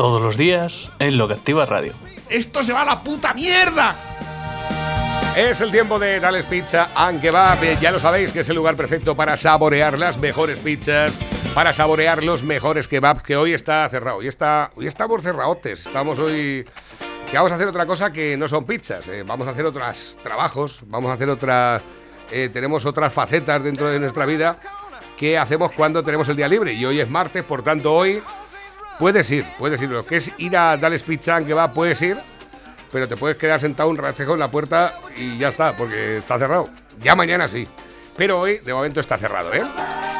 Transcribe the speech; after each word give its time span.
Todos 0.00 0.22
los 0.22 0.38
días 0.38 0.90
en 0.98 1.18
Lo 1.18 1.28
que 1.28 1.34
Activa 1.34 1.66
Radio. 1.66 1.92
¡Esto 2.30 2.62
se 2.62 2.72
va 2.72 2.80
a 2.80 2.84
la 2.86 3.02
puta 3.02 3.34
mierda! 3.34 3.94
Es 5.36 5.60
el 5.60 5.70
tiempo 5.70 5.98
de 5.98 6.18
Dales 6.18 6.46
Pizza 6.46 6.88
and 6.94 7.20
Kebab. 7.20 7.62
Eh, 7.62 7.76
Ya 7.82 7.90
lo 7.90 8.00
sabéis 8.00 8.32
que 8.32 8.40
es 8.40 8.48
el 8.48 8.56
lugar 8.56 8.76
perfecto 8.76 9.14
para 9.14 9.36
saborear 9.36 9.98
las 9.98 10.16
mejores 10.16 10.58
pizzas, 10.58 11.12
para 11.54 11.74
saborear 11.74 12.24
los 12.24 12.42
mejores 12.42 12.88
kebabs, 12.88 13.22
que 13.22 13.36
hoy 13.36 13.52
está 13.52 13.86
cerrado. 13.90 14.16
Hoy, 14.16 14.28
está, 14.28 14.70
hoy 14.74 14.86
estamos 14.86 15.22
cerraotes. 15.22 15.86
Estamos 15.86 16.18
hoy... 16.18 16.64
Que 17.30 17.36
vamos 17.36 17.52
a 17.52 17.56
hacer 17.56 17.68
otra 17.68 17.84
cosa 17.84 18.10
que 18.10 18.38
no 18.38 18.48
son 18.48 18.64
pizzas. 18.64 19.06
eh, 19.06 19.22
Vamos 19.26 19.48
a 19.48 19.50
hacer 19.50 19.66
otros 19.66 20.16
trabajos, 20.22 20.80
vamos 20.86 21.10
a 21.10 21.12
hacer 21.12 21.28
otras... 21.28 21.82
eh, 22.30 22.48
tenemos 22.50 22.86
otras 22.86 23.12
facetas 23.12 23.62
dentro 23.62 23.90
de 23.90 24.00
nuestra 24.00 24.24
vida 24.24 24.56
que 25.18 25.36
hacemos 25.36 25.72
cuando 25.72 26.02
tenemos 26.02 26.26
el 26.30 26.36
día 26.36 26.48
libre. 26.48 26.72
Y 26.72 26.86
hoy 26.86 27.00
es 27.00 27.10
martes, 27.10 27.44
por 27.44 27.62
tanto 27.62 27.94
hoy 27.94 28.22
puedes 29.00 29.28
ir, 29.32 29.44
puedes 29.58 29.82
ir. 29.82 29.90
Lo 29.90 30.06
que 30.06 30.18
es 30.18 30.30
ir 30.38 30.56
a 30.56 30.76
Dales 30.76 31.02
Pizza 31.02 31.34
and 31.34 31.48
Kebab, 31.48 31.74
puedes 31.74 32.00
ir 32.02 32.16
pero 32.92 33.08
te 33.08 33.16
puedes 33.16 33.36
quedar 33.36 33.60
sentado 33.60 33.88
un 33.88 33.96
ratejo 33.96 34.34
en 34.34 34.40
la 34.40 34.50
puerta 34.50 34.98
y 35.16 35.38
ya 35.38 35.48
está, 35.48 35.76
porque 35.76 36.18
está 36.18 36.38
cerrado. 36.38 36.68
Ya 37.00 37.14
mañana 37.14 37.48
sí. 37.48 37.66
Pero 38.16 38.40
hoy, 38.40 38.58
de 38.58 38.74
momento, 38.74 39.00
está 39.00 39.16
cerrado, 39.16 39.54
¿eh? 39.54 39.62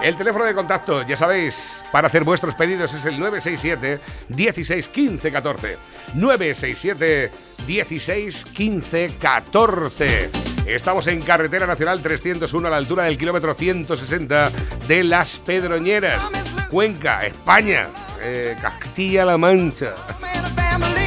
El 0.02 0.16
teléfono 0.16 0.44
de 0.44 0.54
contacto, 0.54 1.06
ya 1.06 1.16
sabéis, 1.16 1.82
para 1.92 2.06
hacer 2.06 2.24
vuestros 2.24 2.54
pedidos 2.54 2.94
es 2.94 3.04
el 3.04 3.18
967 3.18 4.00
16 4.28 4.88
15 4.88 5.30
14. 5.30 5.78
967 6.14 7.30
16 7.66 8.44
15 8.44 9.10
14. 9.20 10.30
Estamos 10.66 11.06
en 11.08 11.20
Carretera 11.20 11.66
Nacional 11.66 12.00
301 12.00 12.68
a 12.68 12.70
la 12.70 12.76
altura 12.76 13.04
del 13.04 13.18
kilómetro 13.18 13.52
160 13.52 14.50
de 14.86 15.04
Las 15.04 15.38
Pedroñeras, 15.38 16.22
Cuenca, 16.70 17.26
España, 17.26 17.88
eh, 18.22 18.56
Castilla-La 18.60 19.38
Mancha. 19.38 19.94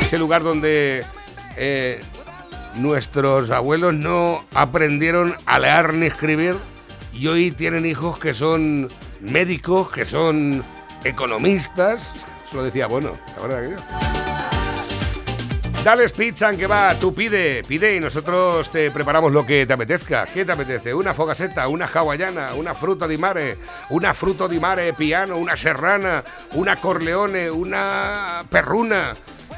Ese 0.02 0.18
lugar 0.18 0.44
donde 0.44 1.06
eh, 1.58 2.02
nuestros 2.76 3.50
abuelos 3.50 3.94
no 3.94 4.44
aprendieron 4.54 5.36
a 5.46 5.60
leer 5.60 5.94
ni 5.94 6.08
escribir 6.08 6.56
y 7.14 7.28
hoy 7.28 7.52
tienen 7.52 7.86
hijos 7.86 8.20
que 8.20 8.34
son 8.34 8.90
médicos, 9.22 9.92
que 9.92 10.06
son 10.06 10.64
economistas. 11.04 12.12
Eso 12.48 12.58
lo 12.58 12.64
decía, 12.64 12.88
bueno, 12.88 13.12
la 13.36 13.48
verdad 13.48 13.62
que 13.64 13.70
yo. 13.72 14.13
Dales 15.84 16.14
pizza 16.14 16.50
que 16.56 16.66
va, 16.66 16.96
tú 16.98 17.14
pide, 17.14 17.62
pide 17.68 17.94
y 17.98 18.00
nosotros 18.00 18.72
te 18.72 18.90
preparamos 18.90 19.34
lo 19.34 19.46
que 19.46 19.66
te 19.66 19.74
apetezca. 19.74 20.26
¿Qué 20.26 20.46
te 20.46 20.54
apetece? 20.54 20.94
Una 20.94 21.14
fogaseta, 21.14 21.68
una 21.68 21.90
hawaiana, 21.94 22.54
una 22.54 22.74
fruta 22.74 23.06
di 23.06 23.18
mare, 23.18 23.58
una 23.90 24.14
fruto 24.14 24.48
di 24.48 24.62
mare 24.62 24.94
piano, 24.94 25.38
una 25.38 25.58
serrana, 25.58 26.24
una 26.52 26.78
corleone, 26.78 27.50
una 27.50 28.46
perruna, 28.48 29.14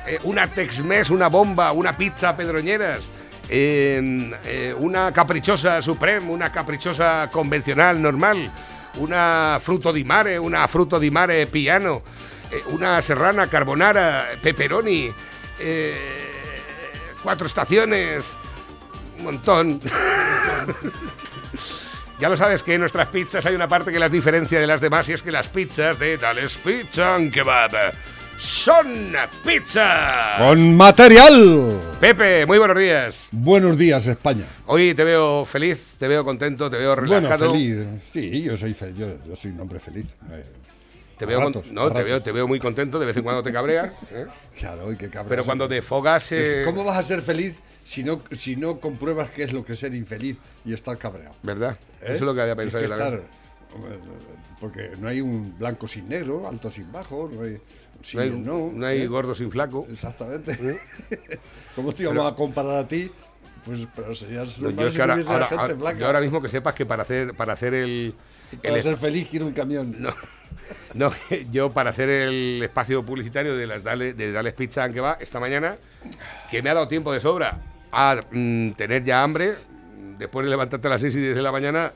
eh, 0.07 0.19
una 0.23 0.47
tex-mex, 0.47 1.09
una 1.09 1.27
bomba, 1.27 1.71
una 1.71 1.93
pizza 1.93 2.35
pedroñeras. 2.35 3.03
eh, 3.47 4.31
eh, 4.43 4.73
una 4.75 5.11
caprichosa 5.11 5.81
supreme, 5.81 6.31
una 6.31 6.49
caprichosa 6.51 7.27
convencional 7.31 7.99
normal, 7.99 8.51
una 8.97 9.59
fruto 9.61 9.91
di 9.91 10.03
mare, 10.03 10.37
una 10.37 10.67
fruto 10.67 10.97
di 10.97 11.11
mare 11.11 11.45
piano, 11.45 12.01
eh, 12.49 12.63
una 12.67 13.01
serrana 13.01 13.47
carbonara, 13.47 14.29
pepperoni, 14.41 15.13
eh, 15.59 15.97
cuatro 17.23 17.47
estaciones, 17.47 18.33
un 19.17 19.23
montón. 19.25 19.79
Ya 22.17 22.29
lo 22.29 22.37
sabes 22.37 22.63
que 22.63 22.75
en 22.75 22.79
nuestras 22.79 23.09
pizzas 23.09 23.45
hay 23.45 23.55
una 23.55 23.67
parte 23.67 23.91
que 23.91 23.99
las 23.99 24.09
diferencia 24.09 24.57
de 24.57 24.65
las 24.65 24.79
demás 24.79 25.09
y 25.09 25.13
es 25.13 25.21
que 25.21 25.33
las 25.33 25.49
pizzas 25.49 25.99
de 25.99 26.17
Dales 26.17 26.57
Pizza 26.63 27.15
and 27.15 27.29
Kebab 27.33 27.71
son 28.37 29.13
pizza. 29.43 30.35
Con 30.37 30.77
material. 30.77 31.77
Pepe, 31.99 32.45
muy 32.45 32.57
buenos 32.57 32.77
días. 32.77 33.27
Buenos 33.31 33.77
días, 33.77 34.07
España. 34.07 34.45
Hoy 34.67 34.93
te 34.93 35.03
veo 35.03 35.43
feliz, 35.43 35.95
te 35.99 36.07
veo 36.07 36.23
contento, 36.23 36.69
te 36.69 36.77
veo 36.77 36.95
Bueno, 36.95 37.15
relajado. 37.19 37.51
feliz. 37.51 37.85
Sí, 38.09 38.43
yo 38.43 38.55
soy 38.55 38.73
yo 38.95 39.35
soy 39.35 39.51
un 39.51 39.59
hombre 39.59 39.79
feliz. 39.79 40.05
Eh, 40.31 40.43
Te 41.17 41.25
veo, 41.25 41.41
con- 41.41 41.53
ratos, 41.53 41.71
no, 41.71 41.83
a 41.83 41.87
te 41.93 42.03
veo, 42.03 42.15
ratos. 42.15 42.23
te 42.23 42.31
veo 42.31 42.47
muy 42.47 42.59
contento, 42.59 42.99
de 42.99 43.05
vez 43.05 43.15
en 43.17 43.23
cuando 43.23 43.41
te 43.43 43.51
cabreas, 43.53 43.91
¿eh? 44.11 44.25
Claro, 44.59 44.91
y 44.91 44.97
qué 44.97 45.09
cabrón. 45.09 45.29
pero 45.29 45.43
cuando 45.45 45.67
te 45.67 45.81
fogas... 45.81 46.31
eh, 46.33 46.61
¿Cómo 46.65 46.83
vas 46.83 46.97
a 46.97 47.03
ser 47.03 47.21
feliz 47.21 47.57
si 47.83 48.03
no, 48.03 48.21
si 48.31 48.55
no 48.55 48.79
compruebas 48.79 49.31
qué 49.31 49.43
es 49.43 49.53
lo 49.53 49.63
que 49.63 49.73
es 49.73 49.79
ser 49.79 49.93
infeliz 49.95 50.37
y 50.65 50.73
estar 50.73 50.97
cabreado? 50.97 51.35
¿Verdad? 51.43 51.77
¿Eh? 52.01 52.05
Eso 52.07 52.13
es 52.15 52.21
lo 52.21 52.35
que 52.35 52.41
había 52.41 52.55
pensado 52.55 52.81
que 52.83 52.87
yo 52.89 52.93
estar, 52.95 53.21
Porque 54.59 54.91
no 54.99 55.07
hay 55.07 55.21
un 55.21 55.57
blanco 55.57 55.87
sin 55.87 56.07
negro, 56.09 56.47
alto 56.47 56.69
sin 56.69 56.91
bajo, 56.91 57.29
no 57.33 57.43
hay 57.43 57.57
No 58.13 58.21
hay, 58.21 58.29
no. 58.31 58.71
no 58.73 58.85
hay 58.85 59.01
¿eh? 59.01 59.07
gordo 59.07 59.35
sin 59.35 59.51
flaco. 59.51 59.85
Exactamente. 59.91 60.79
¿Cómo 61.75 61.93
te 61.93 62.03
íbamos 62.03 62.31
a 62.31 62.35
comparar 62.35 62.75
a 62.77 62.87
ti? 62.87 63.11
Pues, 63.65 63.87
pero 63.95 64.13
serías 64.13 64.59
No, 64.59 64.69
yo, 64.69 64.87
es 64.87 64.95
que 64.95 65.01
ahora, 65.01 65.13
ahora- 65.15 65.47
gente 65.47 65.73
ahora- 65.73 65.93
yo 65.93 66.05
ahora 66.05 66.21
mismo 66.21 66.41
que 66.41 66.49
sepas 66.49 66.75
que 66.75 66.85
para 66.85 67.03
hacer, 67.03 67.33
para 67.33 67.53
hacer 67.53 67.73
el... 67.73 68.13
Para 68.61 68.75
el 68.75 68.81
ser 68.81 68.97
feliz 68.97 69.27
quiero 69.29 69.45
un 69.45 69.53
camión. 69.53 69.95
No, 69.99 70.13
no, 70.93 71.11
yo 71.51 71.71
para 71.71 71.89
hacer 71.91 72.09
el 72.09 72.61
espacio 72.63 73.05
publicitario 73.05 73.55
de 73.55 73.67
las 73.67 73.83
Dale, 73.83 74.13
de 74.13 74.31
Dales 74.31 74.53
Pizza 74.53 74.89
que 74.89 75.01
va 75.01 75.17
esta 75.19 75.39
mañana, 75.39 75.77
que 76.49 76.61
me 76.61 76.69
ha 76.69 76.73
dado 76.73 76.87
tiempo 76.87 77.13
de 77.13 77.21
sobra 77.21 77.59
a 77.91 78.19
mm, 78.31 78.71
tener 78.71 79.03
ya 79.03 79.23
hambre, 79.23 79.53
después 80.17 80.45
de 80.45 80.49
levantarte 80.49 80.87
a 80.87 80.91
las 80.91 81.01
6 81.01 81.15
y 81.15 81.19
10 81.19 81.35
de 81.35 81.41
la 81.41 81.51
mañana, 81.51 81.93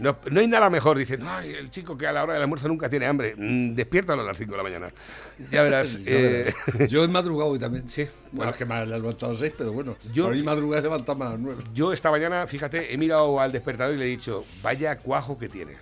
no, 0.00 0.16
no 0.30 0.40
hay 0.40 0.46
nada 0.46 0.70
mejor. 0.70 0.96
Dicen, 0.98 1.22
ay, 1.26 1.52
el 1.52 1.70
chico 1.70 1.96
que 1.96 2.06
a 2.06 2.12
la 2.12 2.22
hora 2.22 2.32
del 2.34 2.42
almuerzo 2.42 2.68
nunca 2.68 2.88
tiene 2.88 3.06
hambre, 3.06 3.34
mm, 3.36 3.74
despiértalo 3.74 4.22
a 4.22 4.24
las 4.24 4.36
5 4.36 4.50
de 4.50 4.56
la 4.56 4.62
mañana. 4.62 4.86
Ya 5.50 5.62
verás. 5.62 6.00
Eh. 6.06 6.52
Yo 6.88 7.04
he 7.04 7.08
madrugado 7.08 7.50
hoy 7.50 7.58
también. 7.58 7.88
Sí, 7.88 8.02
Bueno, 8.04 8.12
bueno. 8.32 8.50
es 8.50 8.56
que 8.56 8.64
me 8.64 8.82
he 8.82 8.86
levantado 8.86 9.26
a 9.26 9.32
las 9.32 9.40
6, 9.40 9.52
pero 9.56 9.72
bueno. 9.72 9.96
Yo-. 10.12 10.28
Hoy 10.28 10.42
madrugar 10.42 10.80
he 10.80 10.82
levantado 10.82 11.22
a 11.22 11.30
las 11.30 11.38
9. 11.38 11.62
yo 11.74 11.92
esta 11.92 12.10
mañana, 12.10 12.46
fíjate, 12.46 12.92
he 12.92 12.98
mirado 12.98 13.38
al 13.40 13.52
despertador 13.52 13.94
y 13.94 13.98
le 13.98 14.04
he 14.06 14.08
dicho, 14.08 14.44
vaya 14.62 14.96
cuajo 14.96 15.38
que 15.38 15.48
tienes. 15.48 15.78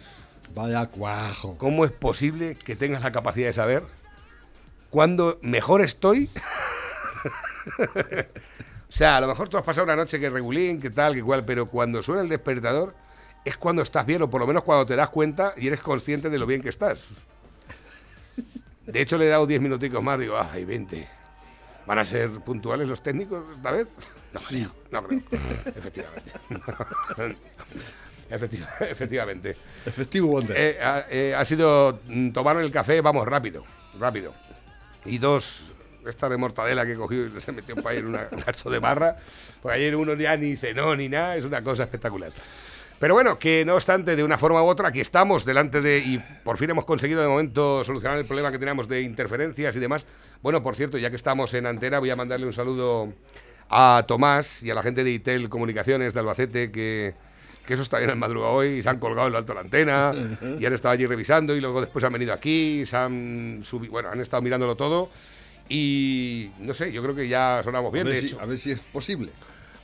Vaya 0.54 0.86
cuajo. 0.86 1.56
¿Cómo 1.58 1.84
es 1.84 1.92
posible 1.92 2.56
que 2.56 2.76
tengas 2.76 3.02
la 3.02 3.12
capacidad 3.12 3.48
de 3.48 3.52
saber 3.52 3.82
cuándo 4.90 5.38
mejor 5.42 5.82
estoy? 5.82 6.30
o 7.78 8.92
sea, 8.92 9.18
a 9.18 9.20
lo 9.20 9.28
mejor 9.28 9.48
tú 9.48 9.58
has 9.58 9.64
pasado 9.64 9.84
una 9.84 9.96
noche 9.96 10.18
que 10.18 10.30
regulín, 10.30 10.80
que 10.80 10.90
tal, 10.90 11.14
que 11.14 11.22
cual, 11.22 11.44
pero 11.44 11.66
cuando 11.66 12.02
suena 12.02 12.22
el 12.22 12.28
despertador 12.28 12.94
es 13.44 13.56
cuando 13.56 13.82
estás 13.82 14.04
bien, 14.06 14.22
o 14.22 14.30
por 14.30 14.40
lo 14.40 14.46
menos 14.46 14.62
cuando 14.64 14.84
te 14.86 14.96
das 14.96 15.08
cuenta 15.10 15.54
y 15.56 15.66
eres 15.66 15.80
consciente 15.80 16.28
de 16.30 16.38
lo 16.38 16.46
bien 16.46 16.60
que 16.62 16.68
estás. 16.68 17.08
De 18.86 19.00
hecho, 19.00 19.18
le 19.18 19.26
he 19.26 19.28
dado 19.28 19.46
10 19.46 19.60
minuticos 19.60 20.02
más, 20.02 20.18
digo, 20.18 20.38
ay, 20.38 20.64
20. 20.64 21.08
¿Van 21.86 21.98
a 21.98 22.04
ser 22.04 22.30
puntuales 22.40 22.88
los 22.88 23.02
técnicos 23.02 23.42
esta 23.56 23.70
vez? 23.72 23.86
No 24.32 24.40
creo, 24.40 24.70
no 24.90 25.02
creo. 25.04 25.20
Efectivamente. 25.74 26.32
Efectiva- 28.30 28.68
efectivamente. 28.80 29.56
Efectivo 29.86 30.28
Wonder. 30.28 30.54
Eh, 30.58 30.78
ha, 30.82 31.06
eh, 31.10 31.34
ha 31.34 31.44
sido 31.46 31.98
mm, 32.08 32.30
tomar 32.32 32.58
el 32.58 32.70
café, 32.70 33.00
vamos, 33.00 33.26
rápido, 33.26 33.64
rápido. 33.98 34.34
Y 35.06 35.16
dos, 35.16 35.70
esta 36.06 36.28
de 36.28 36.36
mortadela 36.36 36.84
que 36.84 36.94
cogió 36.94 37.26
y 37.26 37.40
se 37.40 37.52
metió 37.52 37.74
para 37.76 37.96
ir 37.96 38.04
un 38.04 38.18
cacho 38.44 38.68
de 38.68 38.78
barra. 38.78 39.16
Pues 39.62 39.74
ayer 39.76 39.96
uno 39.96 40.12
ya 40.14 40.36
ni 40.36 40.56
cenó 40.56 40.94
ni 40.94 41.08
nada, 41.08 41.36
es 41.36 41.44
una 41.46 41.62
cosa 41.62 41.84
espectacular. 41.84 42.30
Pero 43.00 43.14
bueno, 43.14 43.38
que 43.38 43.64
no 43.64 43.74
obstante, 43.74 44.16
de 44.16 44.24
una 44.24 44.38
forma 44.38 44.62
u 44.62 44.66
otra, 44.66 44.88
aquí 44.88 45.00
estamos 45.00 45.44
delante 45.44 45.80
de. 45.80 45.98
Y 45.98 46.18
por 46.44 46.56
fin 46.58 46.70
hemos 46.70 46.84
conseguido 46.84 47.20
de 47.22 47.28
momento 47.28 47.84
solucionar 47.84 48.18
el 48.18 48.24
problema 48.24 48.50
que 48.50 48.58
teníamos 48.58 48.88
de 48.88 49.02
interferencias 49.02 49.76
y 49.76 49.78
demás. 49.78 50.04
Bueno, 50.42 50.62
por 50.62 50.74
cierto, 50.74 50.98
ya 50.98 51.08
que 51.10 51.16
estamos 51.16 51.54
en 51.54 51.66
antena, 51.66 51.98
voy 52.00 52.10
a 52.10 52.16
mandarle 52.16 52.46
un 52.46 52.52
saludo 52.52 53.12
a 53.70 54.04
Tomás 54.08 54.62
y 54.62 54.70
a 54.70 54.74
la 54.74 54.82
gente 54.82 55.04
de 55.04 55.10
ITEL 55.12 55.48
Comunicaciones 55.48 56.12
de 56.14 56.20
Albacete 56.20 56.72
que. 56.72 57.14
Que 57.66 57.74
eso 57.74 57.82
está 57.82 57.98
bien 57.98 58.08
en 58.08 58.18
madrugada 58.18 58.50
hoy 58.50 58.68
y 58.78 58.82
se 58.82 58.88
han 58.88 58.98
colgado 58.98 59.26
en 59.26 59.32
lo 59.34 59.38
alto 59.38 59.52
de 59.52 59.56
la 59.56 59.60
antena 59.60 60.14
y 60.58 60.64
han 60.64 60.72
estado 60.72 60.94
allí 60.94 61.04
revisando 61.06 61.54
y 61.54 61.60
luego 61.60 61.82
después 61.82 62.02
han 62.02 62.14
venido 62.14 62.32
aquí, 62.32 62.86
se 62.86 62.96
han 62.96 63.62
subi- 63.62 63.90
bueno, 63.90 64.08
han 64.08 64.18
estado 64.22 64.40
mirándolo 64.40 64.74
todo 64.74 65.10
y 65.68 66.50
no 66.60 66.72
sé, 66.72 66.90
yo 66.92 67.02
creo 67.02 67.14
que 67.14 67.28
ya 67.28 67.60
sonamos 67.62 67.90
a, 67.90 67.92
bien, 67.92 68.06
ver 68.06 68.14
de 68.14 68.20
si, 68.22 68.26
hecho. 68.28 68.40
a 68.40 68.46
ver 68.46 68.56
si 68.56 68.70
es 68.72 68.80
posible. 68.80 69.32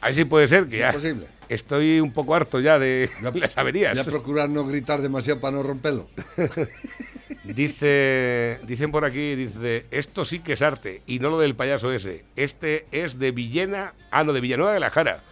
A 0.00 0.06
ver 0.06 0.14
si 0.14 0.25
puede 0.25 0.49
ser 0.49 0.67
que 0.67 0.78
ya 0.78 0.88
es 0.88 0.94
posible. 0.94 1.26
Estoy 1.49 2.00
un 2.00 2.12
poco 2.12 2.35
harto 2.35 2.61
ya 2.61 2.79
de 2.79 3.11
las 3.35 3.56
averías. 3.58 3.94
Voy 3.94 4.00
a 4.02 4.05
procurar 4.05 4.49
no 4.49 4.64
gritar 4.64 5.02
demasiado 5.02 5.41
para 5.41 5.56
no 5.56 5.62
romperlo. 5.62 6.08
Dice, 7.44 8.58
dicen 8.67 8.91
por 8.91 9.05
aquí, 9.05 9.35
dice, 9.35 9.85
esto 9.91 10.25
sí 10.25 10.38
que 10.41 10.55
es 10.55 10.62
arte 10.62 11.02
y 11.06 11.19
no 11.19 11.29
lo 11.29 11.38
del 11.38 11.55
payaso 11.55 11.93
ese. 11.93 12.25
Este 12.37 12.87
es 12.91 13.19
de 13.19 13.32
Villena, 13.32 13.93
ah, 14.11 14.25
no, 14.25 14.32
de 14.32 14.41
Villanueva 14.41 14.73
de 14.73 14.81
la 14.81 14.88
Jara. 14.88 15.23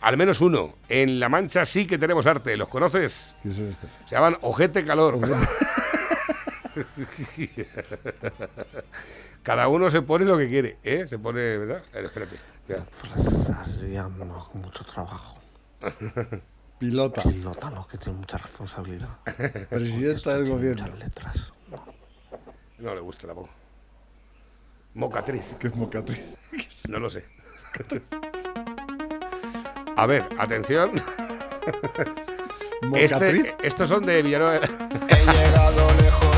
Al 0.00 0.16
menos 0.16 0.40
uno. 0.40 0.74
En 0.88 1.20
La 1.20 1.28
Mancha 1.28 1.64
sí 1.64 1.86
que 1.86 1.96
tenemos 1.98 2.26
arte. 2.26 2.56
¿Los 2.56 2.68
conoces? 2.68 3.36
¿Qué 3.42 3.52
son 3.52 3.68
estos? 3.68 3.88
Se 4.06 4.16
llaman 4.16 4.38
Ojete 4.40 4.84
Calor. 4.84 5.20
Cada 9.42 9.68
uno 9.68 9.90
se 9.90 10.02
pone 10.02 10.24
lo 10.24 10.36
que 10.36 10.48
quiere, 10.48 10.78
¿eh? 10.82 11.06
Se 11.08 11.18
pone, 11.18 11.58
¿verdad? 11.58 11.82
Espérate. 11.94 12.36
ya. 12.68 12.84
Con 14.04 14.62
mucho 14.62 14.84
trabajo. 14.84 15.39
Pilota, 16.78 17.22
Pilota, 17.22 17.70
¿no? 17.70 17.86
Que 17.86 17.98
tiene 17.98 18.18
mucha 18.18 18.38
responsabilidad. 18.38 19.08
presidenta 19.70 20.34
del 20.34 20.48
gobierno. 20.48 20.84
Muchas 20.84 20.98
letras. 20.98 21.52
No 22.78 22.94
le 22.94 23.00
gusta 23.00 23.26
tampoco. 23.26 23.50
Mocatriz. 24.94 25.56
¿Qué 25.58 25.68
es 25.68 25.76
mocatriz? 25.76 26.24
No 26.88 26.98
lo 26.98 27.10
sé. 27.10 27.24
A 29.96 30.06
ver, 30.06 30.26
atención. 30.38 30.92
¿Mocatriz? 32.82 33.44
Este, 33.46 33.66
estos 33.66 33.88
son 33.88 34.06
de 34.06 34.22
Villanueva. 34.22 34.64
He 35.08 35.32
llegado 35.32 35.92
lejos 36.00 36.29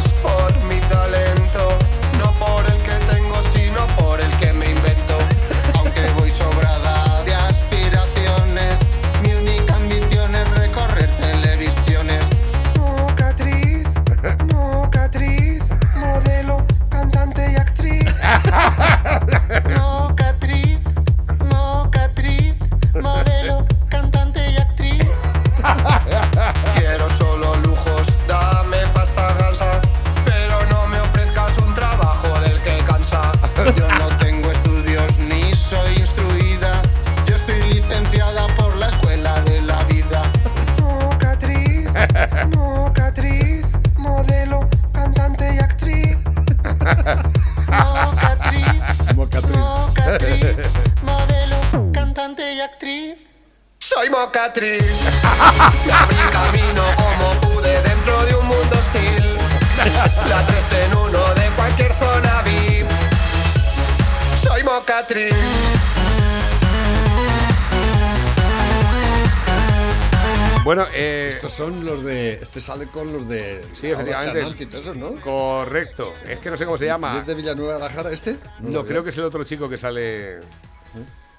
sale 72.72 72.86
con 72.86 73.12
los 73.12 73.28
de. 73.28 73.60
Sí, 73.74 73.90
efectivamente. 73.90 74.66
¿no? 74.96 75.12
correcto. 75.20 76.12
Es 76.28 76.38
que 76.40 76.50
no 76.50 76.56
sé 76.56 76.64
cómo 76.64 76.78
se 76.78 76.84
¿Y 76.84 76.88
llama. 76.88 77.18
es 77.18 77.26
de 77.26 77.34
Villanueva 77.34 77.76
de 77.76 77.94
Jara 77.94 78.10
este? 78.10 78.38
No, 78.60 78.84
creo 78.84 79.04
que 79.04 79.10
es 79.10 79.18
el 79.18 79.24
otro 79.24 79.44
chico 79.44 79.68
que 79.68 79.76
sale. 79.76 80.40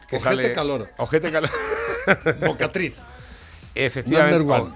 que 0.07 0.17
Ojete 0.17 0.53
Calor. 0.53 0.89
Ojete 0.97 1.31
Calor. 1.31 1.49
Mocatriz. 2.41 2.95
Efectivamente. 3.73 4.51
One. 4.51 4.71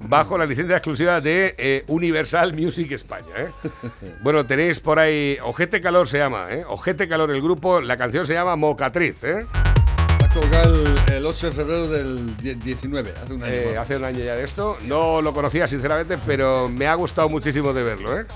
Bajo 0.00 0.38
la 0.38 0.46
licencia 0.46 0.76
exclusiva 0.76 1.20
de 1.20 1.56
eh, 1.58 1.84
Universal 1.88 2.54
Music 2.54 2.92
España. 2.92 3.34
¿eh? 3.36 3.48
Bueno, 4.22 4.46
tenéis 4.46 4.80
por 4.80 4.98
ahí. 4.98 5.36
Ojete 5.42 5.80
Calor 5.80 6.08
se 6.08 6.18
llama, 6.18 6.46
¿eh? 6.50 6.64
Ojete 6.66 7.08
Calor 7.08 7.30
el 7.32 7.42
grupo. 7.42 7.80
La 7.80 7.96
canción 7.96 8.26
se 8.26 8.34
llama 8.34 8.56
Mocatriz, 8.56 9.22
¿eh? 9.24 9.44
Colgado 10.32 10.74
el, 10.74 10.86
el 10.86 10.97
8 11.28 11.46
de 11.46 11.52
febrero 11.52 11.88
del 11.88 12.36
die- 12.38 12.54
19, 12.54 13.12
hace 13.22 13.34
un 13.34 13.42
año. 13.42 13.52
Eh, 13.52 13.62
bueno. 13.66 13.80
hace 13.80 13.96
un 13.96 14.04
año 14.04 14.18
ya 14.20 14.34
de 14.34 14.44
esto. 14.44 14.78
No 14.86 15.20
lo 15.20 15.32
conocía, 15.32 15.68
sinceramente, 15.68 16.18
pero 16.26 16.68
me 16.68 16.86
ha 16.86 16.94
gustado 16.94 17.28
muchísimo 17.28 17.72
de 17.72 17.82
verlo, 17.82 18.18
¿eh? 18.18 18.26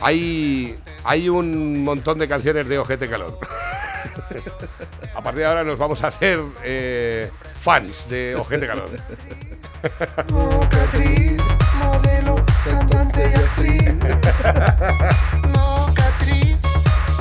Hay, 0.00 0.78
hay 1.04 1.28
un 1.28 1.84
montón 1.84 2.18
de 2.18 2.26
canciones 2.26 2.66
de 2.66 2.78
Ojete 2.78 3.08
Calor. 3.08 3.38
a 5.14 5.22
partir 5.22 5.40
de 5.40 5.46
ahora 5.46 5.62
nos 5.62 5.78
vamos 5.78 6.02
a 6.02 6.08
hacer 6.08 6.40
eh, 6.64 7.30
fans 7.62 8.08
de 8.08 8.34
Ojete 8.34 8.66
Calor. 8.66 8.88
Modelo, 11.80 12.36
cantante 12.64 13.20
y 13.20 13.34
actriz. 13.34 13.94
Mocatriz, 15.52 16.56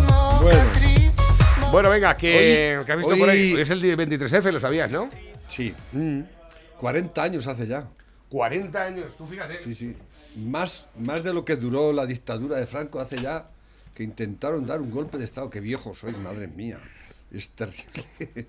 mocatriz. 0.07 0.78
Bueno, 1.71 1.89
venga, 1.91 2.17
que, 2.17 2.77
Hoy- 2.79 2.85
que 2.85 2.91
has 2.91 2.97
visto 2.97 3.17
por 3.17 3.29
ahí. 3.29 3.53
es 3.53 3.69
el 3.69 3.81
día 3.81 3.95
23F, 3.95 4.51
lo 4.51 4.59
sabías, 4.59 4.91
¿no? 4.91 5.07
Sí. 5.47 5.73
Mm. 5.91 6.21
40 6.79 7.21
años 7.23 7.47
hace 7.47 7.67
ya. 7.67 7.87
40 8.29 8.81
años, 8.83 9.05
tú 9.17 9.25
fíjate. 9.27 9.57
Sí, 9.57 9.73
sí. 9.75 9.95
Más, 10.37 10.87
más 10.97 11.23
de 11.23 11.33
lo 11.33 11.45
que 11.45 11.55
duró 11.55 11.93
la 11.93 12.05
dictadura 12.05 12.57
de 12.57 12.65
Franco 12.65 12.99
hace 12.99 13.17
ya 13.17 13.47
que 13.93 14.03
intentaron 14.03 14.65
dar 14.65 14.81
un 14.81 14.89
golpe 14.91 15.17
de 15.17 15.25
Estado. 15.25 15.49
Qué 15.49 15.59
viejo 15.59 15.93
soy, 15.93 16.13
madre 16.13 16.47
mía. 16.47 16.79
Es 17.31 17.49
terrible. 17.49 18.05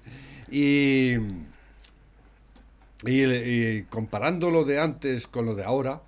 y, 0.50 1.12
y, 3.06 3.22
y 3.22 3.82
comparando 3.84 4.50
lo 4.50 4.64
de 4.64 4.80
antes 4.80 5.26
con 5.26 5.44
lo 5.46 5.54
de 5.54 5.64
ahora, 5.64 6.00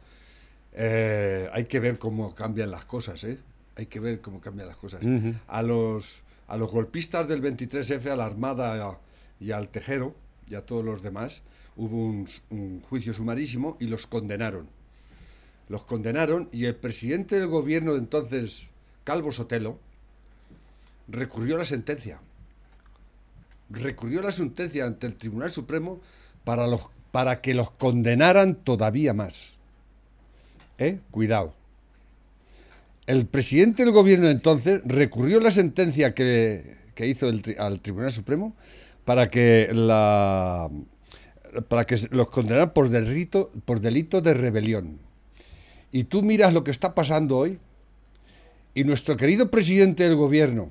eh, 0.72 1.48
hay 1.52 1.64
que 1.64 1.80
ver 1.80 1.98
cómo 1.98 2.34
cambian 2.34 2.70
las 2.70 2.84
cosas, 2.86 3.22
¿eh? 3.24 3.38
Hay 3.76 3.86
que 3.86 4.00
ver 4.00 4.20
cómo 4.20 4.40
cambian 4.40 4.68
las 4.68 4.76
cosas. 4.76 5.02
a, 5.48 5.62
los, 5.62 6.22
a 6.52 6.58
los 6.58 6.70
golpistas 6.70 7.26
del 7.26 7.40
23F, 7.40 8.10
a 8.10 8.16
la 8.16 8.26
Armada 8.26 8.98
y 9.40 9.52
al 9.52 9.70
Tejero 9.70 10.14
y 10.46 10.54
a 10.54 10.66
todos 10.66 10.84
los 10.84 11.00
demás, 11.00 11.40
hubo 11.76 11.96
un, 11.96 12.82
juicio 12.82 13.14
sumarísimo 13.14 13.78
y 13.80 13.86
los 13.86 14.06
condenaron. 14.06 14.68
Los 15.70 15.84
condenaron 15.84 16.50
y 16.52 16.66
el 16.66 16.76
presidente 16.76 17.40
del 17.40 17.48
gobierno 17.48 17.94
de 17.94 18.00
entonces, 18.00 18.66
Calvo 19.02 19.32
Sotelo, 19.32 19.78
recurrió 21.08 21.54
a 21.54 21.60
la 21.60 21.64
sentencia. 21.64 22.20
Recurrió 23.70 24.20
la 24.20 24.30
sentencia 24.30 24.84
ante 24.84 25.06
el 25.06 25.16
Tribunal 25.16 25.50
Supremo 25.50 26.02
para, 26.44 26.66
los, 26.66 26.90
para 27.12 27.40
que 27.40 27.54
los 27.54 27.70
condenaran 27.70 28.56
todavía 28.56 29.14
más. 29.14 29.56
¿Eh? 30.76 31.00
Cuidado. 31.10 31.61
El 33.06 33.26
presidente 33.26 33.84
del 33.84 33.92
gobierno 33.92 34.28
entonces 34.28 34.80
recurrió 34.84 35.38
a 35.38 35.42
la 35.42 35.50
sentencia 35.50 36.14
que, 36.14 36.76
que 36.94 37.06
hizo 37.06 37.28
el 37.28 37.42
al 37.58 37.80
Tribunal 37.80 38.12
Supremo 38.12 38.54
para 39.04 39.28
que 39.28 39.70
la 39.72 40.70
para 41.68 41.84
que 41.84 41.96
los 42.10 42.30
condenaran 42.30 42.72
por 42.72 42.88
delito, 42.88 43.50
por 43.64 43.80
delito 43.80 44.20
de 44.22 44.34
rebelión. 44.34 44.98
Y 45.90 46.04
tú 46.04 46.22
miras 46.22 46.54
lo 46.54 46.64
que 46.64 46.70
está 46.70 46.94
pasando 46.94 47.36
hoy 47.36 47.58
y 48.74 48.84
nuestro 48.84 49.16
querido 49.16 49.50
presidente 49.50 50.04
del 50.04 50.16
gobierno, 50.16 50.70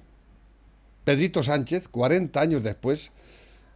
Pedrito 1.04 1.44
Sánchez, 1.44 1.88
40 1.88 2.42
años 2.42 2.64
después, 2.64 3.12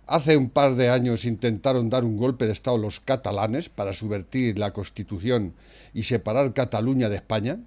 hace 0.07 0.38
un 0.38 0.50
par 0.50 0.75
de 0.75 0.89
años 0.89 1.25
intentaron 1.25 1.89
dar 1.89 2.05
un 2.05 2.17
golpe 2.17 2.45
de 2.45 2.53
Estado 2.53 2.77
los 2.77 3.00
catalanes 3.00 3.69
para 3.69 3.93
subvertir 3.93 4.57
la 4.57 4.74
Constitución 4.74 5.53
y 5.93 6.03
separar 6.03 6.53
Cataluña 6.53 7.09
de 7.09 7.17
España, 7.17 7.59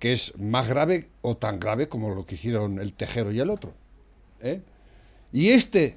que 0.00 0.12
es 0.12 0.36
más 0.38 0.66
grave 0.66 1.10
o 1.20 1.36
tan 1.36 1.60
grave 1.60 1.88
como 1.88 2.12
lo 2.12 2.26
que 2.26 2.34
hicieron 2.34 2.80
el 2.80 2.94
Tejero 2.94 3.30
y 3.30 3.38
el 3.38 3.50
otro. 3.50 3.74
¿eh? 4.40 4.62
Y 5.30 5.50
este, 5.50 5.96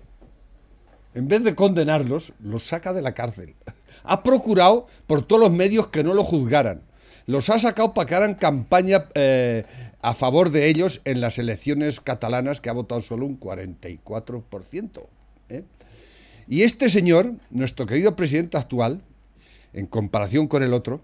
en 1.15 1.27
vez 1.29 1.43
de 1.43 1.55
condenarlos, 1.55 2.33
los 2.39 2.63
saca 2.63 2.93
de 2.93 3.01
la 3.01 3.13
cárcel. 3.13 3.55
Ha 4.03 4.21
procurado 4.21 4.87
por 5.07 5.25
todos 5.25 5.41
los 5.41 5.51
medios 5.51 5.87
que 5.87 6.03
no 6.03 6.13
lo 6.13 6.23
juzgaran. 6.25 6.81
Los 7.25 7.49
ha 7.49 7.57
sacado 7.57 7.93
para 7.93 8.05
que 8.05 8.15
hagan 8.15 8.35
campaña 8.35 9.05
eh, 9.15 9.63
a 10.01 10.13
favor 10.13 10.49
de 10.49 10.67
ellos 10.67 11.01
en 11.05 11.21
las 11.21 11.39
elecciones 11.39 12.01
catalanas, 12.01 12.59
que 12.59 12.69
ha 12.69 12.73
votado 12.73 12.99
solo 12.99 13.25
un 13.25 13.39
44%. 13.39 15.05
¿eh? 15.47 15.63
Y 16.49 16.63
este 16.63 16.89
señor, 16.89 17.35
nuestro 17.49 17.85
querido 17.85 18.17
presidente 18.17 18.57
actual, 18.57 19.01
en 19.71 19.87
comparación 19.87 20.47
con 20.47 20.61
el 20.61 20.73
otro, 20.73 20.99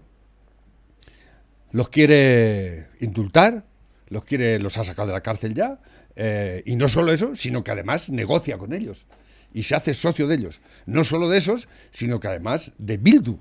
los 1.72 1.88
quiere 1.88 2.88
indultar, 3.00 3.64
los 4.08 4.24
quiere, 4.24 4.58
los 4.58 4.76
ha 4.78 4.84
sacado 4.84 5.08
de 5.08 5.14
la 5.14 5.22
cárcel 5.22 5.54
ya, 5.54 5.80
eh, 6.16 6.62
y 6.66 6.76
no 6.76 6.88
solo 6.88 7.12
eso, 7.12 7.34
sino 7.34 7.62
que 7.62 7.70
además 7.70 8.10
negocia 8.10 8.58
con 8.58 8.72
ellos 8.72 9.06
y 9.52 9.62
se 9.64 9.74
hace 9.74 9.94
socio 9.94 10.26
de 10.26 10.36
ellos. 10.36 10.60
No 10.86 11.04
solo 11.04 11.28
de 11.28 11.38
esos, 11.38 11.68
sino 11.90 12.20
que 12.20 12.28
además 12.28 12.72
de 12.78 12.96
Bildu, 12.96 13.38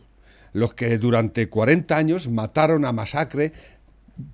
los 0.54 0.74
que 0.74 0.98
durante 0.98 1.50
40 1.50 1.96
años 1.96 2.28
mataron 2.28 2.86
a 2.86 2.92
masacre 2.92 3.54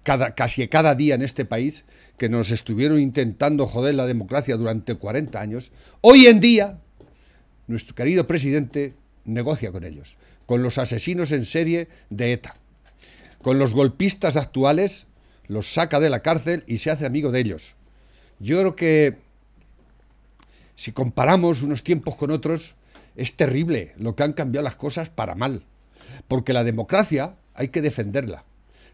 cada, 0.03 0.33
casi 0.35 0.67
cada 0.67 0.95
día 0.95 1.15
en 1.15 1.21
este 1.21 1.45
país, 1.45 1.85
que 2.17 2.29
nos 2.29 2.51
estuvieron 2.51 2.99
intentando 2.99 3.65
joder 3.65 3.95
la 3.95 4.05
democracia 4.05 4.55
durante 4.55 4.95
40 4.95 5.39
años, 5.39 5.71
hoy 6.01 6.27
en 6.27 6.39
día 6.39 6.79
nuestro 7.67 7.95
querido 7.95 8.25
presidente 8.25 8.93
negocia 9.25 9.71
con 9.71 9.83
ellos, 9.83 10.17
con 10.45 10.63
los 10.63 10.77
asesinos 10.77 11.31
en 11.31 11.45
serie 11.45 11.89
de 12.09 12.33
ETA, 12.33 12.55
con 13.45 13.59
los 13.59 13.75
golpistas 13.75 14.37
actuales, 14.37 15.05
los 15.45 15.71
saca 15.71 15.99
de 15.99 16.09
la 16.09 16.23
cárcel 16.23 16.63
y 16.65 16.77
se 16.77 16.89
hace 16.89 17.05
amigo 17.05 17.31
de 17.31 17.41
ellos. 17.41 17.75
Yo 18.39 18.59
creo 18.59 18.75
que 18.75 19.17
si 20.75 20.93
comparamos 20.93 21.61
unos 21.61 21.83
tiempos 21.83 22.15
con 22.15 22.31
otros, 22.31 22.73
es 23.15 23.35
terrible 23.35 23.93
lo 23.97 24.15
que 24.15 24.23
han 24.23 24.33
cambiado 24.33 24.63
las 24.63 24.75
cosas 24.75 25.11
para 25.11 25.35
mal. 25.35 25.61
Porque 26.27 26.53
la 26.53 26.63
democracia 26.63 27.35
hay 27.53 27.67
que 27.67 27.83
defenderla. 27.83 28.45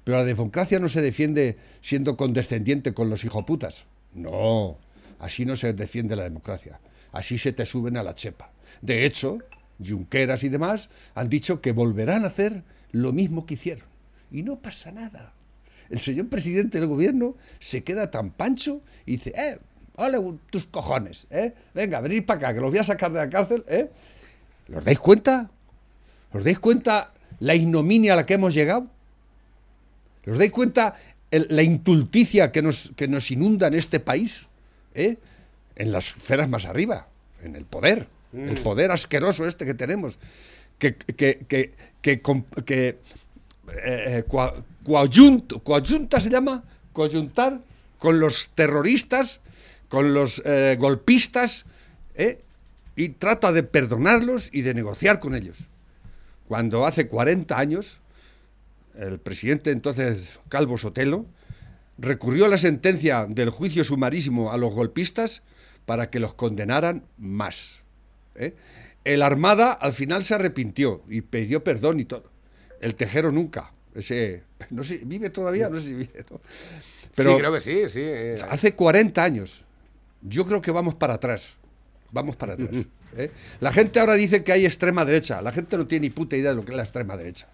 Pero 0.03 0.17
la 0.17 0.25
democracia 0.25 0.81
no 0.81 0.89
se 0.89 0.99
defiende 0.99 1.55
siendo 1.79 2.17
condescendiente 2.17 2.93
con 2.93 3.09
los 3.09 3.23
hijoputas. 3.23 3.85
No, 4.13 4.77
así 5.19 5.45
no 5.45 5.55
se 5.55 5.71
defiende 5.71 6.17
la 6.17 6.23
democracia. 6.23 6.81
Así 7.13 7.37
se 7.37 7.53
te 7.53 7.65
suben 7.65 7.95
a 7.95 8.03
la 8.03 8.15
chepa. 8.15 8.51
De 8.81 9.05
hecho, 9.05 9.37
Junqueras 9.81 10.43
y 10.43 10.49
demás 10.49 10.89
han 11.15 11.29
dicho 11.29 11.61
que 11.61 11.71
volverán 11.71 12.25
a 12.25 12.27
hacer 12.27 12.65
lo 12.91 13.13
mismo 13.13 13.45
que 13.45 13.53
hicieron. 13.53 13.90
Y 14.31 14.43
no 14.43 14.57
pasa 14.57 14.91
nada. 14.91 15.33
El 15.89 15.99
señor 15.99 16.29
presidente 16.29 16.79
del 16.79 16.87
gobierno 16.87 17.35
se 17.59 17.83
queda 17.83 18.09
tan 18.09 18.31
pancho 18.31 18.81
y 19.05 19.13
dice, 19.17 19.33
eh, 19.35 19.59
ole 19.95 20.17
tus 20.49 20.65
cojones, 20.65 21.27
eh, 21.29 21.53
venga, 21.73 21.99
venid 21.99 22.25
para 22.25 22.37
acá, 22.39 22.53
que 22.53 22.61
los 22.61 22.71
voy 22.71 22.79
a 22.79 22.83
sacar 22.83 23.11
de 23.11 23.19
la 23.19 23.29
cárcel, 23.29 23.63
eh. 23.67 23.89
¿Os 24.73 24.85
dais 24.85 24.99
cuenta? 24.99 25.51
¿Os 26.31 26.45
dais 26.45 26.59
cuenta 26.59 27.11
la 27.39 27.55
ignominia 27.55 28.13
a 28.13 28.15
la 28.15 28.25
que 28.25 28.35
hemos 28.35 28.53
llegado? 28.53 28.87
¿Os 30.25 30.37
dais 30.37 30.51
cuenta 30.51 30.95
el- 31.29 31.47
la 31.49 31.61
intulticia 31.63 32.53
que 32.53 32.61
nos, 32.61 32.93
que 32.95 33.09
nos 33.09 33.29
inunda 33.31 33.67
en 33.67 33.73
este 33.73 33.99
país? 33.99 34.47
¿eh? 34.95 35.17
En 35.75 35.91
las 35.91 36.07
esferas 36.15 36.47
más 36.47 36.65
arriba, 36.65 37.09
en 37.43 37.55
el 37.57 37.65
poder, 37.65 38.07
el 38.31 38.57
poder 38.61 38.91
asqueroso 38.91 39.45
este 39.45 39.65
que 39.65 39.73
tenemos, 39.73 40.19
que, 40.79 40.95
que, 40.95 41.39
que, 41.93 42.21
eh, 43.71 44.23
eh, 44.25 46.19
se 46.19 46.29
llama, 46.29 46.63
coyuntar 46.93 47.61
con 47.99 48.19
los 48.19 48.49
terroristas, 48.55 49.41
con 49.89 50.13
los 50.13 50.41
eh, 50.45 50.75
golpistas, 50.79 51.65
¿eh? 52.15 52.41
y 52.95 53.09
trata 53.09 53.51
de 53.51 53.63
perdonarlos 53.63 54.49
y 54.51 54.61
de 54.61 54.73
negociar 54.73 55.19
con 55.19 55.35
ellos. 55.35 55.67
Cuando 56.47 56.85
hace 56.85 57.07
40 57.07 57.57
años, 57.57 57.99
el 58.95 59.19
presidente 59.19 59.71
entonces 59.71 60.39
Calvo 60.49 60.77
Sotelo 60.77 61.25
recurrió 61.97 62.45
a 62.45 62.49
la 62.49 62.57
sentencia 62.57 63.25
del 63.27 63.49
juicio 63.51 63.83
sumarísimo 63.83 64.51
a 64.51 64.57
los 64.57 64.73
golpistas 64.73 65.43
para 65.85 66.09
que 66.09 66.19
los 66.19 66.33
condenaran 66.33 67.03
más. 67.17 67.81
El 69.03 69.21
Armada 69.21 69.71
al 69.71 69.93
final 69.93 70.23
se 70.23 70.33
arrepintió 70.33 71.03
y 71.09 71.21
pidió 71.21 71.63
perdón 71.63 71.99
y 71.99 72.05
todo. 72.05 72.30
El 72.81 72.95
Tejero 72.95 73.31
nunca. 73.31 73.71
Ese, 73.95 74.43
no 74.71 74.83
sé, 74.83 74.99
vive 75.05 75.29
todavía, 75.29 75.69
no 75.69 75.79
sé 75.79 75.87
si 75.87 75.93
vive. 75.93 76.25
¿no? 76.29 76.41
Pero 77.15 77.31
sí, 77.33 77.39
creo 77.39 77.53
que 77.53 77.61
sí, 77.61 77.89
sí. 77.89 77.99
eh, 78.03 78.35
hace 78.49 78.73
40 78.75 79.23
años. 79.23 79.63
Yo 80.21 80.45
creo 80.45 80.61
que 80.61 80.71
vamos 80.71 80.95
para 80.95 81.13
atrás. 81.13 81.55
Vamos 82.11 82.35
para 82.35 82.53
atrás. 82.53 82.69
¿eh? 83.15 83.31
La 83.59 83.71
gente 83.71 83.99
ahora 83.99 84.13
dice 84.15 84.43
que 84.43 84.51
hay 84.51 84.65
extrema 84.65 85.05
derecha. 85.05 85.41
La 85.41 85.51
gente 85.51 85.77
no 85.77 85.87
tiene 85.87 86.07
ni 86.07 86.09
puta 86.09 86.35
idea 86.35 86.49
de 86.51 86.55
lo 86.57 86.65
que 86.65 86.71
es 86.71 86.77
la 86.77 86.83
extrema 86.83 87.15
derecha. 87.17 87.47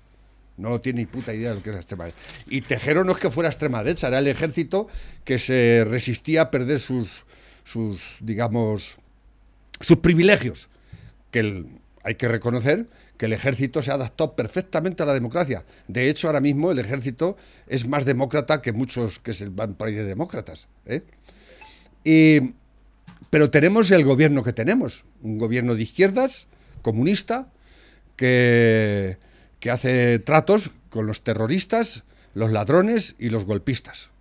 No 0.57 0.81
tiene 0.81 1.01
ni 1.01 1.05
puta 1.05 1.33
idea 1.33 1.49
de 1.49 1.55
lo 1.55 1.61
que 1.63 1.69
es 1.69 1.75
la 1.75 1.79
extrema 1.81 2.05
derecha. 2.05 2.21
Y 2.47 2.61
Tejero 2.61 3.03
no 3.03 3.11
es 3.11 3.19
que 3.19 3.29
fuera 3.29 3.49
extrema 3.49 3.83
derecha, 3.83 4.07
era 4.07 4.19
el 4.19 4.27
ejército 4.27 4.87
que 5.23 5.37
se 5.37 5.85
resistía 5.87 6.41
a 6.43 6.51
perder 6.51 6.79
sus, 6.79 7.25
sus 7.63 8.17
digamos, 8.21 8.97
sus 9.79 9.97
privilegios. 9.97 10.69
Que 11.31 11.39
el- 11.39 11.67
hay 12.03 12.15
que 12.15 12.27
reconocer 12.27 12.87
que 13.17 13.25
el 13.25 13.33
ejército 13.33 13.81
se 13.81 13.91
adaptó 13.91 14.35
perfectamente 14.35 15.03
a 15.03 15.05
la 15.07 15.13
democracia. 15.13 15.65
De 15.87 16.09
hecho, 16.09 16.27
ahora 16.27 16.39
mismo 16.39 16.71
el 16.71 16.79
ejército 16.79 17.35
es 17.67 17.87
más 17.87 18.05
demócrata 18.05 18.61
que 18.61 18.71
muchos 18.71 19.19
que 19.19 19.33
se 19.33 19.49
van 19.49 19.73
por 19.73 19.87
ahí 19.87 19.95
de 19.95 20.03
demócratas. 20.03 20.67
¿eh? 20.85 21.03
Y- 22.03 22.53
pero 23.29 23.49
tenemos 23.49 23.89
el 23.91 24.05
gobierno 24.05 24.43
que 24.43 24.53
tenemos, 24.53 25.03
un 25.21 25.37
gobierno 25.37 25.75
de 25.75 25.81
izquierdas, 25.83 26.47
comunista, 26.81 27.47
que, 28.15 29.17
que 29.59 29.71
hace 29.71 30.19
tratos 30.19 30.71
con 30.89 31.07
los 31.07 31.23
terroristas, 31.23 32.03
los 32.33 32.51
ladrones 32.51 33.15
y 33.19 33.29
los 33.29 33.45
golpistas. 33.45 34.11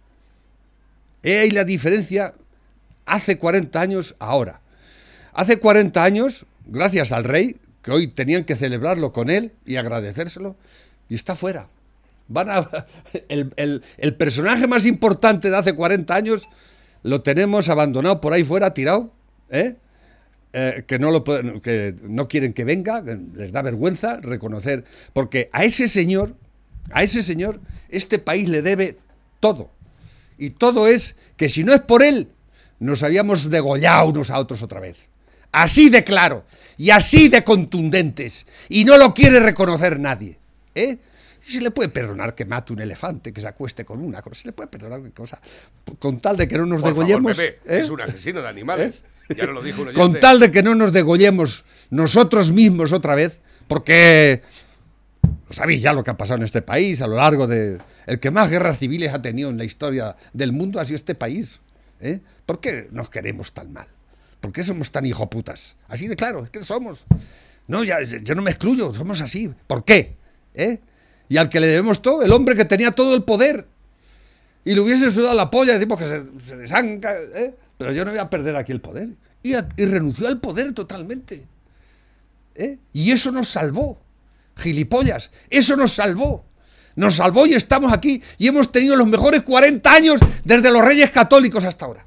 He 1.22 1.38
ahí 1.38 1.50
la 1.50 1.64
diferencia 1.64 2.34
hace 3.04 3.38
40 3.38 3.80
años 3.80 4.16
ahora. 4.18 4.60
Hace 5.32 5.58
40 5.58 6.02
años, 6.02 6.46
gracias 6.66 7.12
al 7.12 7.24
rey, 7.24 7.56
que 7.86 7.92
hoy 7.92 8.08
tenían 8.08 8.42
que 8.42 8.56
celebrarlo 8.56 9.12
con 9.12 9.30
él 9.30 9.52
y 9.64 9.76
agradecérselo, 9.76 10.56
y 11.08 11.14
está 11.14 11.36
fuera. 11.36 11.68
Van 12.26 12.50
a, 12.50 12.68
el, 13.28 13.82
el- 13.98 14.14
personaje 14.16 14.66
más 14.66 14.84
importante 14.86 15.50
de 15.50 15.56
hace 15.56 15.74
40 15.76 16.12
años 16.12 16.48
lo 17.04 17.22
tenemos 17.22 17.68
abandonado 17.68 18.20
por 18.20 18.32
ahí 18.32 18.42
fuera, 18.42 18.74
tirado, 18.74 19.12
¿eh? 19.50 19.76
Eh, 20.52 20.82
que, 20.88 20.98
no 20.98 21.12
lo, 21.12 21.22
pueden- 21.22 21.60
que 21.60 21.94
no 22.08 22.26
quieren 22.26 22.52
que 22.54 22.64
venga, 22.64 23.02
les 23.02 23.52
da 23.52 23.62
vergüenza 23.62 24.16
reconocer, 24.20 24.82
porque 25.12 25.48
a 25.52 25.62
ese 25.62 25.86
señor, 25.86 26.34
a 26.90 27.04
ese 27.04 27.22
señor, 27.22 27.60
este 27.88 28.18
país 28.18 28.48
le 28.48 28.62
debe 28.62 28.98
todo. 29.38 29.70
Y 30.38 30.50
todo 30.50 30.88
es 30.88 31.14
que 31.36 31.48
si 31.48 31.62
no 31.62 31.72
es 31.72 31.82
por 31.82 32.02
él, 32.02 32.30
nos 32.80 33.04
habíamos 33.04 33.48
degollado 33.48 34.08
unos 34.08 34.30
a 34.30 34.40
otros 34.40 34.60
otra 34.64 34.80
vez. 34.80 34.96
Así 35.56 35.88
de 35.88 36.04
claro 36.04 36.44
y 36.76 36.90
así 36.90 37.30
de 37.30 37.42
contundentes. 37.42 38.46
Y 38.68 38.84
no 38.84 38.98
lo 38.98 39.14
quiere 39.14 39.40
reconocer 39.40 39.98
nadie. 39.98 40.38
¿eh? 40.74 40.98
Y 41.48 41.52
se 41.52 41.60
le 41.62 41.70
puede 41.70 41.88
perdonar 41.88 42.34
que 42.34 42.44
mate 42.44 42.74
un 42.74 42.80
elefante, 42.80 43.32
que 43.32 43.40
se 43.40 43.48
acueste 43.48 43.84
con 43.86 44.04
una 44.04 44.20
cosa. 44.20 44.42
Se 44.42 44.48
le 44.48 44.52
puede 44.52 44.68
perdonar 44.68 45.00
cualquier 45.00 45.14
cosa. 45.14 45.40
Con 45.98 46.20
tal 46.20 46.36
de 46.36 46.46
que 46.46 46.58
no 46.58 46.66
nos 46.66 46.82
por 46.82 46.90
favor, 46.90 47.06
degollemos. 47.06 47.36
Pepe, 47.36 47.58
¿eh? 47.64 47.80
es 47.80 47.88
un 47.88 48.02
asesino 48.02 48.42
de 48.42 48.48
animales. 48.48 49.04
Ya 49.34 49.46
nos 49.46 49.54
lo 49.54 49.62
dijo 49.62 49.80
un 49.80 49.94
Con 49.94 50.20
tal 50.20 50.40
de 50.40 50.50
que 50.50 50.62
no 50.62 50.74
nos 50.74 50.92
degollemos 50.92 51.64
nosotros 51.88 52.52
mismos 52.52 52.92
otra 52.92 53.14
vez, 53.14 53.40
porque 53.66 54.42
lo 55.22 55.54
sabéis 55.54 55.80
ya 55.80 55.94
lo 55.94 56.04
que 56.04 56.10
ha 56.10 56.16
pasado 56.18 56.36
en 56.38 56.44
este 56.44 56.62
país 56.62 57.00
a 57.00 57.06
lo 57.06 57.16
largo 57.16 57.46
de... 57.46 57.78
El 58.06 58.20
que 58.20 58.30
más 58.30 58.50
guerras 58.50 58.78
civiles 58.78 59.12
ha 59.14 59.22
tenido 59.22 59.48
en 59.48 59.56
la 59.56 59.64
historia 59.64 60.16
del 60.32 60.52
mundo 60.52 60.78
ha 60.78 60.84
sido 60.84 60.96
este 60.96 61.14
país. 61.14 61.60
¿eh? 62.00 62.20
¿Por 62.44 62.60
qué 62.60 62.88
nos 62.92 63.08
queremos 63.08 63.52
tan 63.52 63.72
mal? 63.72 63.88
¿Por 64.46 64.52
qué 64.52 64.62
somos 64.62 64.92
tan 64.92 65.04
hijoputas? 65.04 65.74
Así 65.88 66.06
de 66.06 66.14
claro, 66.14 66.44
es 66.44 66.50
que 66.50 66.62
somos. 66.62 67.04
No, 67.66 67.82
ya, 67.82 68.00
yo 68.00 68.36
no 68.36 68.42
me 68.42 68.52
excluyo, 68.52 68.92
somos 68.92 69.20
así. 69.20 69.52
¿Por 69.66 69.84
qué? 69.84 70.14
¿Eh? 70.54 70.78
Y 71.28 71.36
al 71.36 71.48
que 71.48 71.58
le 71.58 71.66
debemos 71.66 72.00
todo, 72.00 72.22
el 72.22 72.30
hombre 72.30 72.54
que 72.54 72.64
tenía 72.64 72.92
todo 72.92 73.16
el 73.16 73.24
poder. 73.24 73.66
Y 74.64 74.76
le 74.76 74.80
hubiese 74.82 75.10
sudado 75.10 75.34
la 75.34 75.50
polla, 75.50 75.80
tipo 75.80 75.96
que 75.96 76.04
se, 76.04 76.22
se 76.46 76.56
desanca, 76.56 77.12
¿eh? 77.34 77.56
pero 77.76 77.90
yo 77.90 78.04
no 78.04 78.12
voy 78.12 78.20
a 78.20 78.30
perder 78.30 78.54
aquí 78.54 78.70
el 78.70 78.80
poder. 78.80 79.08
Y, 79.42 79.54
y 79.56 79.84
renunció 79.84 80.28
al 80.28 80.38
poder 80.38 80.72
totalmente. 80.74 81.44
¿eh? 82.54 82.78
Y 82.92 83.10
eso 83.10 83.32
nos 83.32 83.48
salvó. 83.48 83.98
Gilipollas, 84.58 85.32
eso 85.50 85.74
nos 85.74 85.92
salvó. 85.92 86.44
Nos 86.94 87.16
salvó 87.16 87.48
y 87.48 87.54
estamos 87.54 87.92
aquí 87.92 88.22
y 88.38 88.46
hemos 88.46 88.70
tenido 88.70 88.94
los 88.94 89.08
mejores 89.08 89.42
40 89.42 89.92
años 89.92 90.20
desde 90.44 90.70
los 90.70 90.84
reyes 90.84 91.10
católicos 91.10 91.64
hasta 91.64 91.84
ahora. 91.84 92.05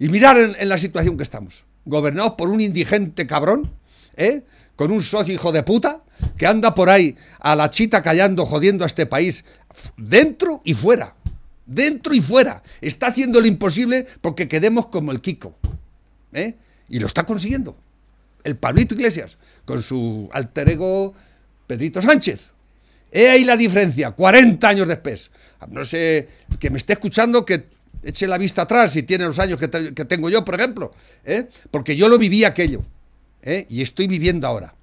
Y 0.00 0.08
mirar 0.08 0.38
en, 0.38 0.68
la 0.68 0.78
situación 0.78 1.18
que 1.18 1.22
estamos. 1.22 1.62
Gobernados 1.84 2.32
por 2.32 2.48
un 2.48 2.62
indigente 2.62 3.26
cabrón, 3.26 3.70
¿eh? 4.16 4.42
con 4.74 4.90
un 4.90 5.02
socio 5.02 5.34
hijo 5.34 5.52
de 5.52 5.62
puta, 5.62 6.00
que 6.38 6.46
anda 6.46 6.74
por 6.74 6.88
ahí 6.88 7.14
a 7.38 7.54
la 7.54 7.68
chita 7.68 8.00
callando, 8.00 8.46
jodiendo 8.46 8.82
a 8.84 8.86
este 8.86 9.04
país, 9.04 9.44
dentro 9.98 10.62
y 10.64 10.72
fuera. 10.72 11.14
Dentro 11.66 12.14
y 12.14 12.22
fuera. 12.22 12.62
Está 12.80 13.08
haciendo 13.08 13.42
lo 13.42 13.46
imposible 13.46 14.06
porque 14.22 14.48
quedemos 14.48 14.86
como 14.86 15.12
el 15.12 15.20
Kiko. 15.20 15.54
¿eh? 16.32 16.54
Y 16.88 16.98
lo 16.98 17.06
está 17.06 17.24
consiguiendo. 17.24 17.76
El 18.42 18.56
Pablito 18.56 18.94
Iglesias, 18.94 19.36
con 19.66 19.82
su 19.82 20.30
alter 20.32 20.70
ego 20.70 21.12
Pedrito 21.66 22.00
Sánchez. 22.00 22.52
He 23.12 23.28
ahí 23.28 23.44
la 23.44 23.56
diferencia, 23.56 24.12
40 24.12 24.66
años 24.66 24.88
después. 24.88 25.30
No 25.68 25.84
sé, 25.84 26.26
que 26.58 26.70
me 26.70 26.78
esté 26.78 26.94
escuchando, 26.94 27.44
que 27.44 27.66
eche 28.02 28.26
la 28.26 28.38
vista 28.38 28.62
atrás 28.62 28.92
si 28.92 29.02
tiene 29.02 29.24
los 29.24 29.38
años 29.38 29.58
que, 29.58 29.68
te- 29.68 29.94
que 29.94 30.04
tengo 30.04 30.28
yo, 30.30 30.44
por 30.44 30.54
ejemplo. 30.54 30.92
¿eh? 31.24 31.48
Porque 31.70 31.96
yo 31.96 32.08
lo 32.08 32.18
viví 32.18 32.44
aquello. 32.44 32.82
¿eh? 33.42 33.66
Y 33.68 33.82
estoy 33.82 34.06
viviendo 34.06 34.46
ahora. 34.46 34.74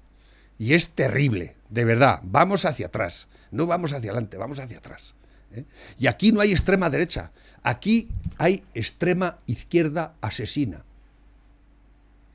Y 0.58 0.74
es 0.74 0.90
terrible, 0.90 1.54
de 1.70 1.84
verdad. 1.84 2.20
Vamos 2.22 2.64
hacia 2.64 2.86
atrás. 2.86 3.28
No 3.50 3.66
vamos 3.66 3.92
hacia 3.92 4.10
adelante, 4.10 4.36
vamos 4.36 4.58
hacia 4.58 4.78
atrás. 4.78 5.14
¿eh? 5.52 5.64
Y 5.98 6.06
aquí 6.06 6.32
no 6.32 6.40
hay 6.40 6.52
extrema 6.52 6.90
derecha. 6.90 7.30
Aquí 7.62 8.08
hay 8.38 8.62
extrema 8.74 9.38
izquierda 9.46 10.14
asesina. 10.20 10.84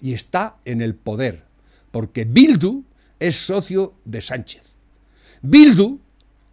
Y 0.01 0.13
está 0.13 0.57
en 0.65 0.81
el 0.81 0.95
poder. 0.95 1.43
Porque 1.91 2.25
Bildu 2.25 2.83
es 3.19 3.35
socio 3.37 3.93
de 4.05 4.21
Sánchez. 4.21 4.63
Bildu, 5.41 5.99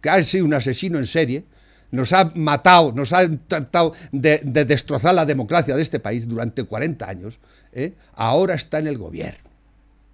que 0.01 0.09
ha 0.09 0.23
sido 0.23 0.45
un 0.45 0.53
asesino 0.53 0.97
en 0.97 1.05
serie, 1.05 1.43
nos 1.91 2.13
ha 2.13 2.31
matado, 2.35 2.93
nos 2.93 3.13
ha 3.13 3.29
tratado 3.47 3.93
de, 4.11 4.41
de 4.43 4.65
destrozar 4.65 5.13
la 5.13 5.25
democracia 5.25 5.75
de 5.75 5.81
este 5.81 5.99
país 5.99 6.27
durante 6.27 6.63
40 6.63 7.07
años, 7.07 7.39
¿eh? 7.73 7.93
ahora 8.15 8.55
está 8.55 8.79
en 8.79 8.87
el 8.87 8.97
gobierno. 8.97 9.49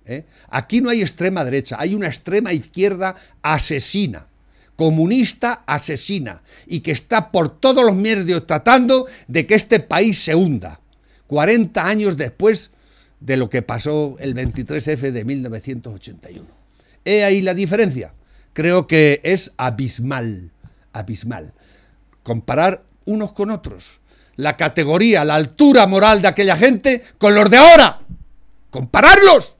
¿eh? 0.05 0.25
Aquí 0.49 0.81
no 0.81 0.89
hay 0.89 1.01
extrema 1.01 1.43
derecha, 1.43 1.77
hay 1.79 1.93
una 1.93 2.07
extrema 2.07 2.53
izquierda 2.53 3.15
asesina, 3.41 4.27
comunista 4.75 5.63
asesina, 5.65 6.41
y 6.65 6.79
que 6.79 6.91
está 6.91 7.31
por 7.31 7.59
todos 7.59 7.85
los 7.85 7.95
medios 7.95 8.47
tratando 8.47 9.07
de 9.27 9.45
que 9.45 9.55
este 9.55 9.79
país 9.79 10.19
se 10.19 10.35
hunda. 10.35 10.79
40 11.27 11.85
años 11.85 12.17
después 12.17 12.71
de 13.19 13.37
lo 13.37 13.49
que 13.49 13.61
pasó 13.61 14.15
el 14.19 14.33
23F 14.35 15.11
de 15.11 15.25
1981. 15.25 16.45
He 17.03 17.23
ahí 17.23 17.41
la 17.41 17.53
diferencia. 17.53 18.13
Creo 18.53 18.87
que 18.87 19.19
es 19.23 19.51
abismal, 19.57 20.51
abismal. 20.93 21.53
Comparar 22.27 22.83
unos 23.05 23.31
con 23.31 23.51
otros. 23.51 24.01
La 24.35 24.57
categoría, 24.57 25.23
la 25.23 25.35
altura 25.35 25.87
moral 25.87 26.21
de 26.21 26.27
aquella 26.27 26.57
gente 26.57 27.01
con 27.17 27.33
los 27.33 27.49
de 27.49 27.55
ahora. 27.55 28.01
Compararlos. 28.69 29.55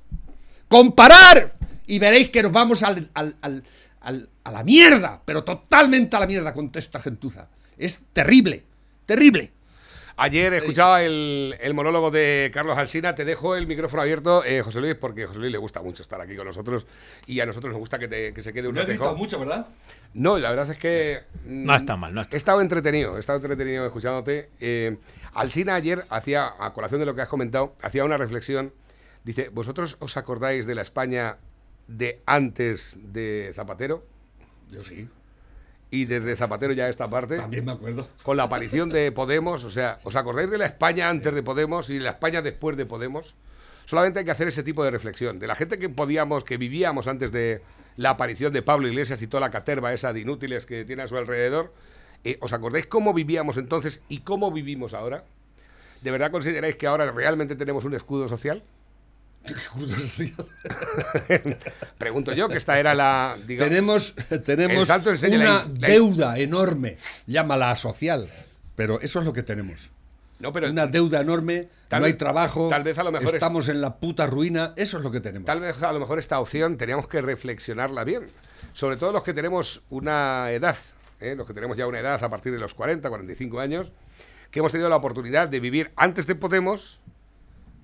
Comparar. 0.68 1.54
Y 1.86 1.98
veréis 1.98 2.30
que 2.30 2.44
nos 2.44 2.52
vamos 2.52 2.84
al- 2.84 3.10
al- 3.14 3.38
al- 3.42 4.30
a 4.44 4.52
la 4.52 4.64
mierda, 4.66 5.22
pero 5.24 5.46
totalmente 5.46 6.18
a 6.18 6.20
la 6.20 6.28
mierda 6.28 6.54
con 6.54 6.70
esta 6.74 7.00
gentuza. 7.00 7.48
Es 7.78 8.02
terrible, 8.12 8.66
terrible. 9.06 9.54
Ayer 10.20 10.52
escuchaba 10.56 11.04
el, 11.04 11.56
el 11.62 11.74
monólogo 11.76 12.10
de 12.10 12.50
Carlos 12.52 12.76
Alsina. 12.78 13.14
Te 13.14 13.24
dejo 13.24 13.56
el 13.56 13.68
micrófono 13.68 14.02
abierto, 14.02 14.44
eh, 14.44 14.64
José 14.64 14.82
Luis, 14.82 14.96
porque 14.96 15.26
a 15.26 15.28
José 15.28 15.40
Luis 15.40 15.52
le 15.52 15.60
gusta 15.60 15.82
mucho 15.84 16.02
estar 16.02 16.20
aquí 16.20 16.36
con 16.36 16.48
nosotros 16.48 16.88
y 17.28 17.40
a 17.40 17.46
nosotros 17.46 17.72
nos 17.72 17.80
gusta 17.80 18.00
que, 18.00 18.08
te- 18.08 18.34
que 18.34 18.42
se 18.42 18.52
quede 18.52 18.68
un 18.68 18.74
No 18.74 18.82
he 18.82 19.16
mucho, 19.16 19.40
¿verdad? 19.40 19.68
No, 20.16 20.40
la 20.40 20.50
verdad 20.50 20.72
es 20.72 20.80
que. 20.80 21.20
mm, 21.46 21.66
No 21.66 21.76
está 21.76 21.96
mal, 21.98 22.16
no 22.16 22.22
está 22.22 22.36
He 22.36 22.38
estado 22.38 22.62
entretenido, 22.62 23.16
he 23.16 23.20
estado 23.20 23.38
entretenido 23.38 23.86
escuchándote. 23.86 24.50
Eh, 24.60 24.98
Alsina 25.34 25.76
ayer 25.76 26.06
hacía, 26.10 26.52
a 26.60 26.74
colación 26.74 27.00
de 27.00 27.06
lo 27.06 27.14
que 27.14 27.22
has 27.22 27.30
comentado, 27.30 27.76
hacía 27.84 28.04
una 28.04 28.18
reflexión. 28.18 28.74
Dice: 29.24 29.50
¿Vosotros 29.50 29.98
os 30.00 30.18
acordáis 30.18 30.66
de 30.66 30.74
la 30.74 30.82
España 30.82 31.38
de 31.88 32.22
antes 32.26 32.96
de 32.98 33.52
Zapatero? 33.54 34.04
Yo 34.72 34.84
sí, 34.84 35.08
Y 35.90 36.06
desde 36.06 36.36
Zapatero 36.36 36.74
ya 36.74 36.90
esta 36.90 37.10
parte. 37.10 37.38
también 37.38 37.66
me 37.66 37.72
acuerdo. 37.72 38.08
Con 38.24 38.38
la 38.38 38.44
aparición 38.44 38.90
de 38.90 39.12
Podemos, 39.12 39.64
o 39.64 39.72
sea, 39.72 40.00
¿os 40.04 40.16
acordáis 40.16 40.50
de 40.50 40.58
la 40.58 40.66
España 40.66 41.10
antes 41.10 41.34
de 41.34 41.44
Podemos 41.44 41.90
y 41.90 41.96
de 41.96 42.02
la 42.02 42.12
España 42.12 42.42
después 42.42 42.76
de 42.76 42.86
Podemos? 42.86 43.36
Solamente 43.86 44.20
hay 44.20 44.26
que 44.26 44.32
hacer 44.32 44.50
ese 44.50 44.64
tipo 44.64 44.84
de 44.84 44.92
reflexión. 44.92 45.40
De 45.40 45.48
la 45.48 45.56
gente 45.56 45.80
que 45.80 45.88
podíamos, 45.88 46.44
que 46.44 46.58
vivíamos 46.58 47.08
antes 47.08 47.32
de 47.32 47.62
la 47.96 48.12
aparición 48.12 48.52
de 48.52 48.62
Pablo 48.62 48.88
Iglesias 48.90 49.22
y 49.22 49.28
toda 49.28 49.42
la 49.42 49.50
caterva 49.50 49.94
esa 49.94 50.12
de 50.12 50.20
inútiles 50.20 50.66
que 50.66 50.84
tiene 50.84 51.04
a 51.04 51.08
su 51.08 51.16
alrededor, 51.16 51.74
eh, 52.26 52.38
¿os 52.42 52.52
acordáis 52.52 52.86
cómo 52.86 53.14
vivíamos 53.14 53.56
entonces 53.56 54.02
y 54.10 54.20
cómo 54.20 54.52
vivimos 54.52 54.94
ahora? 54.94 55.24
¿De 56.02 56.12
verdad 56.12 56.32
consideráis 56.32 56.76
que 56.76 56.86
ahora 56.86 57.10
realmente 57.12 57.56
tenemos 57.56 57.86
un 57.86 57.96
escudo 57.96 58.28
social? 58.28 58.62
Pregunto 61.98 62.34
yo, 62.34 62.48
que 62.50 62.58
esta 62.58 62.80
era 62.80 62.94
la... 62.94 63.38
digamos- 63.46 63.70
tenemos 63.70 64.16
tenemos 64.44 64.88
una 65.40 65.66
la- 65.80 65.88
deuda 65.88 66.38
enorme, 66.40 66.98
llámala 67.26 67.76
social, 67.76 68.30
pero 68.76 69.00
eso 69.02 69.20
es 69.20 69.26
lo 69.26 69.34
que 69.34 69.44
tenemos. 69.44 69.90
No, 70.40 70.54
pero 70.54 70.70
una 70.70 70.86
deuda 70.86 71.22
enorme, 71.22 71.68
tal 71.88 72.02
no 72.02 72.06
hay 72.06 72.14
trabajo, 72.14 72.68
tal 72.70 72.84
vez 72.84 72.98
a 73.00 73.04
lo 73.04 73.12
mejor 73.12 73.30
es- 73.30 73.34
estamos 73.34 73.70
en 73.70 73.82
la 73.82 73.96
puta 73.98 74.28
ruina, 74.28 74.74
eso 74.76 74.98
es 74.98 75.04
lo 75.04 75.10
que 75.12 75.20
tenemos. 75.20 75.46
Tal 75.48 75.62
vez 75.62 75.82
a 75.82 75.92
lo 75.92 76.00
mejor 76.00 76.20
esta 76.20 76.40
opción 76.40 76.78
teníamos 76.78 77.08
que 77.08 77.22
reflexionarla 77.22 78.04
bien. 78.04 78.28
Sobre 78.74 78.98
todo 78.98 79.12
los 79.12 79.24
que 79.24 79.34
tenemos 79.34 79.82
una 79.90 80.52
edad, 80.52 80.78
¿eh? 81.20 81.34
los 81.36 81.48
que 81.48 81.54
tenemos 81.56 81.76
ya 81.76 81.88
una 81.88 82.00
edad 82.00 82.24
a 82.24 82.30
partir 82.30 82.54
de 82.54 82.60
los 82.60 82.76
40, 82.76 83.10
45 83.10 83.60
años, 83.60 83.92
que 84.52 84.60
hemos 84.60 84.72
tenido 84.72 84.90
la 84.90 84.98
oportunidad 84.98 85.50
de 85.50 85.60
vivir 85.60 85.92
antes 85.96 86.28
de 86.28 86.36
Podemos, 86.36 87.00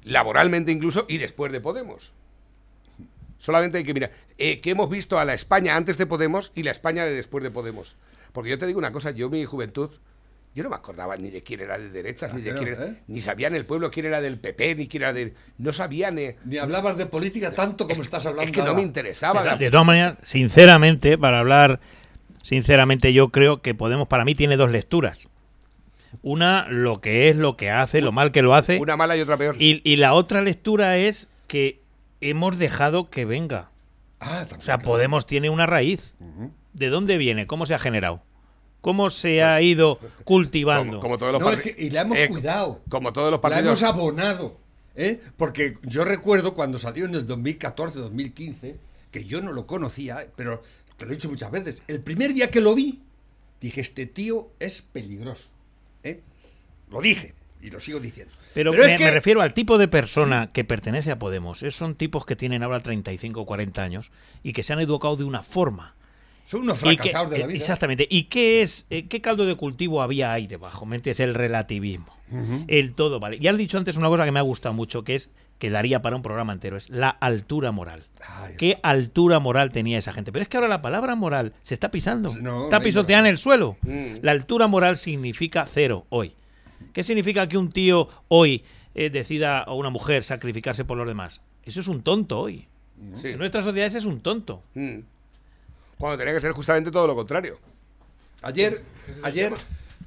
laboralmente 0.03 0.71
incluso, 0.71 1.05
y 1.07 1.17
después 1.17 1.51
de 1.51 1.59
Podemos. 1.61 2.11
Solamente 3.39 3.77
hay 3.79 3.83
que 3.83 3.93
mirar, 3.93 4.11
eh, 4.37 4.61
que 4.61 4.71
hemos 4.71 4.89
visto 4.89 5.19
a 5.19 5.25
la 5.25 5.33
España 5.33 5.75
antes 5.75 5.97
de 5.97 6.05
Podemos 6.05 6.51
y 6.55 6.63
la 6.63 6.71
España 6.71 7.03
de 7.05 7.11
después 7.13 7.43
de 7.43 7.51
Podemos. 7.51 7.95
Porque 8.31 8.49
yo 8.49 8.57
te 8.57 8.65
digo 8.65 8.79
una 8.79 8.91
cosa, 8.91 9.11
yo 9.11 9.29
mi 9.29 9.43
juventud, 9.43 9.89
yo 10.55 10.63
no 10.63 10.69
me 10.69 10.75
acordaba 10.75 11.17
ni 11.17 11.29
de 11.29 11.43
quién 11.43 11.59
era 11.59 11.77
de 11.77 11.89
derechas, 11.89 12.33
ni 12.33 12.41
de 12.41 12.53
quién 12.53 12.67
era, 12.69 12.85
¿Eh? 12.85 12.95
ni 13.07 13.19
sabía 13.21 13.47
en 13.47 13.55
el 13.55 13.65
pueblo 13.65 13.91
quién 13.91 14.05
era 14.05 14.21
del 14.21 14.37
PP, 14.39 14.75
ni 14.75 14.87
quién 14.87 15.03
era 15.03 15.11
del... 15.13 15.33
No 15.57 15.73
sabían... 15.73 16.17
eh, 16.19 16.37
Ni 16.45 16.57
hablabas 16.57 16.95
de 16.97 17.05
política 17.05 17.53
tanto 17.53 17.87
como 17.87 18.01
estás 18.01 18.25
hablando 18.25 18.43
es 18.49 18.51
que 18.51 18.63
no 18.63 18.73
me 18.75 18.81
interesaba. 18.81 19.43
la- 19.43 19.55
De 19.57 19.69
todas 19.69 19.85
maneras, 19.85 20.17
sinceramente, 20.23 21.17
para 21.17 21.39
hablar 21.39 21.79
sinceramente, 22.43 23.11
yo 23.13 23.29
creo 23.29 23.61
que 23.61 23.73
Podemos 23.75 24.07
para 24.07 24.23
mí 24.25 24.35
tiene 24.35 24.55
dos 24.57 24.71
lecturas. 24.71 25.27
Una, 26.21 26.67
lo 26.69 27.01
que 27.01 27.29
es, 27.29 27.35
lo 27.37 27.57
que 27.57 27.69
hace, 27.71 28.01
lo 28.01 28.11
mal 28.11 28.31
que 28.31 28.41
lo 28.41 28.53
hace. 28.55 28.77
Una 28.79 28.95
mala 28.97 29.17
y 29.17 29.21
otra 29.21 29.37
peor. 29.37 29.55
Y, 29.59 29.81
y 29.83 29.97
la 29.97 30.13
otra 30.13 30.41
lectura 30.41 30.97
es 30.97 31.27
que 31.47 31.81
hemos 32.21 32.57
dejado 32.59 33.09
que 33.09 33.25
venga. 33.25 33.71
Ah, 34.19 34.41
O 34.43 34.47
también, 34.47 34.61
sea, 34.61 34.77
claro. 34.77 34.89
Podemos 34.91 35.25
tiene 35.25 35.49
una 35.49 35.65
raíz. 35.65 36.15
¿De 36.73 36.87
dónde 36.89 37.17
viene? 37.17 37.45
¿Cómo 37.47 37.65
se 37.65 37.73
ha 37.73 37.79
generado? 37.79 38.21
¿Cómo 38.81 39.09
se 39.09 39.43
ha 39.43 39.61
ido 39.61 39.99
cultivando? 40.23 40.99
como, 40.99 41.01
como 41.01 41.17
todos 41.17 41.31
los 41.33 41.41
No, 41.41 41.49
es 41.51 41.59
parti- 41.59 41.75
que- 41.75 41.83
y 41.85 41.89
la 41.89 42.01
hemos 42.01 42.17
eh, 42.17 42.27
cuidado. 42.29 42.81
Como 42.89 43.11
todos 43.13 43.31
los 43.31 43.37
La 43.37 43.41
partidos. 43.41 43.81
hemos 43.81 43.83
abonado. 43.83 44.57
¿eh? 44.95 45.19
Porque 45.37 45.75
yo 45.83 46.05
recuerdo 46.05 46.53
cuando 46.53 46.77
salió 46.77 47.05
en 47.05 47.15
el 47.15 47.25
2014-2015, 47.27 48.75
que 49.11 49.25
yo 49.25 49.41
no 49.41 49.51
lo 49.51 49.67
conocía, 49.67 50.25
pero 50.35 50.63
te 50.97 51.05
lo 51.05 51.11
he 51.11 51.15
dicho 51.15 51.29
muchas 51.29 51.51
veces, 51.51 51.81
el 51.87 51.99
primer 52.01 52.33
día 52.33 52.49
que 52.51 52.61
lo 52.61 52.75
vi, 52.75 53.01
dije, 53.61 53.81
este 53.81 54.05
tío 54.05 54.49
es 54.59 54.81
peligroso. 54.81 55.49
¿Eh? 56.03 56.21
Lo 56.91 57.01
dije 57.01 57.33
y 57.61 57.69
lo 57.69 57.79
sigo 57.79 57.99
diciendo. 57.99 58.33
Pero, 58.53 58.71
me, 58.73 58.95
que- 58.95 59.05
me 59.05 59.11
refiero 59.11 59.41
al 59.41 59.53
tipo 59.53 59.77
de 59.77 59.87
persona 59.87 60.51
que 60.53 60.63
pertenece 60.63 61.11
a 61.11 61.17
Podemos. 61.19 61.63
Es- 61.63 61.75
Son 61.75 61.95
tipos 61.95 62.25
que 62.25 62.35
tienen 62.35 62.61
ahora 62.63 62.81
35 62.81 63.41
o 63.41 63.45
40 63.45 63.81
años 63.83 64.11
y 64.43 64.53
que 64.53 64.63
se 64.63 64.73
han 64.73 64.79
educado 64.79 65.15
de 65.15 65.23
una 65.23 65.43
forma. 65.43 65.95
Son 66.45 66.61
unos 66.61 66.77
que- 66.77 66.95
fracasados 66.95 67.31
de 67.31 67.37
la 67.39 67.45
eh, 67.45 67.47
vida. 67.47 67.57
Exactamente. 67.57 68.05
¿Y 68.09 68.25
qué 68.25 68.61
es, 68.61 68.85
eh, 68.89 69.07
qué 69.07 69.21
caldo 69.21 69.45
de 69.45 69.55
cultivo 69.55 70.01
había 70.01 70.33
ahí 70.33 70.45
debajo? 70.45 70.85
¿Me 70.85 70.97
entiendes? 70.97 71.21
El 71.21 71.33
relativismo. 71.35 72.15
El 72.67 72.93
todo, 72.95 73.19
¿vale? 73.19 73.37
Y 73.39 73.47
has 73.47 73.57
dicho 73.57 73.77
antes 73.77 73.95
una 73.95 74.09
cosa 74.09 74.25
que 74.25 74.31
me 74.31 74.39
ha 74.39 74.43
gustado 74.43 74.73
mucho, 74.73 75.03
que 75.03 75.15
es, 75.15 75.29
que 75.59 75.69
daría 75.69 76.01
para 76.01 76.15
un 76.17 76.21
programa 76.21 76.51
entero, 76.53 76.75
es 76.75 76.89
la 76.89 77.09
altura 77.09 77.71
moral. 77.71 78.03
Ay, 78.27 78.55
¿Qué 78.57 78.79
altura 78.83 79.39
moral 79.39 79.71
tenía 79.71 79.97
esa 79.97 80.11
gente? 80.11 80.31
Pero 80.31 80.43
es 80.43 80.49
que 80.49 80.57
ahora 80.57 80.67
la 80.67 80.81
palabra 80.81 81.15
moral 81.15 81.53
se 81.61 81.73
está 81.73 81.89
pisando. 81.91 82.29
No, 82.41 82.65
está 82.65 82.77
no 82.77 82.81
hay 82.81 82.83
pisoteando 82.89 83.29
el 83.29 83.37
suelo. 83.37 83.77
Mm. 83.83 84.15
La 84.21 84.31
altura 84.33 84.67
moral 84.67 84.97
significa 84.97 85.65
cero 85.65 86.05
hoy. 86.09 86.35
¿Qué 86.91 87.03
significa 87.03 87.47
que 87.47 87.57
un 87.57 87.71
tío 87.71 88.09
hoy 88.27 88.63
eh, 88.93 89.09
decida 89.09 89.63
o 89.67 89.75
una 89.75 89.89
mujer 89.89 90.23
sacrificarse 90.23 90.83
por 90.83 90.97
los 90.97 91.07
demás? 91.07 91.41
Eso 91.63 91.79
es 91.79 91.87
un 91.87 92.01
tonto 92.03 92.39
hoy. 92.41 92.67
Sí. 93.13 93.29
En 93.29 93.37
nuestra 93.37 93.61
sociedad 93.63 93.87
ese 93.87 93.99
es 93.99 94.05
un 94.05 94.19
tonto. 94.19 94.63
Mm. 94.73 94.99
Cuando 95.97 96.17
tenía 96.17 96.33
que 96.33 96.41
ser 96.41 96.51
justamente 96.51 96.91
todo 96.91 97.07
lo 97.07 97.15
contrario. 97.15 97.57
Ayer, 98.41 98.81
ayer, 99.23 99.53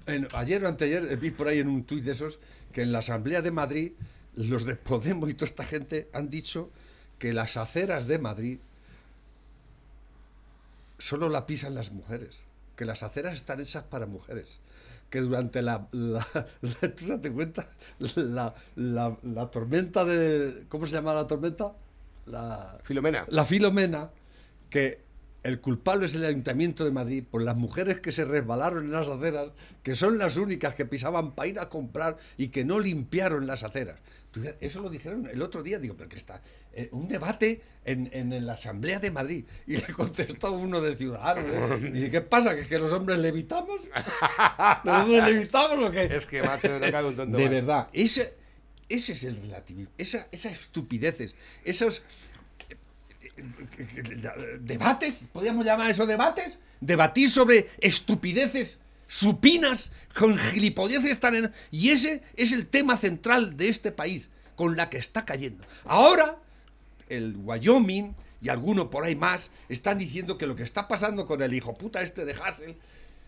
en- 0.06 0.28
ayer 0.34 0.62
o 0.62 0.68
anteayer 0.68 1.06
eh, 1.10 1.16
vi 1.16 1.30
por 1.30 1.48
ahí 1.48 1.60
en 1.60 1.68
un 1.68 1.84
tuit 1.84 2.04
de 2.04 2.10
esos 2.12 2.38
que 2.72 2.82
en 2.82 2.92
la 2.92 2.98
Asamblea 2.98 3.40
de 3.40 3.50
Madrid 3.50 3.92
los 4.36 4.64
de 4.64 4.76
Podemos 4.76 5.28
y 5.30 5.34
toda 5.34 5.46
esta 5.48 5.64
gente 5.64 6.08
han 6.12 6.30
dicho 6.30 6.70
que 7.18 7.32
las 7.32 7.56
aceras 7.56 8.06
de 8.06 8.18
Madrid 8.18 8.58
solo 10.98 11.28
la 11.28 11.46
pisan 11.46 11.74
las 11.74 11.92
mujeres, 11.92 12.44
que 12.76 12.84
las 12.84 13.02
aceras 13.02 13.34
están 13.34 13.60
hechas 13.60 13.84
para 13.84 14.06
mujeres, 14.06 14.60
que 15.10 15.20
durante 15.20 15.62
la, 15.62 15.88
la, 15.92 16.26
la- 16.60 16.94
¿tú 16.94 17.06
date 17.06 17.30
cuenta? 17.30 17.68
La, 18.16 18.54
la- 18.76 19.16
la 19.22 19.50
tormenta 19.50 20.04
de, 20.04 20.64
¿cómo 20.68 20.86
se 20.86 20.94
llama 20.94 21.14
la 21.14 21.26
tormenta? 21.26 21.72
La, 22.26 22.78
Filomena. 22.82 23.24
la 23.28 23.44
Filomena, 23.44 24.10
que 24.68 25.00
el 25.44 25.60
culpable 25.60 26.06
es 26.06 26.14
el 26.14 26.24
Ayuntamiento 26.24 26.84
de 26.84 26.90
Madrid 26.90 27.22
por 27.30 27.40
las 27.42 27.56
mujeres 27.56 28.00
que 28.00 28.10
se 28.10 28.24
resbalaron 28.24 28.84
en 28.86 28.90
las 28.90 29.06
aceras, 29.08 29.50
que 29.84 29.94
son 29.94 30.18
las 30.18 30.36
únicas 30.36 30.74
que 30.74 30.86
pisaban 30.86 31.32
para 31.36 31.48
ir 31.48 31.60
a 31.60 31.68
comprar 31.68 32.16
y 32.36 32.48
que 32.48 32.64
no 32.64 32.80
limpiaron 32.80 33.46
las 33.46 33.62
aceras. 33.62 34.00
Eso 34.60 34.80
lo 34.80 34.90
dijeron 34.90 35.28
el 35.32 35.40
otro 35.42 35.62
día, 35.62 35.78
digo, 35.78 35.94
pero 35.96 36.08
que 36.08 36.16
está 36.16 36.42
eh, 36.72 36.88
un 36.92 37.08
debate 37.08 37.60
en, 37.84 38.10
en 38.12 38.46
la 38.46 38.54
Asamblea 38.54 38.98
de 38.98 39.10
Madrid. 39.10 39.44
Y 39.66 39.76
le 39.76 39.86
contestó 39.92 40.52
uno 40.52 40.80
de 40.80 40.96
Ciudadanos. 40.96 41.44
¿eh? 41.46 41.86
Y 41.88 41.90
dice, 41.92 42.10
¿qué 42.10 42.20
pasa? 42.20 42.54
¿Que, 42.54 42.60
es 42.62 42.66
que 42.66 42.78
los 42.78 42.92
hombres 42.92 43.18
levitamos? 43.18 43.80
¿Los 44.84 44.96
hombres 45.04 45.24
levitamos 45.24 45.88
o 45.88 45.90
qué? 45.90 46.04
Es 46.04 46.26
que, 46.26 46.42
macho, 46.42 46.78
me 46.78 47.04
un 47.04 47.16
tonto 47.16 47.38
De 47.38 47.48
verdad, 47.48 47.88
ese, 47.92 48.34
ese 48.88 49.12
es 49.12 49.24
el 49.24 49.36
relativismo, 49.36 49.92
esa, 49.98 50.28
esas 50.30 50.52
estupideces, 50.52 51.34
esos 51.64 52.02
debates, 54.60 55.20
podríamos 55.32 55.64
llamar 55.64 55.90
eso 55.90 56.06
debates, 56.06 56.58
debatir 56.80 57.30
sobre 57.30 57.68
estupideces 57.80 58.78
supinas 59.06 59.92
con 60.18 60.36
gilipolleces 60.38 61.20
tan 61.20 61.34
en- 61.34 61.52
y 61.70 61.90
ese 61.90 62.22
es 62.36 62.52
el 62.52 62.66
tema 62.66 62.96
central 62.96 63.56
de 63.56 63.68
este 63.68 63.92
país 63.92 64.28
con 64.56 64.76
la 64.76 64.88
que 64.90 64.98
está 64.98 65.24
cayendo. 65.24 65.64
Ahora 65.84 66.36
el 67.08 67.36
Wyoming 67.36 68.14
y 68.40 68.48
alguno 68.48 68.90
por 68.90 69.04
ahí 69.04 69.16
más 69.16 69.50
están 69.68 69.98
diciendo 69.98 70.36
que 70.38 70.46
lo 70.46 70.56
que 70.56 70.62
está 70.62 70.88
pasando 70.88 71.26
con 71.26 71.40
el 71.42 71.54
hijo 71.54 71.74
puta 71.74 72.00
este 72.02 72.24
de 72.24 72.32
Hassel 72.34 72.76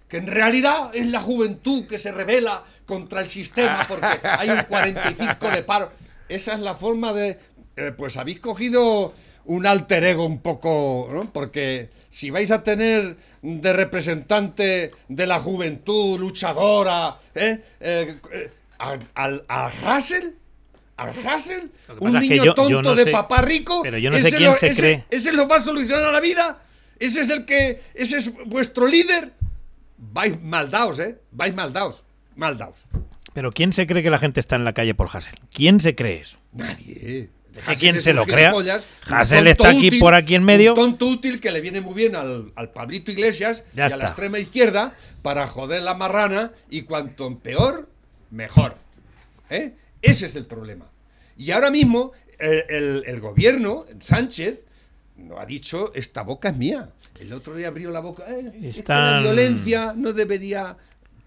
que 0.09 0.17
en 0.17 0.27
realidad 0.27 0.91
es 0.95 1.07
la 1.09 1.21
juventud 1.21 1.87
que 1.87 1.99
se 1.99 2.13
revela 2.13 2.65
contra 2.87 3.21
el 3.21 3.29
sistema 3.29 3.87
porque 3.87 4.07
hay 4.23 4.49
un 4.51 4.63
45 4.65 5.51
de 5.51 5.63
paro. 5.63 5.93
Esa 6.31 6.55
es 6.55 6.61
la 6.61 6.75
forma 6.75 7.13
de... 7.13 7.39
eh, 7.77 7.93
pues 7.97 8.17
habéis 8.17 8.41
cogido 8.41 9.13
un 9.49 9.67
alter 9.67 10.05
ego 10.05 10.25
un 10.25 10.41
poco, 10.41 11.09
¿no? 11.13 11.31
Porque 11.33 11.91
si 12.09 12.31
vais 12.31 12.51
a 12.51 12.63
tener 12.63 13.17
de 13.43 13.73
representante 13.73 14.93
de 15.09 15.27
la 15.27 15.41
juventud 15.41 16.19
luchadora, 16.19 17.19
¿eh? 17.35 17.63
Eh, 17.81 18.17
eh, 18.33 18.51
al, 18.79 19.01
al, 19.15 19.45
al 19.49 19.73
Hassel, 19.85 20.35
al 20.97 21.11
Hassel, 21.27 21.71
un 21.99 21.99
pasa 22.13 22.19
es 22.19 22.25
que 22.29 22.31
niño 22.35 22.45
yo 22.45 22.55
tonto 22.55 22.83
no 22.83 22.95
de 22.95 23.05
sé- 23.05 23.11
papá 23.11 23.43
rico, 23.43 23.81
pero 23.83 23.99
yo 23.99 24.11
no 24.11 24.17
sé 24.19 24.29
ese 24.29 24.37
quién 24.37 24.51
lo- 24.51 24.57
se 24.57 24.67
ese- 24.69 24.81
cree. 24.81 25.05
ese 25.11 25.33
lo 25.33 25.47
va 25.49 25.57
a 25.57 25.61
solucionar 25.61 26.13
la 26.13 26.21
vida. 26.21 26.63
Ese 26.99 27.21
es 27.21 27.29
el 27.31 27.45
que, 27.45 27.81
ese 27.95 28.17
es 28.19 28.33
vuestro 28.47 28.87
líder. 28.87 29.33
Vais 29.97 30.41
maldaos, 30.43 30.99
¿eh? 30.99 31.17
Vais 31.33 31.55
maldaos, 31.55 32.03
maldaos. 32.37 32.77
Pero 33.35 33.51
¿quién 33.53 33.73
se 33.73 33.87
cree 33.87 34.03
que 34.03 34.11
la 34.11 34.19
gente 34.19 34.41
está 34.41 34.57
en 34.57 34.65
la 34.65 34.73
calle 34.73 34.95
por 34.95 35.09
Hassel? 35.13 35.35
¿Quién 35.53 35.81
se 35.81 35.95
cree 35.95 36.21
eso? 36.23 36.39
Nadie. 36.53 37.31
Que 37.67 37.75
quien 37.77 38.01
se 38.01 38.13
lo 38.13 38.25
crea. 38.25 38.53
Hassel 39.07 39.47
está 39.47 39.71
aquí 39.71 39.99
por 39.99 40.15
aquí 40.15 40.35
en 40.35 40.45
medio. 40.45 40.73
Un 40.73 40.77
tonto 40.77 41.07
útil 41.07 41.41
que 41.41 41.51
le 41.51 41.61
viene 41.61 41.81
muy 41.81 41.95
bien 41.95 42.17
al, 42.17 42.53
al 42.57 42.71
Pablito 42.71 43.11
Iglesias 43.11 43.65
Ya 43.75 43.85
y 43.85 43.87
a 43.87 43.89
la 43.91 43.95
está. 43.97 44.07
extrema 44.09 44.39
izquierda 44.39 44.95
para 45.23 45.47
joder 45.47 45.83
la 45.83 45.95
marrana 45.95 46.53
y 46.71 46.83
cuanto 46.83 47.39
peor, 47.39 47.89
mejor. 48.31 48.75
¿Eh? 49.51 49.75
Ese 50.03 50.27
es 50.27 50.35
el 50.35 50.47
problema. 50.47 50.87
Y 51.37 51.51
ahora 51.53 51.71
mismo 51.71 52.13
el, 52.39 52.65
el- 52.69 53.03
el 53.07 53.21
gobierno, 53.21 53.85
Sánchez, 54.01 54.61
no 55.17 55.39
ha 55.39 55.47
dicho, 55.47 55.93
esta 55.95 56.23
boca 56.23 56.51
es 56.51 56.57
mía. 56.57 56.91
El 57.19 57.33
otro 57.33 57.55
día 57.57 57.69
abrió 57.69 57.91
la 57.91 58.01
boca. 58.01 58.25
"Eh, 58.29 58.45
es 58.47 58.53
que 58.53 58.61
la 58.61 58.69
Están- 58.69 59.23
violencia 59.25 59.93
no 59.97 60.13
debería... 60.13 60.77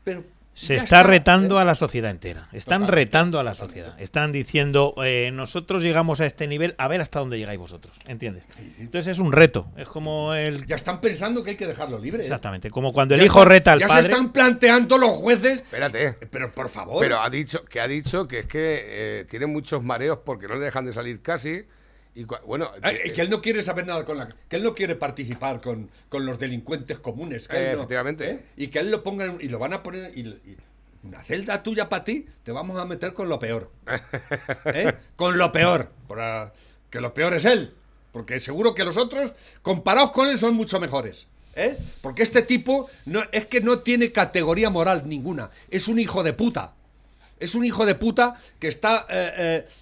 Pero 0.03 0.23
Se 0.53 0.75
ya 0.75 0.83
está 0.83 1.03
retando 1.03 1.57
¿eh? 1.57 1.61
a 1.61 1.63
la 1.65 1.75
sociedad 1.75 2.11
entera. 2.11 2.49
Están 2.51 2.81
Totalmente, 2.81 2.91
retando 2.95 3.39
a 3.39 3.43
la 3.43 3.55
sociedad. 3.55 3.99
Están 3.99 4.31
diciendo, 4.33 4.93
eh, 5.03 5.31
nosotros 5.33 5.81
llegamos 5.81 6.19
a 6.19 6.25
este 6.25 6.45
nivel, 6.45 6.75
a 6.77 6.87
ver 6.89 6.99
hasta 7.01 7.19
dónde 7.19 7.37
llegáis 7.39 7.57
vosotros. 7.57 7.95
¿Entiendes? 8.05 8.45
Entonces 8.77 9.07
es 9.13 9.19
un 9.19 9.31
reto. 9.31 9.69
Es 9.77 9.87
como 9.87 10.33
el... 10.33 10.65
Ya 10.67 10.75
están 10.75 10.99
pensando 10.99 11.43
que 11.43 11.51
hay 11.51 11.55
que 11.55 11.67
dejarlo 11.67 11.97
libre. 11.97 12.19
¿eh? 12.21 12.25
Exactamente. 12.25 12.69
Como 12.69 12.91
cuando 12.91 13.15
el 13.15 13.21
Ya 13.21 13.25
hijo 13.25 13.39
está- 13.39 13.49
reta 13.49 13.71
al 13.73 13.79
ya 13.79 13.87
padre. 13.87 14.01
se 14.03 14.09
están 14.09 14.33
planteando 14.33 14.97
los 14.97 15.11
jueces. 15.11 15.61
Espérate. 15.61 16.13
Pero 16.29 16.51
por 16.51 16.67
favor. 16.69 16.97
Pero 16.99 17.21
ha 17.21 17.29
dicho 17.29 17.63
que 17.63 17.79
ha 17.79 17.87
dicho 17.87 18.27
que 18.27 18.39
es 18.39 18.45
que 18.45 18.81
eh, 19.21 19.25
tiene 19.29 19.45
muchos 19.45 19.81
mareos 19.81 20.19
porque 20.25 20.47
no 20.49 20.55
le 20.55 20.61
dejan 20.61 20.85
de 20.85 20.91
salir 20.93 21.21
casi. 21.21 21.63
Y 22.13 22.25
bueno, 22.25 22.69
Ay, 22.81 22.97
eh, 23.05 23.13
que 23.13 23.21
él 23.21 23.29
no 23.29 23.41
quiere 23.41 23.63
saber 23.63 23.87
nada 23.87 24.03
con 24.03 24.17
la. 24.17 24.27
Que 24.49 24.57
él 24.57 24.63
no 24.63 24.75
quiere 24.75 24.95
participar 24.95 25.61
con, 25.61 25.89
con 26.09 26.25
los 26.25 26.37
delincuentes 26.39 26.99
comunes. 26.99 27.47
que 27.47 27.57
él 27.57 27.65
no- 27.77 27.83
efectivamente. 27.83 28.29
¿eh? 28.29 28.45
Y 28.57 28.67
que 28.67 28.79
él 28.79 28.91
lo 28.91 29.01
ponga. 29.01 29.33
y 29.39 29.47
lo 29.47 29.59
van 29.59 29.73
a 29.73 29.81
poner. 29.81 30.17
Y, 30.17 30.21
y 30.27 30.57
una 31.03 31.23
celda 31.23 31.63
tuya 31.63 31.87
para 31.87 32.03
ti, 32.03 32.25
te 32.43 32.51
vamos 32.51 32.77
a 32.79 32.85
meter 32.85 33.13
con 33.13 33.29
lo 33.29 33.39
peor. 33.39 33.71
¿Eh? 34.65 34.93
Con 35.15 35.37
lo 35.37 35.51
peor. 35.51 35.89
Ah, 36.17 36.51
que 36.89 36.99
lo 36.99 37.13
peor 37.13 37.33
es 37.33 37.45
él. 37.45 37.73
Porque 38.11 38.41
seguro 38.41 38.75
que 38.75 38.83
los 38.83 38.97
otros, 38.97 39.33
comparados 39.61 40.11
con 40.11 40.27
él, 40.27 40.37
son 40.37 40.53
mucho 40.53 40.81
mejores. 40.81 41.27
¿eh? 41.55 41.77
Porque 42.01 42.23
este 42.23 42.41
tipo 42.41 42.89
no, 43.05 43.23
es 43.31 43.45
que 43.45 43.61
no 43.61 43.79
tiene 43.79 44.11
categoría 44.11 44.69
moral 44.69 45.03
ninguna. 45.07 45.49
Es 45.69 45.87
un 45.87 45.97
hijo 45.97 46.23
de 46.23 46.33
puta. 46.33 46.73
Es 47.39 47.55
un 47.55 47.63
hijo 47.63 47.85
de 47.85 47.95
puta 47.95 48.35
que 48.59 48.67
está 48.67 49.07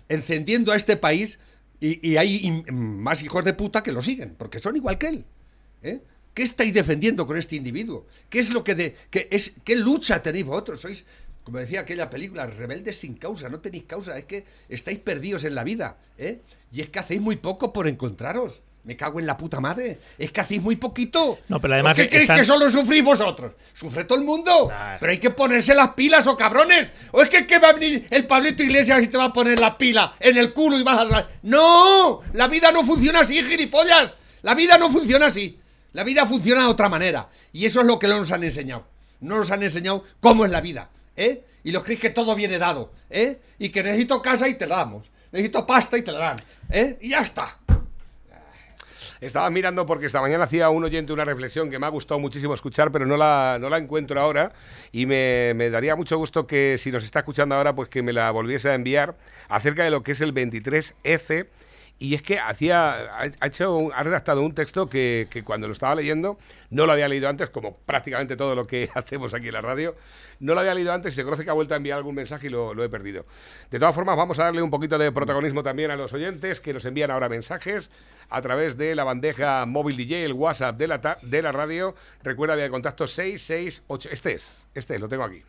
encendiendo 0.07 0.71
a 0.71 0.75
este 0.75 0.95
país 0.95 1.39
y, 1.79 2.09
y 2.09 2.17
hay 2.17 2.37
in- 2.37 2.65
más 3.01 3.23
hijos 3.23 3.43
de 3.45 3.53
puta 3.53 3.81
que 3.83 3.91
lo 3.91 4.01
siguen, 4.01 4.35
porque 4.37 4.59
son 4.59 4.75
igual 4.75 4.97
que 4.97 5.07
él. 5.07 5.25
¿eh? 5.81 6.01
¿Qué 6.33 6.43
estáis 6.43 6.73
defendiendo 6.73 7.25
con 7.25 7.37
este 7.37 7.55
individuo? 7.55 8.05
¿Qué 8.29 8.39
es 8.39 8.49
lo 8.51 8.63
que 8.63 8.75
de 8.75 8.95
qué 9.09 9.27
es 9.31 9.55
qué 9.63 9.75
lucha 9.75 10.21
tenéis 10.21 10.45
vosotros? 10.45 10.81
Sois, 10.81 11.03
como 11.43 11.57
decía 11.57 11.81
aquella 11.81 12.09
película, 12.09 12.45
rebeldes 12.47 12.97
sin 12.97 13.15
causa, 13.15 13.49
no 13.49 13.59
tenéis 13.59 13.85
causa, 13.85 14.17
es 14.17 14.25
que 14.25 14.45
estáis 14.69 14.99
perdidos 14.99 15.43
en 15.43 15.55
la 15.55 15.63
vida, 15.63 15.97
¿eh? 16.17 16.39
Y 16.71 16.81
es 16.81 16.89
que 16.89 16.99
hacéis 16.99 17.21
muy 17.21 17.37
poco 17.37 17.73
por 17.73 17.87
encontraros. 17.87 18.61
Me 18.83 18.95
cago 18.95 19.19
en 19.19 19.27
la 19.27 19.35
puta 19.37 19.59
madre. 19.59 19.99
Es 20.17 20.31
que 20.31 20.41
hacéis 20.41 20.61
muy 20.61 20.77
poquito. 20.77 21.39
No, 21.49 21.59
pero 21.59 21.73
además 21.75 21.95
¿Qué 21.95 22.07
creéis 22.07 22.23
están- 22.23 22.37
que 22.39 22.45
solo 22.45 22.69
sufrís 22.69 23.03
vosotros? 23.03 23.53
Sufre 23.73 24.05
todo 24.05 24.17
el 24.17 24.23
mundo. 24.25 24.71
Pero 24.99 25.11
hay 25.11 25.17
que 25.19 25.29
ponerse 25.29 25.75
las 25.75 25.89
pilas 25.89 26.25
o 26.27 26.35
cabrones. 26.35 26.91
O 27.11 27.21
es 27.21 27.29
que, 27.29 27.45
que 27.45 27.59
va 27.59 27.69
a 27.69 27.73
venir 27.73 28.07
el 28.09 28.25
Pablito 28.25 28.63
Iglesias 28.63 29.03
y 29.03 29.07
te 29.07 29.17
va 29.17 29.25
a 29.25 29.33
poner 29.33 29.59
la 29.59 29.77
pila 29.77 30.15
en 30.19 30.37
el 30.37 30.53
culo 30.53 30.79
y 30.79 30.83
vas 30.83 31.11
a. 31.11 31.27
¡No! 31.43 32.21
La 32.33 32.47
vida 32.47 32.71
no 32.71 32.83
funciona 32.83 33.19
así, 33.19 33.43
gilipollas. 33.43 34.15
La 34.41 34.55
vida 34.55 34.77
no 34.77 34.89
funciona 34.89 35.25
así. 35.27 35.59
La 35.93 36.03
vida 36.03 36.25
funciona 36.25 36.61
de 36.61 36.67
otra 36.67 36.87
manera. 36.89 37.27
Y 37.51 37.65
eso 37.65 37.81
es 37.81 37.85
lo 37.85 37.99
que 37.99 38.07
no 38.07 38.17
nos 38.17 38.31
han 38.31 38.43
enseñado. 38.43 38.85
No 39.19 39.37
nos 39.37 39.51
han 39.51 39.61
enseñado 39.61 40.03
cómo 40.21 40.45
es 40.45 40.51
la 40.51 40.61
vida. 40.61 40.89
¿Eh? 41.17 41.43
Y 41.63 41.71
los 41.71 41.83
creéis 41.83 41.99
que 42.01 42.09
todo 42.11 42.33
viene 42.33 42.57
dado. 42.57 42.93
¿Eh? 43.09 43.39
Y 43.59 43.69
que 43.69 43.83
necesito 43.83 44.21
casa 44.21 44.47
y 44.47 44.53
te 44.57 44.65
la 44.65 44.77
damos. 44.77 45.11
Necesito 45.31 45.67
pasta 45.67 45.97
y 45.97 46.01
te 46.01 46.11
la 46.13 46.19
dan. 46.19 46.41
¿Eh? 46.71 46.97
Y 47.01 47.09
ya 47.09 47.19
está. 47.19 47.57
Estaba 49.21 49.49
mirando 49.49 49.86
porque 49.86 50.05
esta 50.05 50.21
mañana 50.21 50.45
hacía 50.45 50.69
un 50.69 50.84
oyente 50.84 51.12
una 51.12 51.25
reflexión 51.25 51.69
que 51.69 51.77
me 51.77 51.86
ha 51.86 51.89
gustado 51.89 52.19
muchísimo 52.19 52.53
escuchar, 52.53 52.89
pero 52.89 53.05
no 53.05 53.17
la, 53.17 53.58
no 53.60 53.69
la 53.69 53.77
encuentro 53.77 54.19
ahora. 54.19 54.53
Y 54.93 55.05
me, 55.05 55.53
me 55.55 55.69
daría 55.69 55.97
mucho 55.97 56.17
gusto 56.17 56.47
que 56.47 56.77
si 56.77 56.89
nos 56.89 57.03
está 57.03 57.19
escuchando 57.19 57.55
ahora, 57.55 57.75
pues 57.75 57.89
que 57.89 58.01
me 58.01 58.13
la 58.13 58.32
volviese 58.32 58.69
a 58.69 58.75
enviar 58.75 59.17
acerca 59.49 59.84
de 59.84 59.89
lo 59.89 60.03
que 60.03 60.13
es 60.13 60.21
el 60.21 60.34
23F. 60.34 61.47
Y 62.01 62.15
es 62.15 62.21
que 62.21 62.39
hacía, 62.39 63.17
ha 63.17 63.47
hecho, 63.47 63.89
ha 63.93 64.03
redactado 64.03 64.41
un 64.41 64.55
texto 64.55 64.88
que, 64.88 65.27
que 65.29 65.43
cuando 65.43 65.67
lo 65.67 65.73
estaba 65.73 65.95
leyendo, 65.95 66.39
no 66.69 66.85
lo 66.85 66.93
había 66.93 67.09
leído 67.09 67.27
antes, 67.27 67.49
como 67.49 67.75
prácticamente 67.75 68.38
todo 68.38 68.55
lo 68.55 68.65
que 68.65 68.89
hacemos 68.95 69.33
aquí 69.33 69.47
en 69.47 69.53
la 69.53 69.62
radio, 69.62 69.95
no 70.39 70.53
lo 70.53 70.62
había 70.62 70.73
leído 70.73 70.93
antes 70.93 71.13
y 71.13 71.15
se 71.17 71.25
conoce 71.25 71.43
que 71.43 71.49
ha 71.49 71.53
vuelto 71.53 71.73
a 71.73 71.77
enviar 71.77 71.97
algún 71.97 72.15
mensaje 72.15 72.47
y 72.47 72.49
lo, 72.49 72.73
lo 72.73 72.85
he 72.85 72.89
perdido. 72.89 73.25
De 73.69 73.79
todas 73.79 73.93
formas, 73.93 74.15
vamos 74.15 74.39
a 74.39 74.45
darle 74.45 74.62
un 74.62 74.69
poquito 74.69 74.97
de 74.97 75.12
protagonismo 75.12 75.62
también 75.62 75.91
a 75.91 75.97
los 75.97 76.13
oyentes 76.13 76.62
que 76.62 76.71
nos 76.71 76.85
envían 76.85 77.12
ahora 77.12 77.27
mensajes 77.27 77.91
a 78.29 78.41
través 78.41 78.77
de 78.77 78.95
la 78.95 79.03
bandeja 79.03 79.65
móvil 79.65 79.97
DJ, 79.97 80.23
el 80.23 80.33
WhatsApp 80.33 80.77
de 80.77 80.88
la, 80.88 81.17
de 81.21 81.41
la 81.41 81.51
radio. 81.51 81.95
Recuerda, 82.23 82.55
vía 82.55 82.69
contacto 82.69 83.07
668. 83.07 84.09
Este 84.09 84.35
es, 84.35 84.63
este 84.73 84.95
es, 84.95 85.01
lo 85.01 85.09
tengo 85.09 85.23
aquí. 85.23 85.43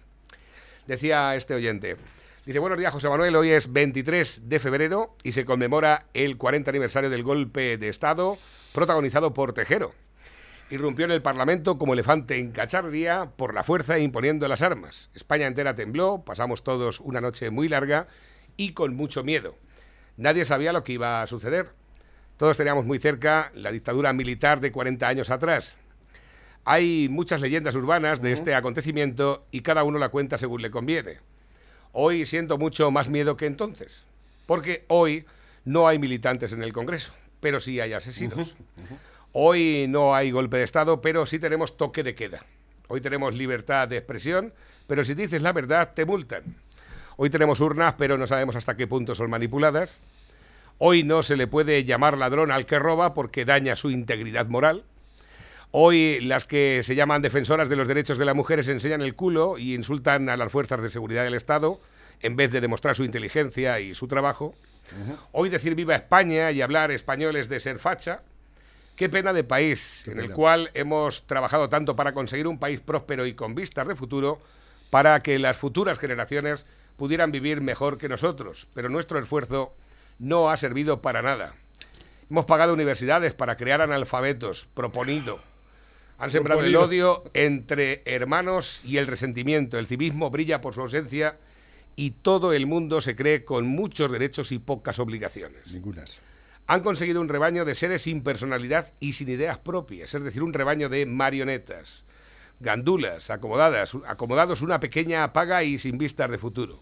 Decía 0.88 1.36
este 1.36 1.54
oyente. 1.54 1.96
Dice, 2.46 2.58
buenos 2.58 2.78
días 2.78 2.94
José 2.94 3.06
Manuel, 3.10 3.36
hoy 3.36 3.50
es 3.50 3.70
23 3.70 4.48
de 4.48 4.60
febrero 4.60 5.14
y 5.22 5.32
se 5.32 5.44
conmemora 5.44 6.06
el 6.14 6.38
40 6.38 6.70
aniversario 6.70 7.10
del 7.10 7.22
golpe 7.22 7.76
de 7.76 7.88
Estado 7.88 8.38
protagonizado 8.72 9.34
por 9.34 9.52
Tejero. 9.52 9.92
Irrumpió 10.70 11.04
en 11.04 11.10
el 11.10 11.20
Parlamento 11.20 11.76
como 11.76 11.92
elefante 11.92 12.38
en 12.38 12.52
cacharría 12.52 13.32
por 13.36 13.52
la 13.52 13.62
fuerza 13.62 13.98
e 13.98 14.02
imponiendo 14.02 14.48
las 14.48 14.62
armas. 14.62 15.10
España 15.14 15.46
entera 15.46 15.74
tembló, 15.74 16.22
pasamos 16.24 16.64
todos 16.64 17.00
una 17.00 17.20
noche 17.20 17.50
muy 17.50 17.68
larga 17.68 18.08
y 18.56 18.72
con 18.72 18.96
mucho 18.96 19.22
miedo. 19.22 19.54
Nadie 20.16 20.46
sabía 20.46 20.72
lo 20.72 20.82
que 20.82 20.94
iba 20.94 21.20
a 21.20 21.26
suceder. 21.26 21.68
Todos 22.38 22.56
teníamos 22.56 22.86
muy 22.86 22.98
cerca 22.98 23.52
la 23.54 23.70
dictadura 23.70 24.14
militar 24.14 24.60
de 24.60 24.72
40 24.72 25.06
años 25.06 25.28
atrás. 25.28 25.76
Hay 26.64 27.10
muchas 27.10 27.42
leyendas 27.42 27.74
urbanas 27.74 28.22
de 28.22 28.32
este 28.32 28.54
acontecimiento 28.54 29.44
y 29.50 29.60
cada 29.60 29.84
uno 29.84 29.98
la 29.98 30.08
cuenta 30.08 30.38
según 30.38 30.62
le 30.62 30.70
conviene. 30.70 31.18
Hoy 31.92 32.24
siento 32.24 32.58
mucho 32.58 32.90
más 32.90 33.08
miedo 33.08 33.36
que 33.36 33.46
entonces, 33.46 34.04
porque 34.46 34.84
hoy 34.88 35.24
no 35.64 35.88
hay 35.88 35.98
militantes 35.98 36.52
en 36.52 36.62
el 36.62 36.72
Congreso, 36.72 37.12
pero 37.40 37.60
sí 37.60 37.80
hay 37.80 37.92
asesinos. 37.92 38.56
Hoy 39.32 39.86
no 39.88 40.14
hay 40.14 40.30
golpe 40.30 40.58
de 40.58 40.64
Estado, 40.64 41.00
pero 41.00 41.26
sí 41.26 41.38
tenemos 41.38 41.76
toque 41.76 42.02
de 42.02 42.14
queda. 42.14 42.44
Hoy 42.88 43.00
tenemos 43.00 43.34
libertad 43.34 43.88
de 43.88 43.96
expresión, 43.96 44.52
pero 44.86 45.04
si 45.04 45.14
dices 45.14 45.42
la 45.42 45.52
verdad 45.52 45.92
te 45.94 46.04
multan. 46.04 46.42
Hoy 47.16 47.30
tenemos 47.30 47.60
urnas, 47.60 47.94
pero 47.98 48.16
no 48.16 48.26
sabemos 48.26 48.56
hasta 48.56 48.76
qué 48.76 48.86
punto 48.86 49.14
son 49.14 49.30
manipuladas. 49.30 50.00
Hoy 50.78 51.02
no 51.02 51.22
se 51.22 51.36
le 51.36 51.46
puede 51.46 51.84
llamar 51.84 52.16
ladrón 52.16 52.50
al 52.50 52.66
que 52.66 52.78
roba 52.78 53.14
porque 53.14 53.44
daña 53.44 53.76
su 53.76 53.90
integridad 53.90 54.46
moral. 54.46 54.84
Hoy 55.72 56.18
las 56.20 56.46
que 56.46 56.82
se 56.82 56.96
llaman 56.96 57.22
defensoras 57.22 57.68
de 57.68 57.76
los 57.76 57.86
derechos 57.86 58.18
de 58.18 58.24
las 58.24 58.34
mujeres 58.34 58.66
enseñan 58.66 59.02
el 59.02 59.14
culo 59.14 59.56
y 59.56 59.74
insultan 59.74 60.28
a 60.28 60.36
las 60.36 60.50
fuerzas 60.50 60.82
de 60.82 60.90
seguridad 60.90 61.22
del 61.22 61.34
Estado 61.34 61.80
en 62.20 62.34
vez 62.34 62.50
de 62.50 62.60
demostrar 62.60 62.96
su 62.96 63.04
inteligencia 63.04 63.78
y 63.78 63.94
su 63.94 64.08
trabajo. 64.08 64.54
Hoy 65.30 65.48
decir 65.48 65.76
viva 65.76 65.94
España 65.94 66.50
y 66.50 66.60
hablar 66.60 66.90
español 66.90 67.36
es 67.36 67.48
de 67.48 67.60
ser 67.60 67.78
facha. 67.78 68.22
Qué 68.96 69.08
pena 69.08 69.32
de 69.32 69.44
país 69.44 70.06
en 70.08 70.18
el 70.18 70.32
cual 70.32 70.70
hemos 70.74 71.26
trabajado 71.28 71.68
tanto 71.68 71.94
para 71.94 72.12
conseguir 72.12 72.48
un 72.48 72.58
país 72.58 72.80
próspero 72.80 73.24
y 73.24 73.34
con 73.34 73.54
vistas 73.54 73.86
de 73.86 73.94
futuro 73.94 74.40
para 74.90 75.22
que 75.22 75.38
las 75.38 75.56
futuras 75.56 76.00
generaciones 76.00 76.66
pudieran 76.96 77.30
vivir 77.30 77.60
mejor 77.60 77.96
que 77.96 78.08
nosotros, 78.08 78.66
pero 78.74 78.88
nuestro 78.88 79.20
esfuerzo 79.20 79.72
no 80.18 80.50
ha 80.50 80.56
servido 80.56 81.00
para 81.00 81.22
nada. 81.22 81.54
Hemos 82.28 82.44
pagado 82.44 82.74
universidades 82.74 83.34
para 83.34 83.56
crear 83.56 83.80
analfabetos, 83.80 84.66
proponido. 84.74 85.38
Han 86.20 86.30
sembrado 86.30 86.62
el 86.62 86.76
odio 86.76 87.24
entre 87.32 88.02
hermanos 88.04 88.82
y 88.84 88.98
el 88.98 89.06
resentimiento. 89.06 89.78
El 89.78 89.86
civismo 89.86 90.28
brilla 90.28 90.60
por 90.60 90.74
su 90.74 90.82
ausencia 90.82 91.38
y 91.96 92.10
todo 92.10 92.52
el 92.52 92.66
mundo 92.66 93.00
se 93.00 93.16
cree 93.16 93.42
con 93.42 93.66
muchos 93.66 94.10
derechos 94.10 94.52
y 94.52 94.58
pocas 94.58 94.98
obligaciones 94.98 95.72
Ningunas. 95.72 96.20
han 96.66 96.82
conseguido 96.82 97.22
un 97.22 97.28
rebaño 97.28 97.64
de 97.64 97.74
seres 97.74 98.02
sin 98.02 98.22
personalidad 98.22 98.92
y 99.00 99.14
sin 99.14 99.30
ideas 99.30 99.58
propias, 99.58 100.14
es 100.14 100.22
decir, 100.22 100.42
un 100.42 100.52
rebaño 100.52 100.90
de 100.90 101.06
marionetas. 101.06 102.04
gandulas, 102.60 103.30
acomodadas, 103.30 103.96
acomodados 104.06 104.60
una 104.60 104.78
pequeña 104.78 105.32
paga 105.32 105.62
y 105.62 105.78
sin 105.78 105.96
vistas 105.96 106.30
de 106.30 106.36
futuro. 106.36 106.80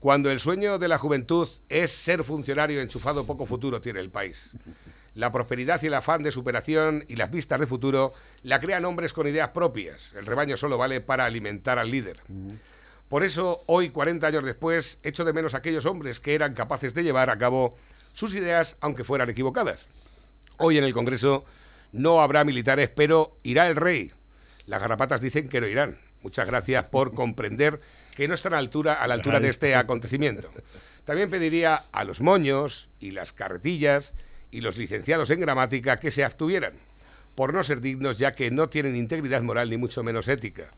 Cuando 0.00 0.30
el 0.30 0.40
sueño 0.40 0.78
de 0.78 0.88
la 0.88 0.96
juventud 0.96 1.48
es 1.68 1.90
ser 1.90 2.24
funcionario 2.24 2.80
enchufado, 2.80 3.26
poco 3.26 3.44
futuro 3.44 3.80
tiene 3.82 4.00
el 4.00 4.10
país. 4.10 4.50
La 5.14 5.30
prosperidad 5.30 5.80
y 5.82 5.86
el 5.86 5.94
afán 5.94 6.22
de 6.22 6.32
superación 6.32 7.04
y 7.08 7.16
las 7.16 7.30
vistas 7.30 7.60
de 7.60 7.66
futuro 7.66 8.12
la 8.42 8.60
crean 8.60 8.84
hombres 8.84 9.12
con 9.12 9.28
ideas 9.28 9.50
propias. 9.50 10.12
El 10.14 10.26
rebaño 10.26 10.56
solo 10.56 10.76
vale 10.76 11.00
para 11.00 11.24
alimentar 11.24 11.78
al 11.78 11.90
líder. 11.90 12.20
Por 13.08 13.22
eso, 13.22 13.62
hoy, 13.66 13.90
40 13.90 14.26
años 14.26 14.44
después, 14.44 14.98
echo 15.04 15.24
de 15.24 15.32
menos 15.32 15.54
a 15.54 15.58
aquellos 15.58 15.86
hombres 15.86 16.18
que 16.18 16.34
eran 16.34 16.54
capaces 16.54 16.94
de 16.94 17.04
llevar 17.04 17.30
a 17.30 17.38
cabo 17.38 17.76
sus 18.12 18.34
ideas, 18.34 18.76
aunque 18.80 19.04
fueran 19.04 19.30
equivocadas. 19.30 19.88
Hoy 20.58 20.78
en 20.78 20.84
el 20.84 20.92
Congreso 20.92 21.44
no 21.92 22.20
habrá 22.20 22.42
militares, 22.42 22.90
pero 22.94 23.36
irá 23.44 23.68
el 23.68 23.76
rey. 23.76 24.10
Las 24.66 24.80
garrapatas 24.80 25.20
dicen 25.20 25.48
que 25.48 25.60
no 25.60 25.68
irán. 25.68 25.98
Muchas 26.22 26.46
gracias 26.46 26.86
por 26.86 27.12
comprender 27.14 27.80
que 28.16 28.26
no 28.26 28.34
están 28.34 28.54
a, 28.54 28.58
altura, 28.58 28.94
a 28.94 29.06
la 29.06 29.14
altura 29.14 29.38
de 29.38 29.48
este 29.48 29.76
acontecimiento. 29.76 30.50
También 31.04 31.30
pediría 31.30 31.84
a 31.92 32.02
los 32.04 32.20
moños 32.20 32.88
y 32.98 33.10
las 33.10 33.32
carretillas 33.32 34.14
y 34.54 34.60
los 34.60 34.78
licenciados 34.78 35.30
en 35.30 35.40
gramática 35.40 35.98
que 35.98 36.12
se 36.12 36.24
abstuvieran, 36.24 36.74
por 37.34 37.52
no 37.52 37.62
ser 37.64 37.80
dignos 37.80 38.18
ya 38.18 38.34
que 38.34 38.52
no 38.52 38.68
tienen 38.68 38.94
integridad 38.94 39.42
moral 39.42 39.68
ni 39.68 39.76
mucho 39.76 40.04
menos 40.04 40.28
ética. 40.28 40.68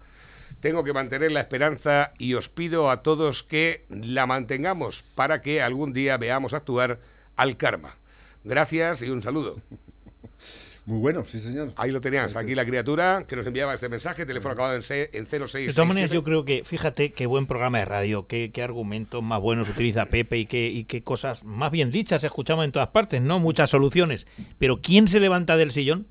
Tengo 0.61 0.83
que 0.83 0.95
mantener 0.95 1.31
la 1.31 1.41
esperanza 1.41 2.13
y 2.19 2.35
os 2.35 2.49
pido 2.49 2.91
a 2.91 3.03
todos 3.03 3.43
que 3.43 3.85
la 3.91 4.27
mantengamos 4.27 5.05
para 5.15 5.43
que 5.43 5.61
algún 5.61 5.93
día 5.93 6.17
veamos 6.17 6.55
actuar 6.55 6.99
al 7.37 7.59
karma. 7.59 7.97
Gracias 8.45 9.03
y 9.03 9.11
un 9.11 9.21
saludo. 9.21 9.61
Muy 10.87 10.99
bueno, 10.99 11.25
sí, 11.25 11.41
señor. 11.41 11.73
Ahí 11.77 11.91
lo 11.91 12.01
tenías, 12.01 12.37
aquí 12.37 12.55
la 12.55 12.65
criatura 12.65 13.25
que 13.27 13.35
nos 13.35 13.45
enviaba 13.45 13.75
este 13.75 13.89
mensaje, 13.89 14.25
teléfono 14.25 14.53
acabado 14.53 14.77
en, 14.77 14.83
C- 14.85 15.11
en 15.13 15.27
06. 15.27 15.67
De 15.67 15.73
todas 15.73 15.89
maneras, 15.89 16.13
yo 16.13 16.23
creo 16.23 16.45
que, 16.45 16.63
fíjate 16.65 17.11
qué 17.11 17.27
buen 17.27 17.47
programa 17.47 17.79
de 17.81 17.87
radio, 17.87 18.27
qué, 18.29 18.53
qué 18.55 18.63
argumentos 18.63 19.21
más 19.21 19.41
buenos 19.41 19.69
utiliza 19.69 20.07
Pepe 20.07 20.39
y 20.39 20.47
qué, 20.47 20.69
y 20.69 20.85
qué 20.85 21.03
cosas 21.03 21.43
más 21.43 21.73
bien 21.73 21.91
dichas 21.91 22.23
escuchamos 22.23 22.65
en 22.65 22.71
todas 22.71 22.89
partes, 22.91 23.21
¿no? 23.21 23.41
Muchas 23.41 23.69
soluciones. 23.71 24.29
Pero 24.59 24.81
¿quién 24.81 25.09
se 25.09 25.19
levanta 25.19 25.57
del 25.57 25.73
sillón? 25.73 26.07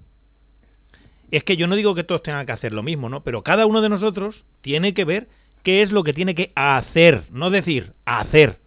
Es 1.31 1.43
que 1.45 1.55
yo 1.57 1.67
no 1.67 1.75
digo 1.77 1.95
que 1.95 2.03
todos 2.03 2.21
tengan 2.21 2.45
que 2.45 2.51
hacer 2.51 2.73
lo 2.73 2.83
mismo, 2.83 3.07
¿no? 3.07 3.21
Pero 3.23 3.43
cada 3.43 3.65
uno 3.65 3.81
de 3.81 3.87
nosotros 3.89 4.43
tiene 4.59 4.93
que 4.93 5.05
ver 5.05 5.27
qué 5.63 5.81
es 5.83 5.91
lo 5.93 6.03
que 6.03 6.11
tiene 6.13 6.35
que 6.35 6.51
hacer, 6.55 7.23
no 7.31 7.49
decir, 7.49 7.93
hacer. 8.03 8.57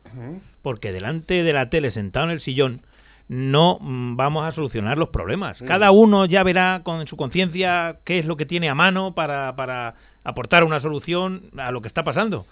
Porque 0.63 0.91
delante 0.91 1.43
de 1.45 1.53
la 1.53 1.69
tele, 1.71 1.91
sentado 1.91 2.25
en 2.27 2.33
el 2.33 2.41
sillón, 2.41 2.81
no 3.29 3.79
mm, 3.81 4.17
vamos 4.17 4.47
a 4.47 4.53
solucionar 4.53 4.99
los 4.99 5.11
problemas. 5.11 5.63
Cada 5.63 5.91
uno 5.91 6.25
ya 6.27 6.43
verá 6.43 6.81
con 6.83 7.07
su 7.07 7.17
conciencia 7.17 7.99
qué 8.05 8.19
es 8.19 8.27
lo 8.27 8.37
que 8.37 8.47
tiene 8.47 8.69
a 8.69 8.75
mano 8.75 9.15
para, 9.15 9.55
para 9.55 9.95
aportar 10.25 10.65
una 10.65 10.81
solución 10.81 11.51
a 11.57 11.71
lo 11.71 11.81
que 11.81 11.89
está 11.89 12.05
pasando. 12.05 12.47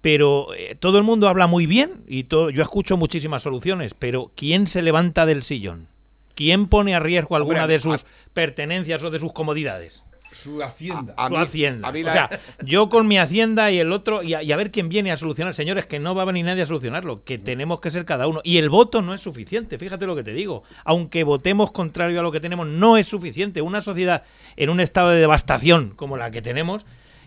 Pero 0.00 0.48
eh, 0.54 0.76
todo 0.78 0.98
el 0.98 1.04
mundo 1.04 1.28
habla 1.28 1.46
muy 1.46 1.66
bien 1.66 2.02
y 2.08 2.24
todo, 2.24 2.50
yo 2.50 2.62
escucho 2.62 2.96
muchísimas 2.96 3.42
soluciones, 3.42 3.94
pero 3.94 4.30
¿quién 4.34 4.66
se 4.66 4.82
levanta 4.82 5.26
del 5.26 5.42
sillón? 5.42 5.86
¿Quién 6.34 6.66
pone 6.66 6.94
a 6.94 7.00
riesgo 7.00 7.36
alguna 7.36 7.66
de 7.66 7.78
sus 7.78 8.06
pertenencias 8.32 9.02
o 9.02 9.10
de 9.10 9.20
sus 9.20 9.32
comodidades? 9.32 10.02
Su 10.32 10.62
hacienda. 10.62 11.14
A 11.16 11.28
su 11.28 11.34
mí- 11.34 11.40
hacienda. 11.40 11.88
a 11.88 11.92
mí 11.92 12.02
O 12.02 12.10
sea, 12.10 12.30
yo 12.64 12.88
con 12.88 13.06
mi 13.06 13.18
hacienda 13.18 13.70
y 13.70 13.78
el 13.78 13.92
otro, 13.92 14.22
y 14.22 14.34
a, 14.34 14.42
y 14.42 14.50
a 14.50 14.56
ver 14.56 14.70
quién 14.70 14.88
viene 14.88 15.12
a 15.12 15.16
solucionar. 15.16 15.54
Señores, 15.54 15.86
que 15.86 15.98
no 15.98 16.14
va 16.14 16.22
a 16.22 16.24
venir 16.26 16.44
nadie 16.44 16.62
a 16.62 16.66
solucionarlo, 16.66 17.22
que 17.22 17.38
tenemos 17.38 17.80
que 17.80 17.90
ser 17.90 18.04
cada 18.04 18.26
uno. 18.26 18.40
Y 18.42 18.56
el 18.58 18.70
voto 18.70 19.02
no 19.02 19.14
es 19.14 19.20
suficiente, 19.20 19.78
fíjate 19.78 20.06
lo 20.06 20.16
que 20.16 20.24
te 20.24 20.32
digo. 20.32 20.62
Aunque 20.84 21.22
votemos 21.24 21.70
contrario 21.72 22.18
a 22.20 22.22
lo 22.22 22.32
que 22.32 22.40
tenemos, 22.40 22.66
no 22.66 22.96
es 22.96 23.06
suficiente. 23.06 23.60
Una 23.62 23.80
sociedad 23.82 24.22
en 24.56 24.70
un 24.70 24.80
estado 24.80 25.10
de 25.10 25.20
devastación 25.20 25.90
como 25.96 26.16
la 26.16 26.30
que 26.30 26.42
tenemos 26.42 26.84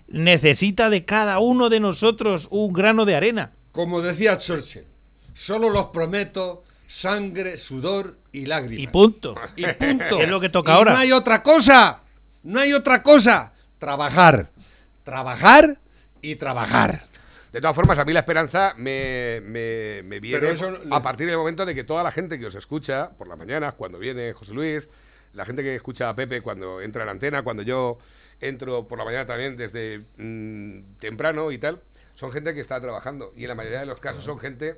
necesita 0.08 0.90
de 0.90 1.06
cada 1.06 1.40
uno 1.40 1.70
de 1.70 1.80
nosotros 1.80 2.48
un 2.52 2.74
grano 2.74 3.06
de 3.06 3.16
arena. 3.16 3.52
Como 3.72 4.02
decía 4.02 4.38
Churchill, 4.38 4.84
solo 5.34 5.70
los 5.70 5.88
prometo 5.88 6.64
sangre, 6.88 7.58
sudor 7.58 8.16
y 8.32 8.46
lágrimas. 8.46 8.84
Y 8.84 8.88
punto. 8.88 9.36
Y 9.56 9.66
punto. 9.66 10.20
Es 10.22 10.30
lo 10.30 10.40
que 10.40 10.50
toca 10.50 10.72
Y 10.74 10.76
ahora. 10.76 10.92
No 10.94 10.98
hay 11.00 11.12
otra 11.12 11.42
cosa. 11.42 12.02
No 12.46 12.60
hay 12.60 12.74
otra 12.74 13.02
cosa. 13.02 13.52
Trabajar. 13.80 14.50
Trabajar 15.04 15.78
y 16.22 16.36
trabajar. 16.36 17.08
De 17.52 17.60
todas 17.60 17.76
formas, 17.76 17.98
a 17.98 18.06
mí 18.06 18.14
la 18.14 18.20
esperanza 18.20 18.76
me, 18.78 19.42
me, 19.42 20.04
me 20.04 20.20
viene 20.20 20.52
eso 20.52 20.78
a 20.92 21.02
partir 21.02 21.26
del 21.26 21.38
momento 21.38 21.66
de 21.66 21.74
que 21.74 21.84
toda 21.84 22.04
la 22.04 22.12
gente 22.12 22.40
que 22.40 22.46
os 22.46 22.56
escucha 22.56 23.10
por 23.18 23.28
las 23.28 23.38
mañanas, 23.38 23.74
cuando 23.74 23.98
viene 23.98 24.34
José 24.34 24.54
Luis, 24.54 24.88
la 25.34 25.46
gente 25.46 25.64
que 25.64 25.76
escucha 25.76 26.08
a 26.08 26.16
Pepe 26.16 26.42
cuando 26.42 26.82
entra 26.82 27.02
en 27.02 27.06
la 27.08 27.12
antena, 27.14 27.42
cuando 27.42 27.64
yo 27.64 27.98
entro 28.40 28.88
por 28.88 29.00
la 29.00 29.06
mañana 29.06 29.26
también 29.26 29.58
desde 29.58 30.02
mm, 30.18 31.00
temprano 31.00 31.52
y 31.52 31.58
tal, 31.58 31.82
son 32.14 32.32
gente 32.32 32.54
que 32.54 32.62
está 32.62 32.80
trabajando. 32.80 33.34
Y 33.36 33.44
en 33.44 33.50
la 33.50 33.56
mayoría 33.56 33.80
de 33.80 33.88
los 33.88 34.00
casos 34.00 34.24
son 34.24 34.38
gente 34.38 34.76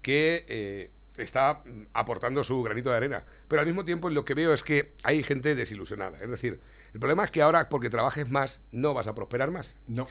que 0.00 0.44
eh, 0.48 0.90
está 1.18 1.60
aportando 1.92 2.44
su 2.44 2.62
granito 2.62 2.90
de 2.90 2.96
arena. 2.96 3.22
Pero 3.48 3.60
al 3.60 3.66
mismo 3.66 3.84
tiempo 3.84 4.08
lo 4.08 4.24
que 4.24 4.32
veo 4.32 4.54
es 4.54 4.62
que 4.62 4.92
hay 5.02 5.22
gente 5.22 5.54
desilusionada. 5.54 6.18
Es 6.22 6.30
decir, 6.30 6.60
el 6.94 7.00
problema 7.00 7.24
es 7.24 7.30
que 7.30 7.42
ahora 7.42 7.68
porque 7.68 7.90
trabajes 7.90 8.30
más 8.30 8.60
no 8.72 8.94
vas 8.94 9.06
a 9.06 9.14
prosperar 9.14 9.50
más. 9.50 9.74
No. 9.88 10.08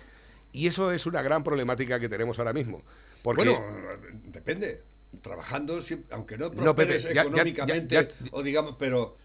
Y 0.51 0.67
eso 0.67 0.91
es 0.91 1.05
una 1.07 1.21
gran 1.23 1.43
problemática 1.43 1.99
que 1.99 2.07
tenemos 2.09 2.37
ahora 2.37 2.53
mismo. 2.53 2.81
Porque 3.23 3.43
Bueno, 3.49 3.63
depende. 4.25 4.81
Trabajando, 5.21 5.79
aunque 6.11 6.37
no 6.37 6.49
No, 6.49 6.73
prosperes 6.75 7.03
ya- 7.03 7.13
ya- 7.13 7.21
económicamente, 7.21 7.95
ya- 7.95 8.01
ya- 8.03 8.09
o 8.31 8.41
digamos, 8.43 8.75
pero 8.79 9.15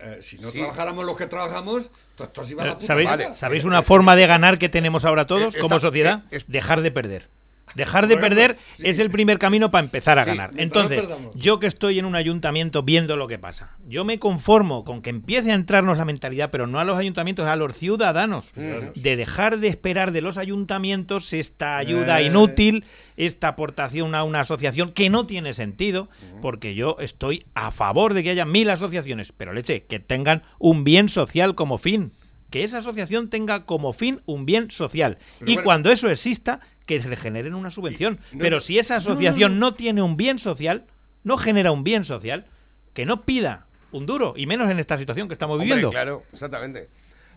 eh, 0.00 0.18
si 0.20 0.38
no 0.38 0.50
Sí. 0.50 0.58
trabajáramos 0.58 1.04
los 1.04 1.16
que 1.16 1.26
trabajamos, 1.26 1.90
to- 2.16 2.24
esto 2.24 2.44
se 2.44 2.52
iba 2.52 2.62
a 2.62 2.66
la 2.66 2.74
puta 2.74 2.86
¿Sabéis, 2.86 3.08
madre. 3.08 3.32
¿Sabéis 3.34 3.64
una 3.64 3.82
forma 3.82 4.14
de 4.14 4.26
ganar 4.26 4.58
que 4.58 4.68
tenemos 4.68 5.04
ahora 5.04 5.26
todos 5.26 5.56
Eh, 5.56 5.58
como 5.58 5.76
esta- 5.76 5.88
sociedad? 5.88 6.22
eh, 6.30 6.36
es- 6.36 6.48
Dejar 6.48 6.82
de 6.82 6.90
perder. 6.92 7.26
Dejar 7.74 8.06
de 8.08 8.16
perder 8.16 8.56
sí. 8.76 8.88
es 8.88 8.98
el 8.98 9.10
primer 9.10 9.38
camino 9.38 9.70
para 9.70 9.84
empezar 9.84 10.18
a 10.18 10.24
Sí, 10.24 10.30
ganar. 10.30 10.52
no 10.54 10.60
Entonces, 10.62 11.08
yo 11.34 11.58
que 11.60 11.66
estoy 11.66 11.98
en 11.98 12.04
un 12.04 12.14
ayuntamiento 12.16 12.82
viendo 12.82 13.16
lo 13.16 13.28
que 13.28 13.38
pasa, 13.38 13.76
yo 13.86 14.04
me 14.04 14.18
conformo 14.18 14.84
con 14.84 15.02
que 15.02 15.10
empiece 15.10 15.50
a 15.52 15.54
entrarnos 15.54 15.98
la 15.98 16.04
mentalidad, 16.04 16.50
pero 16.50 16.66
no 16.66 16.80
a 16.80 16.84
los 16.84 16.98
ayuntamientos, 16.98 17.46
a 17.46 17.56
los 17.56 17.76
ciudadanos, 17.76 18.52
de 18.54 19.16
dejar 19.16 19.58
de 19.58 19.68
esperar 19.68 20.12
de 20.12 20.20
los 20.20 20.38
ayuntamientos 20.38 21.32
esta 21.32 21.76
ayuda 21.78 22.20
Eh. 22.20 22.24
inútil, 22.26 22.84
esta 23.16 23.48
aportación 23.48 24.14
a 24.14 24.24
una 24.24 24.40
asociación 24.40 24.92
que 24.92 25.10
no 25.10 25.26
tiene 25.26 25.52
sentido, 25.54 26.08
porque 26.40 26.74
yo 26.74 26.96
estoy 27.00 27.44
a 27.54 27.70
favor 27.70 28.14
de 28.14 28.22
que 28.22 28.30
haya 28.30 28.44
mil 28.44 28.68
asociaciones, 28.70 29.32
pero 29.32 29.52
leche, 29.52 29.84
que 29.84 29.98
tengan 30.00 30.42
un 30.58 30.84
bien 30.84 31.08
social 31.08 31.54
como 31.54 31.78
fin. 31.78 32.12
Que 32.50 32.64
esa 32.64 32.78
asociación 32.78 33.28
tenga 33.28 33.66
como 33.66 33.92
fin 33.92 34.20
un 34.24 34.46
bien 34.46 34.70
social. 34.70 35.18
Pero 35.38 35.50
y 35.50 35.54
bueno. 35.56 35.64
cuando 35.64 35.92
eso 35.92 36.08
exista, 36.08 36.60
que 36.88 36.98
le 36.98 37.14
generen 37.16 37.54
una 37.54 37.70
subvención. 37.70 38.18
no, 38.32 38.38
pero 38.40 38.60
si 38.60 38.78
esa 38.80 38.96
asociación 38.96 39.60
no, 39.60 39.74
tiene 39.74 40.02
un 40.02 40.16
bien 40.16 40.38
social, 40.40 40.84
no 41.22 41.36
genera 41.36 41.70
un 41.70 41.84
bien 41.84 42.02
social, 42.04 42.46
que 42.94 43.04
no 43.06 43.22
pida 43.22 43.66
un 43.92 44.06
duro, 44.06 44.34
y 44.36 44.46
menos 44.46 44.68
en 44.70 44.78
esta 44.80 44.96
situación 44.96 45.28
que 45.28 45.34
estamos 45.34 45.54
Hombre, 45.54 45.66
viviendo. 45.66 45.90
claro, 45.90 46.24
exactamente. 46.32 46.88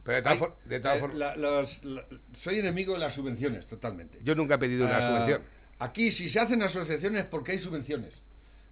Pero 0.04 0.16
de 0.16 0.22
todas 0.24 0.34
Hay- 0.34 0.40
for- 0.40 0.56
de 0.66 0.80
todas 0.80 0.98
eh, 1.04 1.08
la- 1.14 1.36
la- 1.36 1.64
soy 2.36 2.58
enemigo 2.60 2.94
de 2.94 3.00
las 3.00 3.14
subvenciones, 3.14 3.68
totalmente. 3.68 4.18
yo 4.24 4.34
nunca 4.34 4.56
he 4.56 4.58
pedido 4.58 4.86
una 4.86 4.98
Ah, 4.98 5.04
subvención. 5.08 5.42
Aquí, 5.80 6.12
si 6.12 6.30
se 6.30 6.40
hacen 6.40 6.64
asociaciones, 6.64 7.26
porque 7.26 7.52
hay 7.52 7.60
subvenciones. 7.60 8.14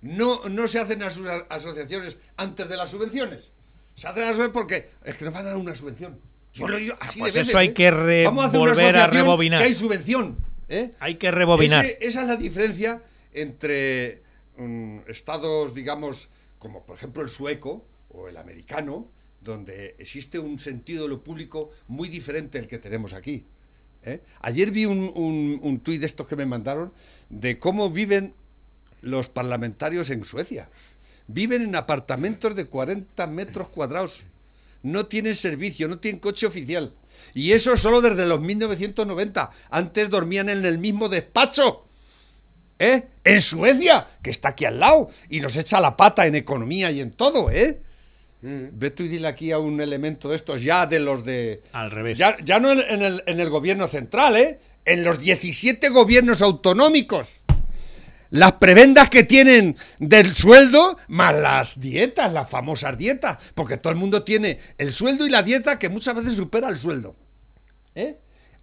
No, 0.01 0.41
no 0.49 0.67
se 0.67 0.79
hacen 0.79 1.01
aso- 1.03 1.45
asociaciones 1.49 2.17
antes 2.37 2.67
de 2.69 2.77
las 2.77 2.89
subvenciones. 2.89 3.51
Se 3.95 4.07
hacen 4.07 4.23
asociaciones 4.23 4.53
porque 4.53 4.89
es 5.03 5.17
que 5.17 5.25
nos 5.25 5.33
van 5.33 5.45
a 5.45 5.49
dar 5.49 5.57
una 5.57 5.75
subvención. 5.75 6.17
Yo 6.53 6.67
lo 6.67 6.77
digo 6.77 6.95
así 6.99 7.19
pues 7.19 7.33
de 7.33 7.41
eso 7.41 7.57
hay 7.57 7.67
¿eh? 7.67 7.73
que 7.73 7.91
re- 7.91 8.23
Vamos 8.25 8.45
a 8.45 8.47
hacer 8.47 8.59
una 8.59 8.71
volver 8.71 8.97
a 8.97 9.07
rebobinar. 9.07 9.59
Que 9.61 9.67
hay 9.67 9.73
subvención. 9.73 10.35
¿Eh? 10.69 10.91
Hay 10.99 11.15
que 11.15 11.31
rebobinar. 11.31 11.83
Ese- 11.83 11.97
esa 12.01 12.21
es 12.21 12.27
la 12.27 12.37
diferencia 12.37 13.01
entre 13.33 14.21
mm, 14.57 14.99
estados, 15.07 15.73
digamos, 15.73 16.27
como 16.59 16.83
por 16.83 16.95
ejemplo 16.97 17.21
el 17.21 17.29
sueco 17.29 17.83
o 18.13 18.27
el 18.27 18.37
americano, 18.37 19.05
donde 19.41 19.95
existe 19.99 20.39
un 20.39 20.59
sentido 20.59 21.03
de 21.03 21.09
lo 21.09 21.21
público 21.21 21.71
muy 21.87 22.09
diferente 22.09 22.59
al 22.59 22.67
que 22.67 22.77
tenemos 22.77 23.13
aquí. 23.13 23.43
¿eh? 24.03 24.19
Ayer 24.41 24.71
vi 24.71 24.85
un, 24.85 25.11
un, 25.15 25.59
un 25.61 25.79
tuit 25.79 25.99
de 26.01 26.05
estos 26.07 26.27
que 26.27 26.35
me 26.35 26.45
mandaron 26.45 26.91
de 27.29 27.57
cómo 27.59 27.89
viven 27.89 28.33
los 29.01 29.27
parlamentarios 29.29 30.09
en 30.09 30.25
Suecia. 30.25 30.67
Viven 31.27 31.61
en 31.61 31.75
apartamentos 31.75 32.55
de 32.55 32.65
40 32.65 33.27
metros 33.27 33.69
cuadrados. 33.69 34.21
No 34.83 35.05
tienen 35.05 35.35
servicio, 35.35 35.87
no 35.87 35.99
tienen 35.99 36.19
coche 36.19 36.47
oficial. 36.47 36.91
Y 37.33 37.51
eso 37.51 37.77
solo 37.77 38.01
desde 38.01 38.25
los 38.25 38.41
1990. 38.41 39.49
Antes 39.69 40.09
dormían 40.09 40.49
en 40.49 40.65
el 40.65 40.77
mismo 40.77 41.09
despacho. 41.09 41.85
¿Eh? 42.77 43.03
En 43.23 43.41
Suecia, 43.41 44.07
que 44.21 44.29
está 44.29 44.49
aquí 44.49 44.65
al 44.65 44.79
lado. 44.79 45.09
Y 45.29 45.41
nos 45.41 45.57
echa 45.57 45.79
la 45.79 45.97
pata 45.97 46.25
en 46.25 46.35
economía 46.35 46.91
y 46.91 47.01
en 47.01 47.11
todo, 47.11 47.51
¿eh? 47.51 47.79
Ve 48.41 48.91
tú 48.91 49.03
y 49.03 49.09
dile 49.09 49.27
aquí 49.27 49.51
a 49.51 49.59
un 49.59 49.81
elemento 49.81 50.29
de 50.29 50.37
estos 50.37 50.63
ya 50.63 50.87
de 50.87 50.99
los 50.99 51.25
de... 51.25 51.61
Al 51.73 51.91
revés. 51.91 52.17
Ya, 52.17 52.37
ya 52.43 52.59
no 52.59 52.71
en 52.71 53.01
el, 53.01 53.21
en 53.25 53.39
el 53.39 53.49
gobierno 53.49 53.87
central, 53.87 54.37
¿eh? 54.37 54.59
En 54.85 55.03
los 55.03 55.19
17 55.19 55.89
gobiernos 55.89 56.41
autonómicos. 56.41 57.38
Las 58.31 58.53
prebendas 58.53 59.09
que 59.09 59.23
tienen 59.23 59.75
del 59.97 60.35
sueldo 60.35 60.97
más 61.07 61.33
las 61.35 61.79
dietas, 61.79 62.31
las 62.31 62.49
famosas 62.49 62.97
dietas. 62.97 63.39
Porque 63.55 63.77
todo 63.77 63.91
el 63.91 63.97
mundo 63.99 64.23
tiene 64.23 64.59
el 64.77 64.93
sueldo 64.93 65.25
y 65.25 65.29
la 65.31 65.41
dieta 65.43 65.79
que 65.79 65.89
muchas 65.89 66.15
veces 66.15 66.33
supera 66.35 66.69
el 66.69 66.77
sueldo. 66.77 67.15
¿eh? 67.95 68.15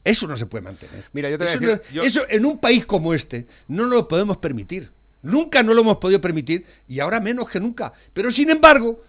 Eso 0.04 0.28
no 0.28 0.36
se 0.36 0.46
puede 0.46 0.62
mantener. 0.62 1.04
Mira, 1.12 1.28
yo 1.30 1.36
te 1.36 1.44
voy 1.44 1.52
a 1.52 1.54
eso, 1.56 1.60
decir, 1.66 1.82
no- 1.88 1.92
yo- 1.94 2.02
eso 2.02 2.22
en 2.28 2.46
un 2.46 2.58
país 2.58 2.86
como 2.86 3.12
este 3.12 3.46
no 3.66 3.84
lo 3.86 4.06
podemos 4.06 4.36
permitir. 4.36 4.88
Nunca 5.22 5.64
no 5.64 5.74
lo 5.74 5.80
hemos 5.80 5.96
podido 5.96 6.20
permitir 6.20 6.64
y 6.88 7.00
ahora 7.00 7.18
menos 7.18 7.50
que 7.50 7.58
nunca. 7.58 7.92
Pero 8.14 8.30
sin 8.30 8.48
embargo, 8.50 9.02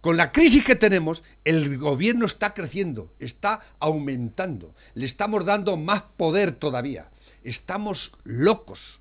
con 0.00 0.16
la 0.16 0.32
crisis 0.32 0.64
que 0.64 0.74
tenemos, 0.74 1.22
el 1.44 1.78
gobierno 1.78 2.26
está 2.26 2.52
creciendo, 2.52 3.08
está 3.20 3.60
aumentando. 3.78 4.74
Le 4.94 5.06
estamos 5.06 5.44
dando 5.44 5.76
más 5.76 6.02
poder 6.16 6.50
todavía. 6.50 7.06
Estamos 7.44 8.10
locos. 8.24 8.98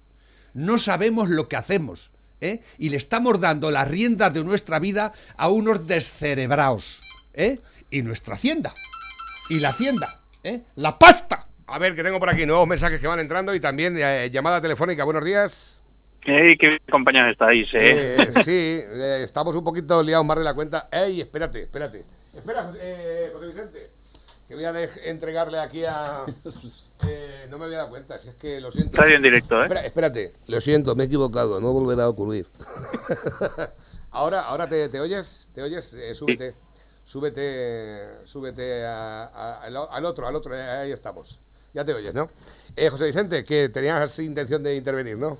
No 0.54 0.78
sabemos 0.78 1.30
lo 1.30 1.48
que 1.48 1.56
hacemos. 1.56 2.10
¿eh? 2.42 2.62
Y 2.78 2.90
le 2.90 2.98
estamos 2.98 3.40
dando 3.40 3.72
las 3.72 3.88
riendas 3.88 4.34
de 4.34 4.44
nuestra 4.44 4.80
vida 4.80 5.14
a 5.38 5.50
unos 5.50 5.88
descerebraos. 5.88 7.02
¿eh? 7.34 7.60
Y 7.90 8.02
nuestra 8.02 8.36
hacienda. 8.36 8.74
Y 9.50 9.60
la 9.60 9.70
hacienda. 9.70 10.20
¿eh? 10.44 10.62
La 10.76 10.98
pasta. 10.98 11.48
A 11.68 11.78
ver, 11.78 11.96
que 11.96 12.04
tengo 12.04 12.20
por 12.20 12.30
aquí 12.30 12.46
nuevos 12.46 12.68
mensajes 12.68 13.00
que 13.00 13.08
van 13.08 13.20
entrando 13.20 13.54
y 13.54 13.60
también 13.60 13.96
eh, 13.98 14.30
llamada 14.32 14.62
telefónica. 14.62 15.04
Buenos 15.04 15.24
días. 15.24 15.84
Hey, 16.22 16.58
qué 16.58 16.68
bien 16.68 16.82
acompañados 16.88 17.32
estáis, 17.32 17.68
¿eh? 17.74 18.18
Eh, 18.22 18.32
sí, 18.44 18.82
eh, 18.84 19.22
estamos 19.24 19.56
un 19.56 19.64
poquito 19.64 20.04
liados 20.04 20.26
más 20.26 20.38
de 20.38 20.44
la 20.44 20.54
cuenta. 20.54 20.90
¡Ey, 20.92 21.22
espérate, 21.22 21.62
espérate! 21.62 22.04
Espera, 22.36 22.66
José, 22.66 22.80
eh, 22.82 23.30
José 23.34 23.48
Vicente, 23.48 23.89
que 24.50 24.56
voy 24.56 24.66
a 24.66 24.74
entregarle 25.06 25.60
aquí 25.60 25.86
a... 25.86 26.26
Eh, 27.08 27.48
no 27.50 27.58
me 27.58 27.64
había 27.66 27.78
dado 27.78 27.92
cuenta, 27.92 28.20
si 28.20 28.28
es 28.28 28.36
que 28.36 28.60
lo 28.60 28.74
siento. 28.74 28.98
Radio 28.98 29.16
en 29.16 29.22
directo, 29.24 29.58
¿eh? 29.62 29.64
Espera, 29.64 29.86
espérate. 29.86 30.34
Lo 30.48 30.60
siento, 30.60 30.96
me 30.98 31.04
he 31.04 31.06
equivocado, 31.06 31.62
no 31.62 31.72
volverá 31.72 32.04
a 32.04 32.10
ocurrir. 32.10 32.46
ahora, 34.12 34.42
ahora 34.42 34.68
te, 34.68 34.90
te 34.90 35.00
oyes, 35.00 35.50
te 35.56 35.62
oyes, 35.64 35.94
Eh, 35.94 36.14
súbete, 36.14 36.54
súbete, 37.06 38.06
súbete 38.26 38.86
a- 38.86 39.24
a- 39.34 39.62
al, 39.64 40.06
otro, 40.06 40.28
al 40.28 40.36
otro, 40.36 40.54
eh, 40.54 40.62
ahí 40.62 40.92
estamos. 40.92 41.40
Ya 41.74 41.86
te 41.86 41.94
oyes, 41.94 42.14
¿no? 42.14 42.30
Eh, 42.76 42.90
José 42.90 43.06
Vicente, 43.06 43.46
que 43.46 43.70
tenías 43.70 44.20
intención 44.20 44.62
de 44.62 44.76
intervenir, 44.76 45.18
¿no? 45.18 45.40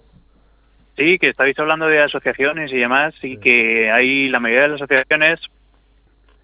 Sí, 0.98 1.20
que 1.20 1.28
estáis 1.30 1.60
hablando 1.60 1.88
de 1.88 2.02
asociaciones 2.02 2.72
y 2.72 2.78
demás, 2.78 3.14
y 3.22 3.38
que 3.38 3.92
hay 3.92 4.30
la 4.30 4.40
mayoría 4.40 4.64
de 4.64 4.70
las 4.70 4.82
asociaciones, 4.82 5.40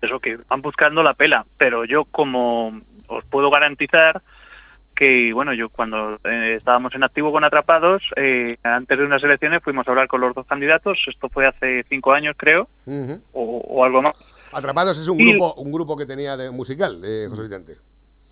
eso 0.05 0.19
que 0.19 0.37
van 0.47 0.61
buscando 0.61 1.03
la 1.03 1.13
pela, 1.13 1.45
pero 1.57 1.85
yo 1.85 2.05
como 2.05 2.79
os 3.07 3.23
puedo 3.25 3.49
garantizar 3.49 4.21
que, 4.95 5.33
bueno, 5.33 5.53
yo 5.53 5.67
cuando 5.69 6.19
eh, 6.23 6.55
estábamos 6.57 6.95
en 6.95 7.03
activo 7.03 7.31
con 7.31 7.43
Atrapados, 7.43 8.01
eh, 8.15 8.57
antes 8.63 8.97
de 8.97 9.03
unas 9.05 9.21
elecciones 9.23 9.61
fuimos 9.61 9.85
a 9.87 9.91
hablar 9.91 10.07
con 10.07 10.21
los 10.21 10.33
dos 10.33 10.45
candidatos, 10.47 11.03
esto 11.07 11.27
fue 11.27 11.45
hace 11.45 11.83
cinco 11.89 12.13
años 12.13 12.35
creo, 12.37 12.69
o, 13.33 13.41
o 13.67 13.83
algo 13.83 14.01
más, 14.01 14.15
Atrapados 14.53 14.97
es 14.97 15.09
un 15.09 15.19
Y- 15.19 15.31
grupo, 15.31 15.53
un 15.55 15.71
grupo 15.73 15.97
que 15.97 16.05
tenía 16.05 16.37
de 16.37 16.49
musical, 16.49 17.01
eh, 17.03 17.27
José 17.29 17.41
Vicente. 17.43 17.75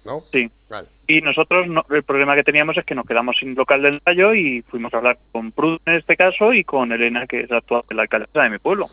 ¿No? 0.05 0.21
sí. 0.33 0.49
Vale. 0.69 0.87
Y 1.07 1.21
nosotros, 1.21 1.65
no- 1.67 1.85
el 1.89 2.03
problema 2.03 2.35
que 2.35 2.43
teníamos 2.43 2.77
es 2.77 2.83
que 2.85 2.95
nos 2.95 3.05
quedamos 3.05 3.37
sin 3.37 3.55
local 3.55 3.81
de 3.81 3.89
ensayo 3.89 4.33
y 4.33 4.61
fuimos 4.61 4.93
a 4.93 4.97
hablar 4.97 5.17
con 5.31 5.51
Pruden 5.53 5.79
en 5.85 5.95
este 5.95 6.15
caso 6.17 6.53
y 6.53 6.63
con 6.65 6.91
Elena, 6.91 7.25
que 7.27 7.41
es 7.41 7.51
actual 7.51 7.83
la 7.89 8.01
alcaldesa 8.03 8.43
de 8.43 8.49
mi 8.49 8.57
pueblo. 8.57 8.87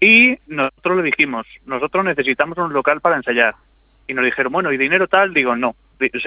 Y 0.00 0.38
nosotros 0.46 0.98
le 0.98 1.02
dijimos, 1.04 1.46
nosotros 1.66 2.04
necesitamos 2.04 2.58
un 2.58 2.72
local 2.72 3.00
para 3.00 3.16
ensayar. 3.16 3.54
Y 4.06 4.14
nos 4.14 4.24
dijeron, 4.24 4.52
bueno, 4.52 4.72
¿y 4.72 4.76
dinero 4.76 5.08
tal? 5.08 5.34
Digo, 5.34 5.56
no. 5.56 5.74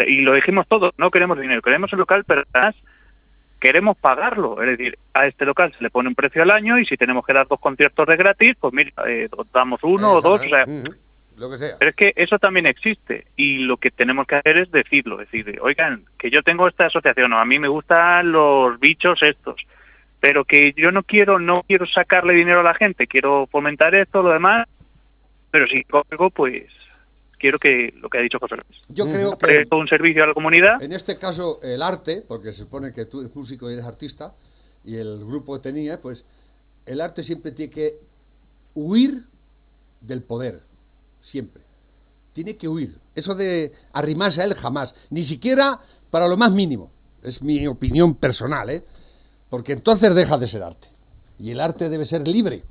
Y 0.05 0.21
lo 0.21 0.33
dijimos 0.33 0.67
todos, 0.67 0.93
no 0.97 1.09
queremos 1.09 1.39
dinero, 1.39 1.61
queremos 1.61 1.91
el 1.93 1.99
local, 1.99 2.23
pero 2.25 2.43
además 2.53 2.75
queremos 3.61 3.95
pagarlo. 3.95 4.61
Es 4.61 4.77
decir, 4.77 4.97
a 5.13 5.27
este 5.27 5.45
local 5.45 5.73
se 5.77 5.83
le 5.83 5.89
pone 5.89 6.09
un 6.09 6.15
precio 6.15 6.41
al 6.41 6.51
año 6.51 6.77
y 6.79 6.85
si 6.85 6.97
tenemos 6.97 7.25
que 7.25 7.33
dar 7.33 7.47
dos 7.47 7.59
conciertos 7.59 8.05
de 8.07 8.17
gratis, 8.17 8.55
pues 8.59 8.73
mira, 8.73 8.91
eh, 9.07 9.29
damos 9.53 9.79
uno 9.83 10.13
o 10.13 10.21
dos. 10.21 10.41
O 10.41 10.49
sea. 10.49 10.65
Lo 11.37 11.49
que 11.49 11.57
sea. 11.57 11.77
pero 11.79 11.89
es 11.89 11.95
que 11.95 12.13
eso 12.17 12.37
también 12.37 12.67
existe 12.67 13.25
y 13.35 13.59
lo 13.59 13.77
que 13.77 13.89
tenemos 13.89 14.27
que 14.27 14.35
hacer 14.35 14.57
es 14.57 14.71
decirlo, 14.71 15.17
decir, 15.17 15.57
oigan, 15.61 16.03
que 16.19 16.29
yo 16.29 16.43
tengo 16.43 16.67
esta 16.67 16.87
asociación 16.87 17.33
o 17.33 17.39
a 17.39 17.45
mí 17.45 17.57
me 17.57 17.67
gustan 17.67 18.31
los 18.31 18.79
bichos 18.79 19.23
estos, 19.23 19.65
pero 20.21 20.45
que 20.45 20.73
yo 20.77 20.93
no 20.93 21.03
quiero 21.03 21.39
no 21.39 21.63
quiero 21.67 21.85
sacarle 21.85 22.33
dinero 22.33 22.61
a 22.61 22.63
la 22.63 22.75
gente, 22.75 23.07
quiero 23.07 23.47
fomentar 23.51 23.93
esto, 23.93 24.21
lo 24.21 24.31
demás, 24.31 24.69
pero 25.49 25.67
si 25.67 25.83
algo 26.09 26.29
pues 26.29 26.65
quiero 27.37 27.59
que 27.59 27.93
lo 27.99 28.07
que 28.07 28.19
ha 28.19 28.21
dicho 28.21 28.39
José 28.39 28.55
Luis, 28.55 28.81
Yo 28.87 29.09
creo 29.09 29.37
que 29.37 29.67
un 29.71 29.87
servicio 29.87 30.23
a 30.23 30.27
la 30.27 30.33
comunidad, 30.33 30.81
en 30.81 30.93
este 30.93 31.17
caso 31.17 31.59
el 31.63 31.81
arte, 31.81 32.23
porque 32.25 32.53
se 32.53 32.59
supone 32.59 32.93
que 32.93 33.05
tú 33.05 33.21
eres 33.21 33.35
músico 33.35 33.69
y 33.69 33.73
eres 33.73 33.85
artista, 33.85 34.31
y 34.85 34.95
el 34.95 35.25
grupo 35.25 35.55
que 35.55 35.63
tenía, 35.63 35.99
pues 35.99 36.23
el 36.85 37.01
arte 37.01 37.23
siempre 37.23 37.51
tiene 37.51 37.73
que 37.73 37.95
huir 38.75 39.23
del 40.01 40.21
poder, 40.21 40.61
siempre. 41.19 41.61
Tiene 42.33 42.55
que 42.57 42.67
huir. 42.67 42.95
Eso 43.13 43.35
de 43.35 43.71
arrimarse 43.93 44.41
a 44.41 44.45
él 44.45 44.53
jamás, 44.53 44.95
ni 45.09 45.21
siquiera 45.21 45.79
para 46.09 46.27
lo 46.27 46.37
más 46.37 46.51
mínimo. 46.51 46.89
Es 47.23 47.41
mi 47.41 47.67
opinión 47.67 48.15
personal, 48.15 48.69
¿eh? 48.69 48.83
Porque 49.51 49.73
entonces 49.73 50.15
deja 50.15 50.37
de 50.39 50.47
ser 50.47 50.63
arte. 50.63 50.87
Y 51.37 51.51
el 51.51 51.59
arte 51.59 51.89
debe 51.89 52.05
ser 52.05 52.27
libre. 52.27 52.63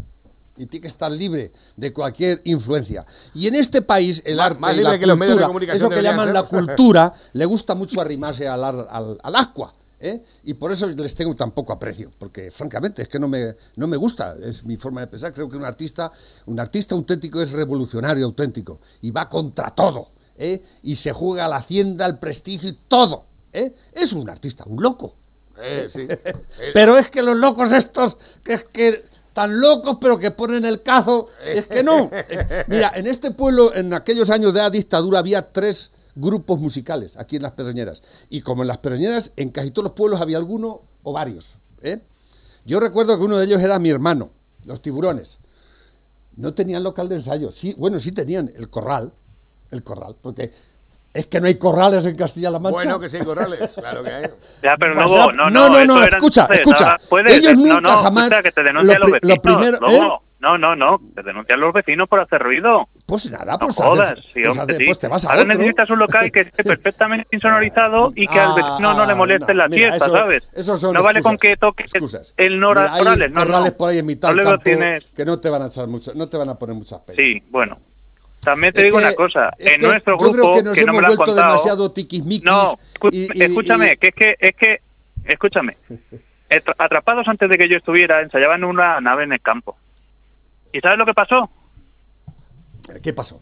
Y 0.57 0.67
tiene 0.67 0.83
que 0.83 0.89
estar 0.89 1.13
libre 1.13 1.53
de 1.77 1.93
cualquier 1.93 2.41
influencia. 2.45 3.07
Y 3.35 3.47
en 3.47 3.55
este 3.55 3.83
país 3.83 4.23
el 4.27 4.37
Más- 4.37 4.47
arte 4.47 4.61
más 4.61 4.73
y 4.73 4.77
libre 4.79 4.93
la 4.93 4.99
que 4.99 5.07
los 5.07 5.17
medios 5.19 5.39
de 5.39 5.47
cultura, 5.47 5.75
eso 5.75 5.89
que 5.89 6.03
llaman 6.03 6.27
ser. 6.27 6.35
la 6.35 6.43
cultura, 6.49 7.15
le 7.35 7.45
gusta 7.45 7.75
mucho 7.77 8.01
arrimarse 8.01 8.49
al, 8.49 8.65
al, 8.65 9.19
al 9.23 9.37
ascua. 9.37 9.73
¿eh? 10.01 10.23
Y 10.45 10.55
por 10.55 10.73
eso 10.73 10.87
les 10.89 11.15
tengo 11.15 11.37
tan 11.37 11.51
poco 11.53 11.73
aprecio, 11.73 12.11
porque 12.19 12.51
francamente 12.51 13.03
es 13.03 13.09
que 13.09 13.19
no 13.19 13.29
me, 13.29 13.55
no 13.77 13.87
me 13.87 13.97
gusta, 13.99 14.35
es 14.43 14.65
mi 14.65 14.77
forma 14.77 15.03
de 15.03 15.07
pensar. 15.07 15.33
Creo 15.33 15.49
que 15.49 15.57
un 15.59 15.65
artista, 15.65 16.11
un 16.47 16.59
artista 16.59 16.95
auténtico 16.95 17.41
es 17.43 17.53
revolucionario 17.53 18.25
auténtico 18.25 18.81
y 19.03 19.11
va 19.11 19.29
contra 19.29 19.71
todo. 19.71 20.09
¿eh? 20.39 20.63
Y 20.83 20.95
se 20.97 21.13
juega 21.13 21.47
la 21.49 21.57
hacienda, 21.57 22.07
el 22.07 22.19
prestigio 22.19 22.71
y 22.71 22.79
todo. 22.89 23.25
¿eh? 23.53 23.75
Es 23.93 24.15
un 24.15 24.29
artista, 24.31 24.65
un 24.67 24.83
loco. 24.83 25.15
Eh, 25.63 25.89
sí. 25.89 26.09
Pero 26.75 26.97
es 26.99 27.11
que 27.11 27.23
los 27.23 27.37
locos 27.37 27.73
estos, 27.73 28.17
que 28.43 28.55
es 28.55 28.65
que 28.65 29.05
tan 29.33 29.61
locos 29.61 29.99
pero 30.01 30.19
que 30.19 30.33
ponen 30.33 30.65
el 30.65 30.83
cazo, 30.83 31.29
es 31.45 31.69
que 31.69 31.83
no. 31.83 32.11
Mira, 32.67 32.93
en 32.95 33.07
este 33.07 33.31
pueblo, 33.31 33.75
en 33.75 33.95
aquellos 33.95 34.29
años 34.29 34.53
de 34.53 34.61
la 34.61 34.71
dictadura, 34.71 35.21
había 35.21 35.53
tres 35.53 35.93
grupos 36.15 36.59
musicales 36.59 37.17
aquí 37.17 37.37
en 37.37 37.43
Las 37.43 37.53
Pedroñeras. 37.53 38.03
Y 38.29 38.41
como 38.41 38.63
en 38.63 38.69
Las 38.69 38.79
Pedroñeras, 38.79 39.33
en 39.37 39.51
casi 39.51 39.71
todos 39.71 39.85
los 39.85 39.93
pueblos 39.93 40.21
había 40.21 40.37
alguno 40.37 40.83
o 41.03 41.13
varios. 41.13 41.59
¿eh? 41.83 42.01
Yo 42.65 42.81
recuerdo 42.81 43.17
que 43.17 43.25
uno 43.25 43.39
de 43.39 43.47
ellos 43.47 43.63
era 43.63 43.79
mi 43.79 43.91
hermano, 43.91 44.31
los 44.67 44.83
tiburones. 44.83 45.39
No 46.37 46.55
tenían 46.55 46.83
local 46.83 47.09
de 47.09 47.17
ensayo. 47.17 47.51
Sí, 47.51 47.75
bueno, 47.79 47.99
sí 47.99 48.13
tenían 48.13 48.53
el 48.57 48.69
corral, 48.69 49.13
el 49.71 49.83
corral, 49.83 50.17
porque 50.21 50.53
es 51.13 51.27
que 51.27 51.41
no 51.41 51.47
hay 51.47 51.57
corrales 51.57 52.05
en 52.07 52.17
Castilla-La 52.17 52.59
Mancha. 52.59 52.75
bueno, 52.77 53.01
que 53.01 53.09
sí, 53.09 53.19
corrales, 53.19 53.73
claro 53.75 54.03
que 54.05 54.11
hay. 54.11 54.25
ya, 54.63 54.77
pero 54.79 54.95
no, 54.95 55.07
no, 55.33 55.51
no, 55.51 55.69
no, 55.69 55.79
eso 55.79 55.87
no, 55.87 56.05
escucha, 56.05 56.43
entonces, 56.43 56.61
escucha. 56.61 56.97
puedes- 57.09 57.37
Ellos 57.39 57.57
no, 57.59 57.75
nunca 57.77 57.81
no, 57.91 58.03
jamás. 58.03 58.25
escucha, 58.25 58.43
que 58.43 58.53
te 58.53 58.63
denuncian 58.63 59.01
lo, 59.01 59.07
los 59.09 59.19
pri- 59.19 59.29
lo 59.29 59.35
vecinos, 59.35 59.79
primero, 59.79 59.89
¿eh? 59.91 60.21
No, 60.41 60.57
no, 60.57 60.75
no, 60.75 60.99
te 61.15 61.23
denuncian 61.23 61.61
los 61.61 61.71
vecinos 61.75 62.09
por 62.09 62.19
hacer 62.19 62.41
ruido. 62.41 62.89
Pues 63.05 63.31
nada, 63.31 63.53
No 63.55 63.59
pues, 63.59 63.75
jodas, 63.75 64.13
haces- 64.13 64.25
sí, 64.33 64.41
pues, 64.43 64.57
hombre, 64.57 64.63
haces- 64.63 64.79
sí. 64.79 64.85
pues 64.87 64.99
te 64.99 65.09
vas 65.09 65.25
a 65.27 65.29
Ahora 65.31 65.43
otro. 65.43 65.53
necesitas 65.55 65.91
un 65.91 65.99
local 65.99 66.33
que 66.33 66.41
esté 66.41 66.65
perfectamente 66.65 67.29
insonorizado 67.37 68.13
y 68.17 68.27
que 68.27 68.41
al 68.41 68.55
vecino 68.55 68.95
no 68.95 69.05
le 69.05 69.13
Ah, 69.13 69.17
moleste 69.17 69.53
no, 69.53 69.59
la 69.59 69.69
mira, 69.69 69.89
fiesta, 69.89 70.07
eso- 70.07 70.15
¿sabes? 70.17 70.49
esos 70.55 70.81
son 70.81 70.95
no 70.95 71.03
vale 71.03 71.21
con 71.21 71.35
excusas, 71.35 71.51
que 71.51 71.57
toques 71.59 71.95
excusas. 71.95 72.35
el 72.39 72.59
Nora 72.59 72.83
Mira, 72.83 72.95
hay 72.95 72.99
Corrales, 73.01 73.31
no, 73.33 73.41
corrales 73.41 73.73
no. 73.73 73.77
por 73.77 73.89
ahí 73.91 73.99
en 73.99 74.07
mitad 74.07 74.29
No 74.31 74.35
del 74.37 74.45
campo 74.47 74.63
tienes- 74.63 75.05
que 75.15 75.25
no 75.27 75.39
te 75.41 75.51
van 75.51 75.63
a 75.63 75.67
echar 75.67 75.87
mucho, 75.89 76.13
no 76.15 76.29
te 76.31 76.37
van 76.39 76.49
a 76.49 76.55
poner 76.55 76.75
muchas 76.77 77.01
penas. 77.01 77.19
Sí, 77.23 77.43
bueno. 77.51 77.77
También 78.41 78.73
te 78.73 78.81
Es 78.81 78.85
digo 78.87 78.99
que- 78.99 79.05
una 79.05 79.15
cosa, 79.15 79.53
en 79.59 79.81
que 79.81 79.87
nuestro 79.87 80.17
yo 80.19 80.31
grupo, 80.33 80.53
creo 80.53 80.55
que 80.55 80.63
nos 80.63 80.77
no 80.77 80.83
hemos 80.83 80.95
me 80.97 81.01
lo 81.03 81.07
has 81.09 81.17
vuelto 81.17 81.25
contado, 81.33 81.49
demasiado 81.53 81.91
tiquismiquis. 81.93 82.45
No, 82.45 82.79
escu- 82.95 83.11
y- 83.13 83.29
y- 83.39 83.43
escúchame, 83.43 83.93
y- 83.93 83.97
que 83.99 84.09
es 84.09 84.15
que, 84.15 84.37
es 84.41 84.55
que, 84.57 84.81
escúchame. 85.27 85.77
Atra- 86.51 86.75
Atrapados 86.79 87.29
antes 87.29 87.49
de 87.49 87.59
que 87.59 87.69
yo 87.69 87.77
estuviera, 87.77 88.23
ensayaban 88.23 88.61
en 88.63 88.69
una 88.71 89.01
nave 89.01 89.25
en 89.25 89.33
el 89.33 89.41
campo. 89.41 89.77
¿Y 90.73 90.81
sabes 90.81 90.99
lo 90.99 91.05
que 91.07 91.15
pasó? 91.15 91.51
¿Qué 93.03 93.13
pasó? 93.13 93.39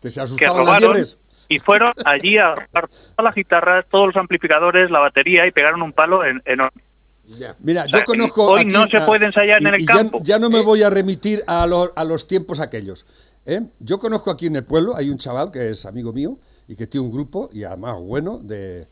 Que 0.00 0.10
se 0.10 0.20
asustaban 0.20 0.56
las 0.58 0.66
robaron 0.66 0.92
liebres. 0.92 1.16
y 1.48 1.58
fueron 1.58 1.92
allí 2.04 2.38
a 2.38 2.54
robar 2.54 2.88
todas 2.88 3.24
las 3.24 3.34
guitarras, 3.34 3.84
todos 3.90 4.08
los 4.08 4.16
amplificadores, 4.16 4.90
la 4.90 5.00
batería 5.00 5.46
y 5.46 5.50
pegaron 5.50 5.82
un 5.82 5.92
palo 5.92 6.24
en, 6.24 6.42
enorme. 6.44 6.80
Ya. 7.26 7.54
Mira, 7.58 7.82
O 7.84 7.88
sea, 7.90 8.00
yo 8.00 8.04
conozco. 8.04 8.46
hoy 8.52 8.60
aquí 8.60 8.70
no 8.72 8.86
se 8.88 9.00
puede 9.00 9.26
ensayar 9.26 9.60
en 9.60 9.66
el 9.74 9.86
ya- 9.86 9.94
campo. 9.94 10.20
Ya, 10.22 10.38
no 10.38 10.48
me 10.48 10.60
voy 10.62 10.82
a 10.82 10.90
remitir 10.90 11.42
a, 11.46 11.66
los- 11.66 11.90
a 11.96 12.04
los 12.04 12.26
tiempos 12.26 12.60
aquellos. 12.60 13.04
¿Eh? 13.48 13.68
Yo 13.80 13.98
conozco 13.98 14.30
aquí 14.30 14.46
en 14.46 14.56
el 14.56 14.64
pueblo, 14.64 14.94
hay 14.94 15.10
un 15.10 15.18
chaval 15.18 15.50
que 15.50 15.70
es 15.70 15.86
amigo 15.86 16.12
mío 16.12 16.38
y 16.68 16.76
que 16.76 16.86
tiene 16.86 17.06
un 17.06 17.12
grupo, 17.12 17.50
y 17.52 17.64
además 17.64 17.98
bueno, 18.00 18.38
de. 18.38 18.86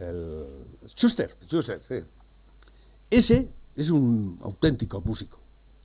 El 0.00 0.46
Schuster. 0.86 1.34
Schuster, 1.46 1.80
sí. 1.82 1.96
Ese 3.10 3.48
es 3.76 3.90
un 3.90 4.38
auténtico 4.42 5.00
músico. 5.00 5.38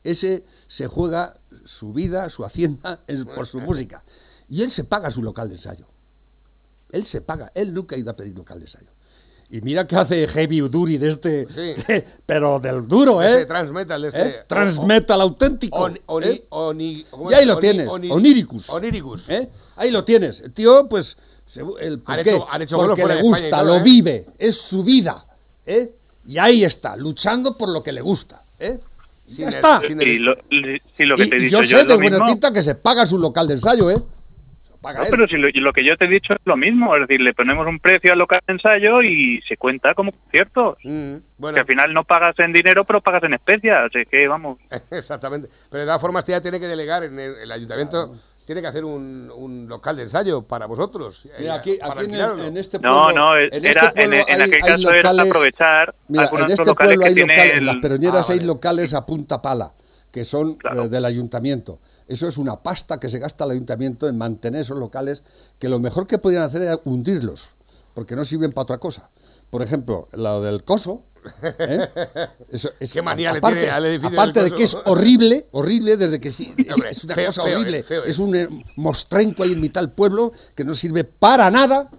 Ese 0.04 0.44
se 0.68 0.88
juega 0.88 1.36
su 1.66 1.94
vida, 1.94 2.30
su 2.30 2.46
hacienda 2.46 3.00
es 3.08 3.26
por 3.26 3.46
su 3.46 3.60
música. 3.60 4.04
Y 4.50 4.62
él 4.62 4.70
se 4.70 4.84
paga 4.84 5.10
su 5.10 5.24
local 5.24 5.50
de 5.50 5.56
ensayo. 5.56 5.86
Él 6.92 7.06
se 7.06 7.22
paga. 7.22 7.52
Él 7.56 7.74
nunca 7.74 7.96
ha 7.96 8.00
ido 8.00 8.12
a 8.12 8.16
pedir 8.16 8.36
local 8.36 8.60
de 8.60 8.66
ensayo. 8.66 8.93
Y 9.54 9.62
mira 9.62 9.86
que 9.86 9.96
hace 9.96 10.28
heavy 10.28 10.62
duty 10.62 10.98
de 10.98 11.10
este, 11.10 11.48
Sí. 11.48 11.76
pero 12.26 12.60
del 12.60 12.88
duro, 12.88 13.22
¿eh? 13.22 13.28
Ese 13.28 13.46
transmetal, 13.46 14.04
este. 14.04 14.22
¿Eh? 14.30 14.36
Transmetal 14.48 15.22
auténtico. 15.22 15.78
On- 15.78 15.96
¿eh? 16.24 16.44
oni- 16.50 17.06
¿cómo 17.12 17.30
y 17.30 17.36
ahí 17.36 17.46
lo 17.46 17.60
tienes, 17.60 17.88
oni- 17.88 18.10
oníricus. 18.10 18.68
Oníricus. 18.72 19.30
¿eh? 19.30 19.48
Ahí 19.76 19.92
lo 19.92 20.04
tienes. 20.04 20.42
El 20.42 20.54
tío, 20.54 20.88
pues, 20.90 21.18
se- 21.46 21.62
el, 21.82 22.00
¿por 22.00 22.16
Han 22.16 22.24
qué? 22.24 22.32
hecho- 22.32 22.48
han 22.50 22.62
hecho 22.64 22.78
vuelos 22.78 23.00
Porque 23.00 23.14
le 23.16 23.22
gusta, 23.22 23.50
todo, 23.52 23.64
lo 23.66 23.76
¿eh? 23.76 23.84
vive, 23.84 24.26
es 24.40 24.58
su 24.60 24.84
vida. 24.84 25.24
¿eh? 25.68 25.92
Y 26.26 26.40
ahí 26.40 26.64
está, 26.64 26.98
luchando 26.98 27.56
por 27.56 27.70
lo 27.70 27.84
que 27.84 27.92
le 27.92 28.02
gusta. 28.02 28.42
¿eh? 28.58 28.80
Y 29.28 29.34
Sin 29.36 29.44
ya 29.44 29.50
el- 29.50 29.56
está. 29.56 29.82
sin 29.82 30.02
Y 30.02 30.18
lo, 30.18 30.36
que 30.36 30.44
Y, 30.50 31.30
te 31.30 31.36
he 31.36 31.40
y 31.40 31.44
dicho 31.44 31.62
yo 31.62 31.62
yo 31.62 31.78
sé 31.78 31.84
de 31.84 31.90
lo 31.94 32.00
buena 32.00 32.26
tinta 32.26 32.52
que 32.52 32.64
se 32.64 32.74
paga 32.74 33.06
su 33.06 33.20
local 33.20 33.48
de 33.48 33.54
ensayo, 33.54 33.92
¿eh? 33.92 34.02
Paga 34.84 35.00
No, 35.00 35.06
él. 35.06 35.10
pero 35.12 35.28
si 35.28 35.38
lo, 35.38 35.48
lo 35.50 35.74
que 35.74 35.84
yo 35.84 35.98
te 35.98 36.06
he 36.06 36.08
dicho 36.08 36.34
es 36.34 36.40
lo 36.46 36.56
mismo, 36.58 36.96
es 36.96 37.08
decir, 37.08 37.22
le 37.22 37.34
ponemos 37.34 37.66
un 37.66 37.80
precio 37.80 38.12
al 38.14 38.20
local 38.20 38.42
de 38.46 38.54
ensayo 38.54 39.02
y 39.02 39.42
se 39.48 39.58
cuenta 39.58 39.96
como 39.96 40.12
conciertos. 40.12 40.78
Mm, 40.84 41.14
Que 41.16 41.22
bueno, 41.40 41.58
al 41.60 41.66
final 41.66 41.94
no 41.94 42.04
pagas 42.04 42.38
en 42.40 42.54
dinero, 42.54 42.84
pero 42.84 43.02
pagas 43.02 43.24
en 43.24 43.34
especias. 43.34 43.86
Así 43.90 44.06
que 44.06 44.28
vamos. 44.28 44.60
exactamente. 44.92 45.50
Pero 45.72 45.82
de 45.82 45.88
todas 45.88 46.02
formas, 46.02 46.26
ya 46.26 46.42
tiene 46.42 46.60
que 46.60 46.68
delegar 46.68 47.04
en 47.04 47.18
el, 47.18 47.36
el 47.38 47.52
ayuntamiento. 47.52 48.14
Tiene 48.46 48.60
que 48.60 48.68
hacer 48.68 48.84
un, 48.84 49.32
un 49.34 49.70
local 49.70 49.96
de 49.96 50.04
ensayo 50.04 50.42
para 50.42 50.66
vosotros. 50.66 51.30
Mira, 51.40 51.56
eh, 51.56 51.58
aquí, 51.58 51.78
para 51.80 51.94
aquí 52.02 52.14
en, 52.14 52.16
el- 52.16 52.40
en 52.48 52.58
este 52.58 52.78
No, 52.78 53.04
pueblo. 53.06 53.22
no, 53.22 53.38
en 53.38 53.66
era, 53.66 53.70
este 53.70 53.90
pueblo 53.92 54.16
en, 54.18 54.22
en 54.28 54.28
hay- 54.28 54.42
aquel 54.42 54.54
hay 54.54 54.60
caso 54.84 54.92
era 54.92 55.14
locales- 55.14 55.30
aprovechar 55.30 55.96
Mira, 56.10 56.24
en 56.26 56.52
este 56.52 56.66
locales 56.66 56.76
pueblo 56.76 57.06
hay 57.06 57.14
que 57.16 57.22
locales, 57.22 57.52
en 57.54 57.58
el- 57.60 57.66
las 57.66 57.78
peroñeras 57.78 58.30
Ah, 58.30 58.34
hay 58.34 58.40
vale. 58.40 58.48
locales 58.48 58.94
a 58.94 59.06
punta 59.06 59.42
pala, 59.42 59.72
que 60.12 60.26
son 60.26 60.56
Claro. 60.56 60.84
eh, 60.84 60.90
del 60.90 61.06
ayuntamiento. 61.06 61.80
Eso 62.08 62.28
es 62.28 62.38
una 62.38 62.62
pasta 62.62 63.00
que 63.00 63.10
se 63.10 63.20
gasta 63.20 63.46
el 63.46 63.52
ayuntamiento 63.52 64.08
en 64.08 64.18
mantener 64.18 64.62
esos 64.62 64.78
locales, 64.78 65.24
que 65.60 65.70
lo 65.70 65.80
mejor 65.80 66.08
que 66.08 66.18
podían 66.18 66.44
hacer 66.44 66.62
era 66.62 66.80
hundirlos, 66.86 67.50
porque 67.94 68.16
no 68.16 68.24
sirven 68.26 68.52
para 68.52 68.64
otra 68.64 68.78
cosa. 68.78 69.10
Por 69.50 69.62
ejemplo, 69.62 70.08
lo 70.14 70.42
del 70.42 70.64
coso. 70.64 71.02
¿eh? 71.60 71.88
Eso 72.50 72.70
es- 72.80 72.92
Qué 72.92 73.02
manía 73.02 73.32
le 73.32 73.38
aparte, 73.38 73.60
tiene 73.60 73.72
al 73.74 73.86
edificio 73.86 74.20
aparte 74.20 74.42
del 74.42 74.50
de 74.52 74.56
que 74.58 74.64
es 74.64 74.76
horrible, 74.86 75.48
horrible 75.52 75.96
desde 75.98 76.20
que 76.20 76.30
sí, 76.30 76.54
es, 76.58 76.74
Hombre, 76.74 76.90
es 76.90 77.04
una 77.06 77.16
feo, 77.16 77.26
cosa 77.28 77.44
feo, 77.44 77.58
horrible. 77.60 77.80
eh, 77.80 77.84
feo, 77.84 78.04
eh. 78.04 78.10
es 78.10 78.20
un 78.20 78.66
mostrenco 78.76 79.44
ahí 79.44 79.54
en 79.54 79.62
mitad 79.62 79.82
del 79.82 79.92
pueblo 79.92 80.32
que 80.56 80.64
no 80.66 80.74
sirve 80.74 81.04
para 81.04 81.50
nada 81.52 81.90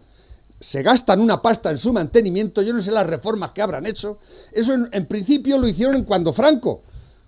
se 0.60 0.82
gastan 0.82 1.20
una 1.20 1.42
pasta 1.42 1.70
en 1.70 1.76
su 1.76 1.92
mantenimiento, 1.92 2.62
yo 2.62 2.72
no 2.72 2.80
sé 2.80 2.90
las 2.90 3.06
reformas 3.06 3.52
que 3.52 3.60
habrán 3.60 3.84
hecho. 3.84 4.18
Eso 4.50 4.72
en, 4.72 4.88
en 4.92 5.04
principio 5.04 5.58
lo 5.58 5.68
hicieron 5.68 5.94
en 5.94 6.04
cuando 6.04 6.32
Franco, 6.32 6.80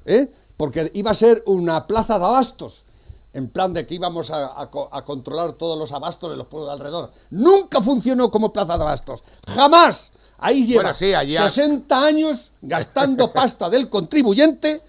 ¿eh? 0.07 0.27
Porque 0.57 0.91
iba 0.95 1.11
a 1.11 1.15
ser 1.15 1.43
una 1.47 1.87
plaza 1.87 2.19
de 2.19 2.25
abastos, 2.25 2.85
en 3.33 3.49
plan 3.49 3.73
de 3.75 3.87
que 3.87 3.95
íbamos 3.95 4.31
a, 4.31 4.61
a 4.61 4.71
co- 4.71 4.89
a 4.91 5.05
controlar 5.05 5.53
todos 5.53 5.79
los 5.79 5.93
abastos 5.93 6.31
de 6.31 6.37
los 6.37 6.47
pueblos 6.47 6.69
de 6.71 6.73
alrededor. 6.75 7.13
Nunca 7.31 7.81
funcionó 7.83 8.31
como 8.31 8.53
plaza 8.53 8.77
de 8.77 8.83
abastos, 8.83 9.25
jamás. 9.47 10.13
Ahí 10.39 10.65
lleva 10.67 10.83
Bueno, 10.85 10.95
sí, 10.97 11.13
allí 11.15 11.37
ha- 11.37 11.49
60 11.49 12.05
años 12.05 12.53
gastando 12.63 13.33
pasta 13.35 13.69
del 13.71 13.89
contribuyente 13.89 14.81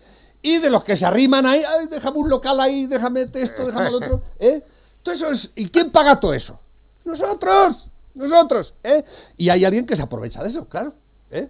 y 0.41 0.57
de 0.59 0.70
los 0.70 0.84
que 0.84 0.95
se 0.95 1.05
arriman 1.05 1.45
ahí, 1.45 1.61
"Ay, 1.80 1.88
déjame 1.88 2.18
un 2.20 2.30
local 2.30 2.59
ahí, 2.59 2.86
déjame 2.88 3.26
esto, 3.34 3.65
déjame 3.65 3.91
lo 3.91 3.97
otro. 3.97 4.22
¿eh? 4.39 4.63
Todo 5.03 5.15
eso 5.15 5.30
es- 5.32 5.51
¿Y 5.55 5.68
quién 5.70 5.89
paga 5.91 6.20
todo 6.20 6.34
eso? 6.34 6.57
Nosotros, 7.05 7.88
nosotros, 8.15 8.74
¿eh? 8.84 9.03
Y 9.38 9.49
hay 9.49 9.63
alguien 9.65 9.86
que 9.86 9.95
se 9.95 10.01
aprovecha 10.03 10.43
de 10.43 10.49
eso, 10.49 10.65
claro, 10.65 10.93
¿eh? 11.32 11.49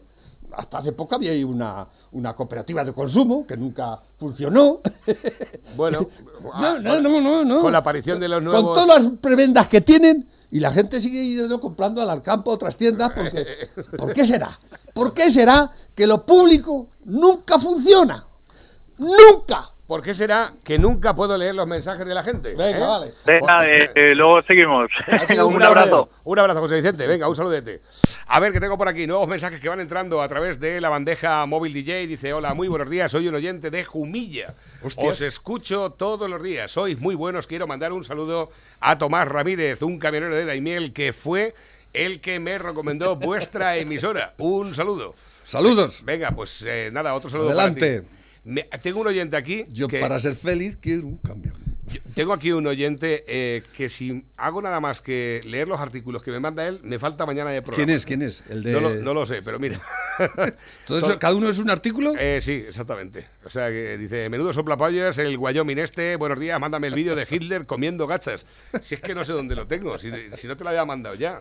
Hasta 0.54 0.80
hace 0.80 0.92
poco 0.92 1.16
había 1.16 1.46
una, 1.46 1.88
una 2.14 2.36
cooperativa 2.36 2.84
de 2.84 2.94
consumo 2.94 3.46
que 3.46 3.58
nunca 3.58 4.00
funcionó. 4.18 4.80
Bueno, 5.76 6.08
No, 6.60 6.80
no, 6.80 7.02
no, 7.02 7.22
no, 7.22 7.46
no. 7.46 7.62
Con 7.62 7.72
la 7.72 7.80
aparición 7.80 8.20
de 8.20 8.28
los 8.30 8.42
nuevos. 8.42 8.64
Con 8.64 8.74
todas 8.74 9.06
las 9.06 9.14
prebendas 9.20 9.68
que 9.68 9.82
tienen 9.82 10.28
y 10.50 10.60
la 10.60 10.72
gente 10.72 11.02
sigue 11.02 11.36
yendo 11.36 11.60
comprando 11.60 12.02
al 12.02 12.10
Alcampo 12.10 12.52
otras 12.52 12.78
tiendas 12.78 13.12
porque 13.14 13.70
¿por 13.98 14.14
qué 14.14 14.24
será? 14.24 14.58
¿Por 14.94 15.14
qué 15.14 15.30
será 15.30 15.70
que 15.94 16.08
lo 16.08 16.26
público 16.26 16.88
nunca 17.06 17.60
funciona? 17.60 18.26
Nunca. 18.98 19.72
¿Por 19.88 20.02
qué 20.02 20.14
será 20.14 20.52
que 20.66 20.78
nunca 20.78 21.16
puedo 21.16 21.38
leer 21.38 21.56
los 21.56 21.66
mensajes 21.66 22.06
de 22.06 22.14
la 22.14 22.22
gente? 22.22 22.56
Venga, 22.56 22.78
¿Eh? 22.78 22.82
vale. 22.82 23.14
Venga, 23.26 23.70
eh, 23.70 23.90
eh, 23.96 24.16
luego 24.16 24.42
seguimos. 24.42 24.92
Un 25.46 25.56
un 25.56 25.64
abrazo. 25.64 26.10
Un 26.26 26.40
abrazo, 26.40 26.60
José 26.60 26.76
Vicente. 26.76 27.08
Venga, 27.08 27.30
un 27.30 27.36
saludete. 27.38 27.82
A 28.28 28.42
ver, 28.42 28.52
que 28.52 28.60
tengo 28.60 28.78
por 28.78 28.90
aquí 28.90 29.08
nuevos 29.08 29.30
mensajes 29.30 29.62
que 29.62 29.70
van 29.70 29.80
entrando 29.80 30.22
a 30.22 30.28
través 30.28 30.60
de 30.60 30.82
la 30.82 30.90
bandeja 30.90 31.46
móvil 31.46 31.72
DJ. 31.72 32.06
Dice, 32.06 32.34
hola, 32.34 32.54
muy 32.54 32.68
buenos 32.68 32.90
días, 32.90 33.10
soy 33.10 33.30
un 33.30 33.36
oyente 33.36 33.72
de 33.72 33.86
Jumilla. 33.86 34.56
Hostias. 34.84 35.10
Os 35.10 35.22
escucho 35.22 35.92
todos 35.92 36.30
los 36.30 36.44
días. 36.44 36.70
Sois 36.70 37.00
muy 37.00 37.16
buenos. 37.16 37.48
Quiero 37.48 37.66
mandar 37.66 37.94
un 37.94 38.04
saludo 38.04 38.52
a 38.82 38.98
Tomás 38.98 39.26
Ramírez, 39.26 39.82
un 39.84 40.00
camionero 40.00 40.36
de 40.36 40.44
Daimiel, 40.44 40.92
que 40.92 41.14
fue 41.14 41.56
el 41.94 42.20
que 42.20 42.42
me 42.42 42.58
recomendó 42.58 43.16
vuestra 43.16 43.78
emisora. 43.78 44.34
Un 44.38 44.76
saludo. 44.76 45.16
Saludos. 45.46 46.02
Venga, 46.04 46.32
pues 46.32 46.62
eh, 46.68 46.90
nada, 46.92 47.14
otro 47.14 47.30
saludo 47.30 47.48
Adelante. 47.48 48.02
para 48.02 48.02
ti. 48.02 48.17
Me- 48.48 48.64
tengo 48.82 49.02
un 49.02 49.08
oyente 49.08 49.36
aquí 49.36 49.66
Yo 49.70 49.88
que- 49.90 50.00
para 50.00 50.18
ser 50.20 50.34
feliz 50.36 50.78
quiero 50.80 51.06
un 51.06 51.18
cambio. 51.18 51.52
yo 51.92 52.00
tengo 52.18 52.34
aquí 52.34 52.52
un 52.52 52.66
oyente 52.68 53.24
eh, 53.28 53.64
que 53.76 53.90
si 53.90 54.26
hago 54.38 54.62
nada 54.62 54.80
más 54.80 55.02
que 55.02 55.40
leer 55.46 55.68
los 55.68 55.80
artículos 55.80 56.24
que 56.24 56.32
me 56.32 56.40
manda 56.40 56.68
él, 56.68 56.80
me 56.84 57.00
falta 57.00 57.26
mañana 57.26 57.52
de 57.52 57.62
programa. 57.62 57.86
¿Quién 57.86 57.96
es? 57.96 58.06
¿Quién 58.06 58.22
es? 58.24 58.44
El 58.50 58.64
de... 58.64 58.72
No 58.74 58.80
lo, 58.82 58.96
no 58.96 59.14
lo 59.14 59.26
sé, 59.26 59.42
pero 59.42 59.60
mira. 59.60 59.80
¿Todo 60.88 60.98
eso- 61.00 61.20
¿Cada 61.20 61.36
uno 61.36 61.48
es 61.48 61.60
un 61.60 61.70
artículo? 61.70 62.14
Eh, 62.18 62.40
sí, 62.42 62.66
exactamente. 62.68 63.28
O 63.46 63.50
sea, 63.50 63.70
que 63.70 63.98
dice, 63.98 64.30
menudo 64.30 64.52
soplapollas, 64.52 65.18
el 65.20 65.38
Wyoming 65.38 65.78
este, 65.78 66.16
buenos 66.16 66.40
días, 66.40 66.60
mándame 66.60 66.88
el 66.88 66.94
vídeo 66.96 67.16
de 67.16 67.28
Hitler 67.30 67.66
comiendo 67.66 68.08
gachas. 68.08 68.46
Si 68.82 68.96
es 68.96 69.02
que 69.02 69.14
no 69.16 69.24
sé 69.24 69.34
dónde 69.34 69.56
lo 69.56 69.68
tengo, 69.68 69.98
si, 70.00 70.12
si 70.36 70.48
no 70.48 70.58
te 70.58 70.64
lo 70.64 70.72
había 70.72 70.86
mandado 70.86 71.16
ya. 71.16 71.40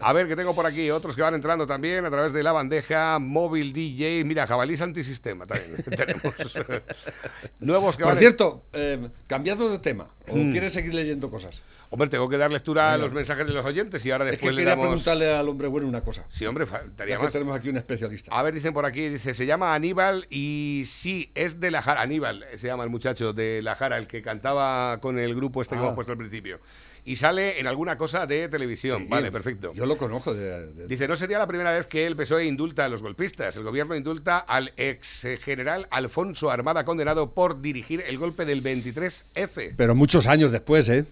A 0.00 0.12
ver, 0.12 0.28
que 0.28 0.36
tengo 0.36 0.54
por 0.54 0.64
aquí 0.66 0.90
otros 0.90 1.16
que 1.16 1.22
van 1.22 1.34
entrando 1.34 1.66
también 1.66 2.04
a 2.04 2.10
través 2.10 2.32
de 2.32 2.42
la 2.42 2.52
bandeja 2.52 3.18
móvil 3.18 3.72
DJ. 3.72 4.24
Mira, 4.24 4.46
jabalís 4.46 4.80
antisistema 4.80 5.44
también 5.44 5.82
tenemos. 5.96 6.34
Nuevos 7.60 7.96
que 7.96 8.02
Por 8.04 8.12
van... 8.12 8.18
cierto, 8.18 8.62
eh, 8.72 9.08
cambiando 9.26 9.68
de 9.70 9.78
tema, 9.78 10.03
¿o 10.28 10.36
Mm. 10.36 10.50
quieres 10.52 10.72
seguir 10.72 10.94
leyendo 10.94 11.30
cosas? 11.30 11.62
Hombre, 11.90 12.08
tengo 12.08 12.28
que 12.28 12.36
dar 12.36 12.52
lectura 12.52 12.92
a 12.92 12.98
los 12.98 13.12
mensajes 13.12 13.46
de 13.46 13.52
los 13.52 13.64
oyentes 13.64 14.04
y 14.04 14.10
ahora 14.10 14.24
Es 14.24 14.32
después 14.32 14.50
que 14.50 14.56
le 14.56 14.64
damos... 14.64 14.86
preguntarle 14.86 15.32
al 15.32 15.48
hombre 15.48 15.68
bueno 15.68 15.86
una 15.86 16.00
cosa. 16.00 16.24
Sí, 16.28 16.44
hombre, 16.44 16.66
faltaría 16.66 17.16
que 17.18 17.22
más. 17.22 17.32
tenemos 17.32 17.56
aquí 17.56 17.68
un 17.68 17.76
especialista. 17.76 18.36
A 18.36 18.42
ver, 18.42 18.52
dicen 18.52 18.72
por 18.74 18.84
aquí, 18.84 19.08
dice, 19.08 19.32
se 19.32 19.46
llama 19.46 19.74
Aníbal 19.74 20.26
y 20.28 20.82
sí, 20.86 21.30
es 21.36 21.60
de 21.60 21.70
la 21.70 21.82
Jara. 21.82 22.02
Aníbal 22.02 22.44
se 22.56 22.66
llama 22.66 22.82
el 22.82 22.90
muchacho 22.90 23.32
de 23.32 23.62
la 23.62 23.76
Jara, 23.76 23.96
el 23.98 24.08
que 24.08 24.22
cantaba 24.22 24.98
con 25.00 25.20
el 25.20 25.36
grupo 25.36 25.62
este 25.62 25.76
que 25.76 25.80
Ah. 25.80 25.84
hemos 25.84 25.94
puesto 25.94 26.12
al 26.12 26.18
principio. 26.18 26.58
Y 27.06 27.16
sale 27.16 27.60
en 27.60 27.66
alguna 27.66 27.98
cosa 27.98 28.24
de 28.24 28.48
televisión. 28.48 29.02
Sí, 29.02 29.08
vale, 29.10 29.30
perfecto. 29.30 29.74
Yo 29.74 29.84
lo 29.84 29.98
conozco 29.98 30.32
de... 30.32 30.66
de- 30.72 30.86
Dice, 30.86 31.06
no 31.06 31.16
sería 31.16 31.38
la 31.38 31.46
primera 31.46 31.70
vez 31.70 31.86
que 31.86 32.06
el 32.06 32.16
PSOE 32.16 32.46
indulta 32.46 32.86
a 32.86 32.88
los 32.88 33.02
golpistas. 33.02 33.54
El 33.56 33.62
gobierno 33.62 33.94
indulta 33.94 34.38
al 34.38 34.72
ex 34.78 35.26
general 35.42 35.86
Alfonso 35.90 36.50
Armada, 36.50 36.84
condenado 36.84 37.32
por 37.34 37.60
dirigir 37.60 38.02
el 38.06 38.16
golpe 38.16 38.46
del 38.46 38.62
23F. 38.62 39.74
Pero 39.76 39.94
muchos 39.94 40.26
años 40.26 40.50
después, 40.50 40.88
¿eh? 40.88 41.04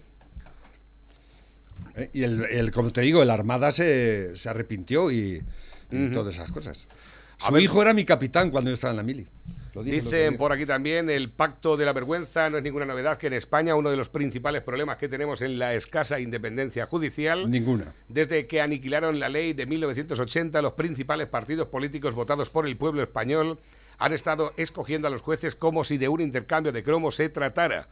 ¿Eh? 1.95 2.09
Y 2.13 2.23
el, 2.23 2.43
el- 2.45 2.71
como 2.71 2.91
te 2.91 3.01
digo, 3.01 3.21
el 3.21 3.29
Armada 3.29 3.71
se, 3.71 4.35
se 4.35 4.49
arrepintió 4.49 5.11
y, 5.11 5.43
y 5.91 6.07
todas 6.11 6.33
esas 6.33 6.51
cosas. 6.51 6.87
A 7.41 7.47
Su 7.47 7.53
ver- 7.53 7.61
hijo 7.63 7.81
era 7.81 7.93
mi 7.93 8.03
capitán 8.05 8.49
cuando 8.49 8.71
yo 8.71 8.75
estaba 8.75 8.91
en 8.91 8.97
la 8.97 9.03
mili. 9.03 9.27
Dicen 9.81 10.37
por 10.37 10.51
aquí 10.51 10.65
también, 10.65 11.09
el 11.09 11.31
pacto 11.31 11.77
de 11.77 11.85
la 11.85 11.93
vergüenza 11.93 12.49
no 12.49 12.57
es 12.57 12.63
ninguna 12.63 12.85
novedad 12.85 13.17
que 13.17 13.27
en 13.27 13.33
España 13.33 13.75
uno 13.75 13.89
de 13.89 13.97
los 13.97 14.09
principales 14.09 14.61
problemas 14.61 14.97
que 14.97 15.09
tenemos 15.09 15.41
en 15.41 15.57
la 15.57 15.73
escasa 15.73 16.19
independencia 16.19 16.85
judicial 16.85 17.49
Ninguna. 17.49 17.93
Desde 18.07 18.45
que 18.45 18.61
aniquilaron 18.61 19.19
la 19.19 19.29
ley 19.29 19.53
de 19.53 19.65
1980, 19.65 20.61
los 20.61 20.73
principales 20.73 21.27
partidos 21.27 21.67
políticos 21.67 22.13
votados 22.13 22.49
por 22.49 22.67
el 22.67 22.77
pueblo 22.77 23.01
español 23.01 23.59
han 23.97 24.13
estado 24.13 24.53
escogiendo 24.57 25.07
a 25.07 25.11
los 25.11 25.21
jueces 25.21 25.55
como 25.55 25.83
si 25.83 25.97
de 25.97 26.09
un 26.09 26.21
intercambio 26.21 26.71
de 26.71 26.83
cromos 26.83 27.15
se 27.15 27.29
tratara. 27.29 27.87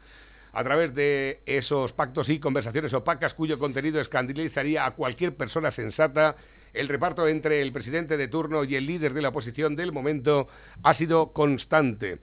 A 0.53 0.63
través 0.63 0.93
de 0.93 1.41
esos 1.45 1.93
pactos 1.93 2.29
y 2.29 2.39
conversaciones 2.39 2.93
opacas 2.93 3.33
cuyo 3.33 3.57
contenido 3.57 4.01
escandalizaría 4.01 4.85
a 4.85 4.91
cualquier 4.91 5.33
persona 5.35 5.71
sensata, 5.71 6.35
el 6.73 6.87
reparto 6.87 7.27
entre 7.27 7.61
el 7.61 7.71
presidente 7.71 8.17
de 8.17 8.27
turno 8.27 8.63
y 8.63 8.75
el 8.75 8.85
líder 8.85 9.13
de 9.13 9.21
la 9.21 9.29
oposición 9.29 9.75
del 9.75 9.91
momento 9.91 10.47
ha 10.83 10.93
sido 10.93 11.31
constante. 11.31 12.19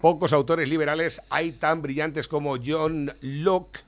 Pocos 0.00 0.32
autores 0.32 0.68
liberales 0.68 1.20
hay 1.28 1.52
tan 1.52 1.82
brillantes 1.82 2.26
como 2.26 2.56
John 2.64 3.12
Locke, 3.20 3.80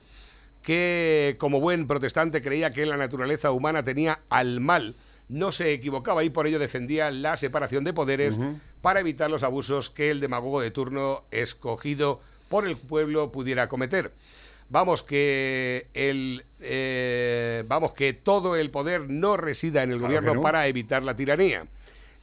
que 0.61 1.35
como 1.39 1.59
buen 1.59 1.87
protestante 1.87 2.41
creía 2.41 2.71
que 2.71 2.85
la 2.85 2.97
naturaleza 2.97 3.51
humana 3.51 3.83
tenía 3.83 4.19
al 4.29 4.59
mal. 4.59 4.95
No 5.27 5.51
se 5.51 5.73
equivocaba 5.73 6.23
y 6.23 6.29
por 6.29 6.45
ello 6.47 6.59
defendía 6.59 7.09
la 7.09 7.35
separación 7.37 7.83
de 7.83 7.93
poderes 7.93 8.39
para 8.81 8.99
evitar 8.99 9.31
los 9.31 9.43
abusos 9.43 9.89
que 9.89 10.11
el 10.11 10.19
demagogo 10.19 10.61
de 10.61 10.71
turno 10.71 11.23
escogido 11.31 12.21
por 12.49 12.67
el 12.67 12.77
pueblo 12.77 13.31
pudiera 13.31 13.67
cometer. 13.67 14.11
Vamos 14.73 15.03
que 15.03 15.85
el 15.93 16.45
eh, 16.59 17.63
vamos 17.67 17.93
que 17.93 18.13
todo 18.13 18.55
el 18.55 18.71
poder 18.71 19.07
no 19.07 19.37
resida 19.37 19.83
en 19.83 19.91
el 19.91 19.99
Claro 19.99 20.07
gobierno 20.07 20.33
no. 20.33 20.41
para 20.41 20.65
evitar 20.65 21.03
la 21.03 21.15
tiranía. 21.15 21.67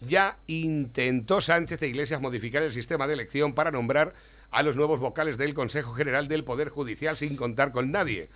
Ya 0.01 0.37
intentó 0.49 1.41
Sánchez 1.41 1.79
de 1.79 1.87
Iglesias 1.87 2.21
modificar 2.21 2.65
el 2.65 2.73
sistema 2.73 3.07
de 3.07 3.15
elección 3.15 3.55
para 3.55 3.71
nombrar 3.71 4.15
a 4.51 4.65
los 4.65 4.75
nuevos 4.75 4.99
vocales 4.99 5.39
del 5.39 5.55
Consejo 5.55 5.93
General 5.93 6.27
del 6.27 6.43
Poder 6.43 6.71
Judicial 6.71 7.17
sin 7.17 7.37
contar 7.37 7.71
con 7.71 7.93
nadie. 7.93 8.29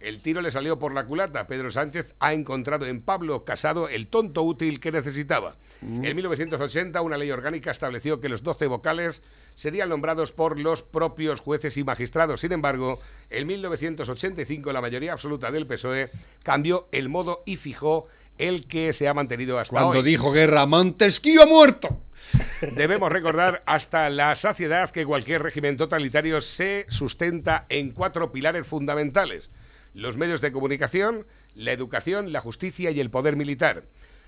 El 0.00 0.20
tiro 0.20 0.42
le 0.42 0.50
salió 0.50 0.78
por 0.78 0.92
la 0.92 1.06
culata. 1.06 1.46
Pedro 1.46 1.70
Sánchez 1.70 2.14
ha 2.20 2.34
encontrado 2.34 2.84
en 2.84 3.00
Pablo 3.00 3.46
Casado 3.46 3.88
el 3.88 4.06
tonto 4.06 4.42
útil 4.42 4.80
que 4.80 4.92
necesitaba. 4.92 5.56
En 5.80 6.14
1980, 6.14 7.00
una 7.00 7.16
ley 7.16 7.30
orgánica 7.30 7.70
estableció 7.70 8.20
que 8.20 8.28
los 8.28 8.42
12 8.42 8.66
vocales 8.66 9.22
serían 9.54 9.88
nombrados 9.88 10.32
por 10.32 10.58
los 10.58 10.82
propios 10.82 11.40
jueces 11.40 11.76
y 11.76 11.84
magistrados. 11.84 12.40
Sin 12.40 12.52
embargo, 12.52 13.00
en 13.30 13.46
1985 13.46 14.72
la 14.72 14.80
mayoría 14.80 15.12
absoluta 15.12 15.50
del 15.50 15.66
PSOE 15.66 16.10
cambió 16.42 16.88
el 16.92 17.08
modo 17.08 17.42
y 17.46 17.56
fijó 17.56 18.08
el 18.38 18.66
que 18.66 18.92
se 18.92 19.08
ha 19.08 19.14
mantenido 19.14 19.58
hasta 19.58 19.72
Cuando 19.72 19.98
hoy. 19.98 20.04
dijo 20.04 20.32
guerra, 20.32 20.66
Montesquieu 20.66 21.42
ha 21.42 21.46
muerto. 21.46 21.96
Debemos 22.74 23.12
recordar 23.12 23.62
hasta 23.66 24.08
la 24.10 24.34
saciedad 24.36 24.90
que 24.90 25.06
cualquier 25.06 25.42
régimen 25.42 25.76
totalitario 25.76 26.40
se 26.40 26.86
sustenta 26.88 27.66
en 27.68 27.90
cuatro 27.90 28.32
pilares 28.32 28.66
fundamentales. 28.66 29.50
Los 29.94 30.16
medios 30.16 30.40
de 30.40 30.52
comunicación, 30.52 31.26
la 31.54 31.72
educación, 31.72 32.32
la 32.32 32.40
justicia 32.40 32.90
y 32.90 33.00
el 33.00 33.10
poder 33.10 33.36
militar. 33.36 33.84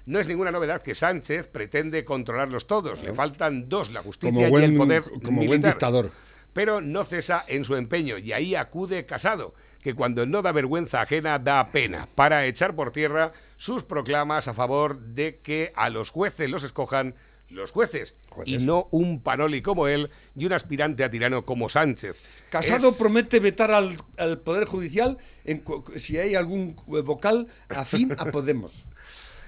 No 0.06 0.20
es 0.20 0.28
ninguna 0.28 0.50
novedad 0.50 0.82
que 0.82 0.94
Sánchez 0.94 1.48
pretende 1.48 2.04
controlarlos 2.04 2.66
todos. 2.66 3.02
Le 3.02 3.14
faltan 3.14 3.68
dos, 3.68 3.90
la 3.90 4.02
justicia 4.02 4.48
buen, 4.48 4.62
y 4.64 4.66
el 4.66 4.76
poder 4.76 5.02
como 5.24 5.44
buen 5.44 5.62
dictador. 5.62 6.10
Pero 6.52 6.80
no 6.80 7.04
cesa 7.04 7.44
en 7.48 7.64
su 7.64 7.74
empeño 7.76 8.18
y 8.18 8.32
ahí 8.32 8.54
acude 8.54 9.06
Casado, 9.06 9.54
que 9.82 9.94
cuando 9.94 10.24
no 10.26 10.42
da 10.42 10.52
vergüenza 10.52 11.00
ajena 11.00 11.38
da 11.38 11.66
pena, 11.72 12.06
para 12.14 12.46
echar 12.46 12.74
por 12.76 12.92
tierra 12.92 13.32
sus 13.56 13.82
proclamas 13.82 14.46
a 14.46 14.54
favor 14.54 14.98
de 15.00 15.38
que 15.42 15.72
a 15.74 15.88
los 15.90 16.10
jueces 16.10 16.48
los 16.50 16.62
escojan 16.62 17.14
los 17.50 17.70
jueces 17.70 18.14
y 18.46 18.58
no 18.58 18.88
un 18.90 19.20
panoli 19.20 19.62
como 19.62 19.86
él 19.86 20.10
y 20.36 20.46
un 20.46 20.52
aspirante 20.54 21.04
a 21.04 21.10
tirano 21.10 21.44
como 21.44 21.68
Sánchez. 21.68 22.16
Casado 22.50 22.88
Es- 22.88 22.96
promete 22.96 23.38
vetar 23.38 23.70
al, 23.70 23.96
al 24.16 24.38
Poder 24.38 24.64
Judicial 24.64 25.18
en 25.44 25.62
si 25.96 26.18
hay 26.18 26.34
algún 26.34 26.74
vocal 26.86 27.46
afín 27.68 28.12
a 28.18 28.26
Podemos. 28.26 28.84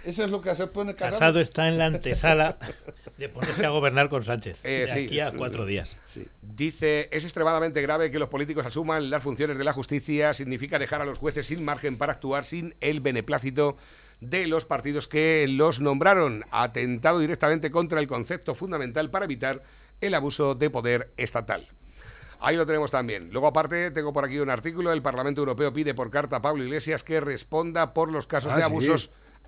Eso 0.07 0.25
es 0.25 0.31
lo 0.31 0.41
que 0.41 0.55
se 0.55 0.67
pone 0.69 0.95
Casado. 0.95 1.13
Casado 1.19 1.41
está 1.41 1.67
en 1.67 1.79
la 1.79 1.87
antesala 1.87 2.57
de 3.19 3.29
ponerse 3.29 3.67
a 3.67 3.71
gobernar 3.71 4.09
con 4.09 4.23
Sánchez. 4.25 4.61
Eh, 4.63 4.87
de 4.87 4.89
sí, 4.89 5.07
aquí 5.07 5.21
a 5.21 5.31
sí. 5.33 5.37
cuatro 5.37 5.67
días. 5.67 5.97
Dice, 6.43 7.09
es 7.11 7.25
extremadamente 7.25 7.83
grave 7.83 8.11
que 8.13 8.19
los 8.21 8.29
políticos 8.29 8.65
asuman 8.65 9.11
las 9.11 9.23
funciones 9.23 9.59
de 9.59 9.65
la 9.65 9.73
justicia, 9.73 10.33
significa 10.33 10.79
dejar 10.79 11.03
a 11.03 11.05
los 11.05 11.19
jueces 11.19 11.47
sin 11.47 11.65
margen 11.65 11.99
para 11.99 12.13
actuar 12.13 12.45
sin 12.45 12.75
el 12.81 13.01
beneplácito 13.01 13.77
de 14.21 14.47
los 14.47 14.65
partidos 14.65 15.09
que 15.09 15.45
los 15.49 15.81
nombraron, 15.81 16.45
atentado 16.53 17.19
directamente 17.19 17.71
contra 17.73 17.99
el 18.01 18.07
concepto 18.07 18.55
fundamental 18.55 19.11
para 19.11 19.25
evitar 19.25 19.63
el 20.01 20.15
abuso 20.15 20.55
de 20.55 20.71
poder 20.71 21.11
estatal. 21.17 21.67
Ahí 22.39 22.55
lo 22.57 22.65
tenemos 22.65 22.91
también. 22.91 23.31
Luego, 23.33 23.49
aparte, 23.49 23.91
tengo 23.91 24.13
por 24.13 24.25
aquí 24.25 24.39
un 24.39 24.51
artículo. 24.51 24.93
El 24.93 25.03
Parlamento 25.03 25.41
Europeo 25.41 25.73
pide 25.73 25.95
por 25.95 26.11
carta 26.11 26.37
a 26.37 26.43
Pablo 26.43 26.63
Iglesias 26.65 27.03
que 27.03 27.19
responda 27.21 27.93
por 27.95 28.13
los 28.13 28.27
casos 28.27 28.53
Ah, 28.53 28.57
de 28.57 28.63
sí. 28.63 28.69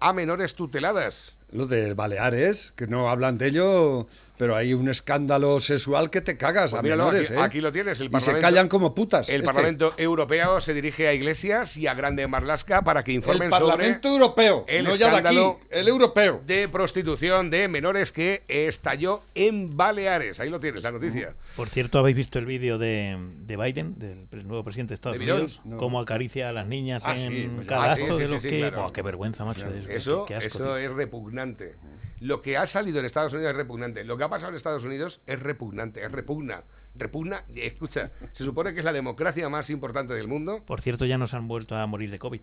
A 0.01 0.12
menores 0.12 0.55
tuteladas. 0.55 1.34
Lo 1.51 1.66
de 1.66 1.94
Baleares, 1.94 2.72
que 2.76 2.86
no 2.86 3.09
hablan 3.09 3.38
de 3.38 3.46
ello, 3.46 4.07
pero 4.39 4.55
hay 4.57 4.72
un 4.72 4.89
escándalo 4.89 5.59
sexual 5.61 6.11
que 6.11 6.20
te 6.20 6.36
cagas 6.39 6.70
Pues 6.70 6.78
a 6.78 6.82
míralo, 6.82 7.07
menores, 7.07 7.30
aquí, 7.30 7.39
¿eh? 7.39 7.43
aquí 7.43 7.61
lo 7.61 7.72
tienes. 7.72 8.01
El 8.01 8.07
y 8.07 8.09
se 8.09 8.12
Parlamento- 8.12 8.41
callan 8.47 8.68
como 8.68 8.95
putas. 8.95 9.28
El 9.28 9.36
este. 9.36 9.47
Parlamento 9.47 9.93
Europeo 9.99 10.61
se 10.61 10.72
dirige 10.74 11.09
a 11.09 11.12
Iglesias 11.12 11.76
y 11.76 11.86
a 11.89 11.95
Grande 11.95 12.26
Marlasca 12.28 12.82
para 12.82 13.03
que 13.05 13.12
informen 13.12 13.45
El 13.45 13.51
Parlamento 13.51 14.09
Europeo, 14.09 14.64
el 14.68 14.84
no 14.84 14.95
ya 14.95 15.11
de 15.20 15.28
aquí, 15.28 15.39
el 15.70 15.89
europeo. 15.89 16.41
de 16.47 16.68
prostitución 16.68 17.51
de 17.51 17.68
menores 17.68 18.12
que 18.12 18.43
estalló 18.49 19.22
en 19.34 19.76
Baleares. 19.76 20.39
Ahí 20.41 20.49
lo 20.51 20.61
tienes, 20.61 20.82
la 20.82 20.93
noticia. 20.93 21.34
Por 21.57 21.68
cierto, 21.68 21.99
¿habéis 21.99 22.16
visto 22.16 22.39
el 22.39 22.47
vídeo 22.47 22.78
de, 22.78 23.18
de 23.45 23.57
Biden, 23.57 23.99
del 23.99 24.47
nuevo 24.47 24.62
presidente 24.62 24.91
de 24.91 24.95
Estados. 24.95 25.18
Unidos? 25.18 25.61
Cómo 25.78 25.99
acacaricia 26.01 26.49
a 26.49 26.53
las 26.53 26.66
niñas 26.68 27.03
Ah, 27.05 27.16
en 27.16 27.18
sí, 27.32 27.51
pues 27.57 27.66
cada 27.66 27.93
Ah, 27.93 27.97
sí, 27.97 28.03
acto 28.03 28.14
sí, 28.14 28.20
de 28.20 28.26
sí, 28.26 28.32
los 28.32 28.43
sí, 28.43 28.49
que... 28.51 28.59
claro. 28.61 28.93
¡Qué 28.93 29.03
vergüenza, 29.03 29.45
macho! 29.45 29.66
es- 29.68 29.86
Eso, 29.89 30.24
qué 30.26 30.36
asco, 30.36 30.59
eso 30.59 30.76
es 30.76 30.93
repugnante. 30.93 31.74
Lo 32.21 32.41
que 32.41 32.57
ha 32.57 32.66
salido 32.66 32.99
en 32.99 33.07
Estados 33.07 33.33
Unidos 33.33 33.51
es 33.51 33.57
repugnante. 33.57 34.05
Lo 34.05 34.16
que 34.16 34.25
ha 34.25 34.29
pasado 34.29 34.51
en 34.51 34.57
Estados 34.57 34.85
Unidos 34.85 35.21
es 35.27 35.41
repugnante, 35.41 36.05
es 36.05 36.11
repugna. 36.11 36.62
Repugna, 36.95 37.45
y 37.55 37.61
escucha, 37.61 38.11
se 38.33 38.45
supone 38.45 38.73
que 38.73 38.81
es 38.81 38.85
la 38.85 38.93
democracia 38.93 39.49
más 39.49 39.71
importante 39.71 40.14
del 40.14 40.27
mundo. 40.27 40.62
Por 40.66 40.81
cierto, 40.81 41.05
ya 41.05 41.16
nos 41.16 41.33
han 41.35 41.47
vuelto 41.47 41.77
a 41.77 41.87
morir 41.87 42.11
de 42.11 42.19
COVID. 42.19 42.41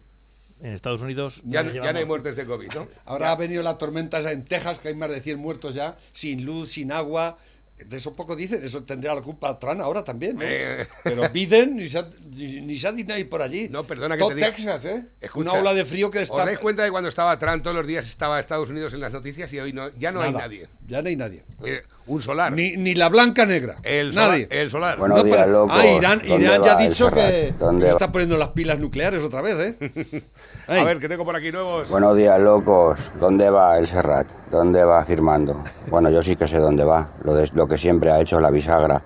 En 0.62 0.72
Estados 0.72 1.02
Unidos 1.02 1.42
Ya, 1.44 1.64
no 1.64 2.00
hay 2.00 2.06
muertes 2.06 2.38
de 2.38 2.46
COVID, 2.46 2.72
¿no? 2.74 2.88
Ahora 3.04 3.32
ha 3.32 3.36
venido 3.36 3.62
la 3.62 3.78
tormenta 3.78 4.20
esa 4.20 4.32
en 4.32 4.46
Texas, 4.46 4.80
que 4.80 4.88
hay 4.88 4.96
más 4.96 5.10
de 5.10 5.22
100 5.22 5.38
muertos 5.38 5.76
ya, 5.76 5.98
sin 6.14 6.46
luz, 6.46 6.72
sin 6.72 6.94
agua. 6.94 7.38
De 7.78 7.98
eso 7.98 8.14
poco 8.14 8.38
dicen, 8.38 8.64
eso 8.64 8.84
tendría 8.84 9.14
la 9.14 9.22
culpa 9.22 9.60
Trump 9.60 9.82
ahora 9.82 10.02
también, 10.02 10.38
¿no? 10.38 10.44
Eh. 10.46 10.88
Pero 11.04 11.30
Biden 11.30 11.76
ni 11.76 11.90
se 11.90 12.00
ha, 12.00 12.08
ni, 12.32 12.62
ni 12.62 12.78
se 12.78 12.88
ha 12.88 12.92
dicho 12.94 13.14
por 13.30 13.42
allí. 13.42 13.68
No, 13.70 13.84
perdona 13.84 14.16
que 14.16 14.20
Todo 14.20 14.30
te 14.30 14.36
diga. 14.36 14.52
Texas, 14.52 14.86
¿eh? 14.86 15.06
Escucha, 15.20 15.52
Una 15.52 15.60
ola 15.60 15.74
de 15.74 15.84
frío 15.84 16.10
que 16.10 16.20
¿Os 16.20 16.30
está... 16.30 16.46
dais 16.46 16.58
cuenta 16.58 16.84
de 16.84 16.92
cuando 16.92 17.10
estaba 17.10 17.38
Trump 17.38 17.62
todos 17.64 17.76
los 17.76 17.86
días 17.86 18.06
estaba 18.06 18.40
Estados 18.40 18.70
Unidos 18.70 18.94
en 18.94 19.02
las 19.02 19.12
noticias 19.12 19.52
y 19.52 19.60
hoy 19.60 19.74
no, 19.74 19.90
ya 19.98 20.14
no 20.14 20.22
hay 20.22 20.32
nadie? 20.32 20.70
Ya 20.88 21.02
no 21.02 21.10
hay 21.10 21.18
nadie. 21.18 21.44
Eh, 21.66 21.84
un 22.08 22.22
solar. 22.22 22.52
Ni, 22.54 22.78
ni 22.78 22.94
la 22.96 23.10
blanca 23.10 23.46
negra. 23.46 23.78
el 23.84 24.14
solar. 24.14 24.30
nadie. 24.30 24.48
El 24.52 24.70
solar. 24.70 24.98
Bueno, 24.98 25.16
No, 25.18 25.24
días, 25.24 25.38
pero- 25.38 25.52
locos. 25.52 25.78
ah, 25.80 25.86
Irán, 25.88 26.22
¿Dónde 26.28 26.46
Irán 26.46 26.62
ya 26.64 26.74
ha 26.74 26.82
dicho 26.82 27.12
que, 27.12 27.54
¿Dónde 27.60 27.82
que 27.82 27.88
va? 27.88 27.92
está 27.92 28.12
poniendo 28.12 28.38
las 28.38 28.50
pilas 28.50 28.80
nucleares 28.80 29.24
otra 29.24 29.42
vez, 29.42 29.56
¿eh? 29.82 30.24
a 30.68 30.84
ver, 30.84 31.00
que 31.00 31.10
tengo 31.10 31.26
por 31.26 31.36
aquí 31.36 31.52
nuevos. 31.52 31.90
Buenos 31.90 32.16
días, 32.16 32.40
locos. 32.40 33.12
¿Dónde 33.20 33.50
va 33.50 33.78
el 33.78 33.88
Serrat? 33.88 34.28
¿Dónde 34.52 34.84
va 34.84 35.04
firmando? 35.04 35.64
Bueno, 35.90 36.10
yo 36.10 36.22
sí 36.22 36.36
que 36.36 36.48
sé 36.48 36.58
dónde 36.60 36.84
va. 36.84 37.10
Lo, 37.24 37.34
de- 37.34 37.50
lo 37.54 37.68
que 37.68 37.78
siempre 37.78 38.12
ha 38.12 38.20
hecho 38.22 38.40
la 38.40 38.50
bisagra. 38.52 39.02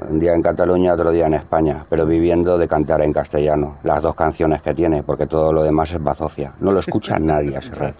Un 0.00 0.20
día 0.20 0.32
en 0.32 0.42
Cataluña, 0.42 0.94
otro 0.94 1.10
día 1.10 1.26
en 1.26 1.34
España, 1.34 1.84
pero 1.90 2.06
viviendo 2.06 2.56
de 2.56 2.68
cantar 2.68 3.00
en 3.02 3.12
castellano. 3.12 3.78
Las 3.82 4.00
dos 4.00 4.14
canciones 4.14 4.62
que 4.62 4.72
tiene, 4.72 5.02
porque 5.02 5.26
todo 5.26 5.52
lo 5.52 5.64
demás 5.64 5.90
es 5.92 6.00
bazofia. 6.00 6.52
No 6.60 6.70
lo 6.70 6.78
escucha 6.80 7.18
nadie 7.20 7.56
a 7.56 7.62
Serrat. 7.62 7.96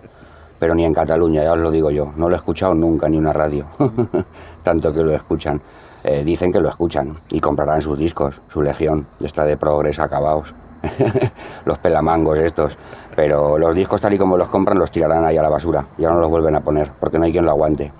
Pero 0.58 0.74
ni 0.74 0.84
en 0.84 0.94
Cataluña, 0.94 1.44
ya 1.44 1.52
os 1.52 1.58
lo 1.58 1.70
digo 1.70 1.90
yo. 1.90 2.12
No 2.16 2.28
lo 2.28 2.34
he 2.34 2.38
escuchado 2.38 2.74
nunca 2.74 3.08
ni 3.08 3.16
una 3.16 3.32
radio. 3.32 3.66
Tanto 4.62 4.92
que 4.92 5.02
lo 5.02 5.14
escuchan. 5.14 5.60
Eh, 6.04 6.22
dicen 6.24 6.52
que 6.52 6.60
lo 6.60 6.68
escuchan 6.68 7.14
y 7.30 7.40
comprarán 7.40 7.82
sus 7.82 7.98
discos, 7.98 8.40
su 8.48 8.62
legión, 8.62 9.06
esta 9.20 9.44
de 9.44 9.56
progres 9.56 9.98
acabados. 9.98 10.54
los 11.64 11.78
pelamangos 11.78 12.38
estos. 12.38 12.78
Pero 13.14 13.58
los 13.58 13.74
discos 13.74 14.00
tal 14.00 14.14
y 14.14 14.18
como 14.18 14.36
los 14.36 14.48
compran 14.48 14.78
los 14.78 14.90
tirarán 14.90 15.24
ahí 15.24 15.36
a 15.36 15.42
la 15.42 15.48
basura. 15.48 15.86
Ya 15.98 16.08
no 16.08 16.20
los 16.20 16.30
vuelven 16.30 16.54
a 16.54 16.60
poner, 16.60 16.90
porque 17.00 17.18
no 17.18 17.24
hay 17.24 17.32
quien 17.32 17.44
lo 17.44 17.50
aguante. 17.50 17.90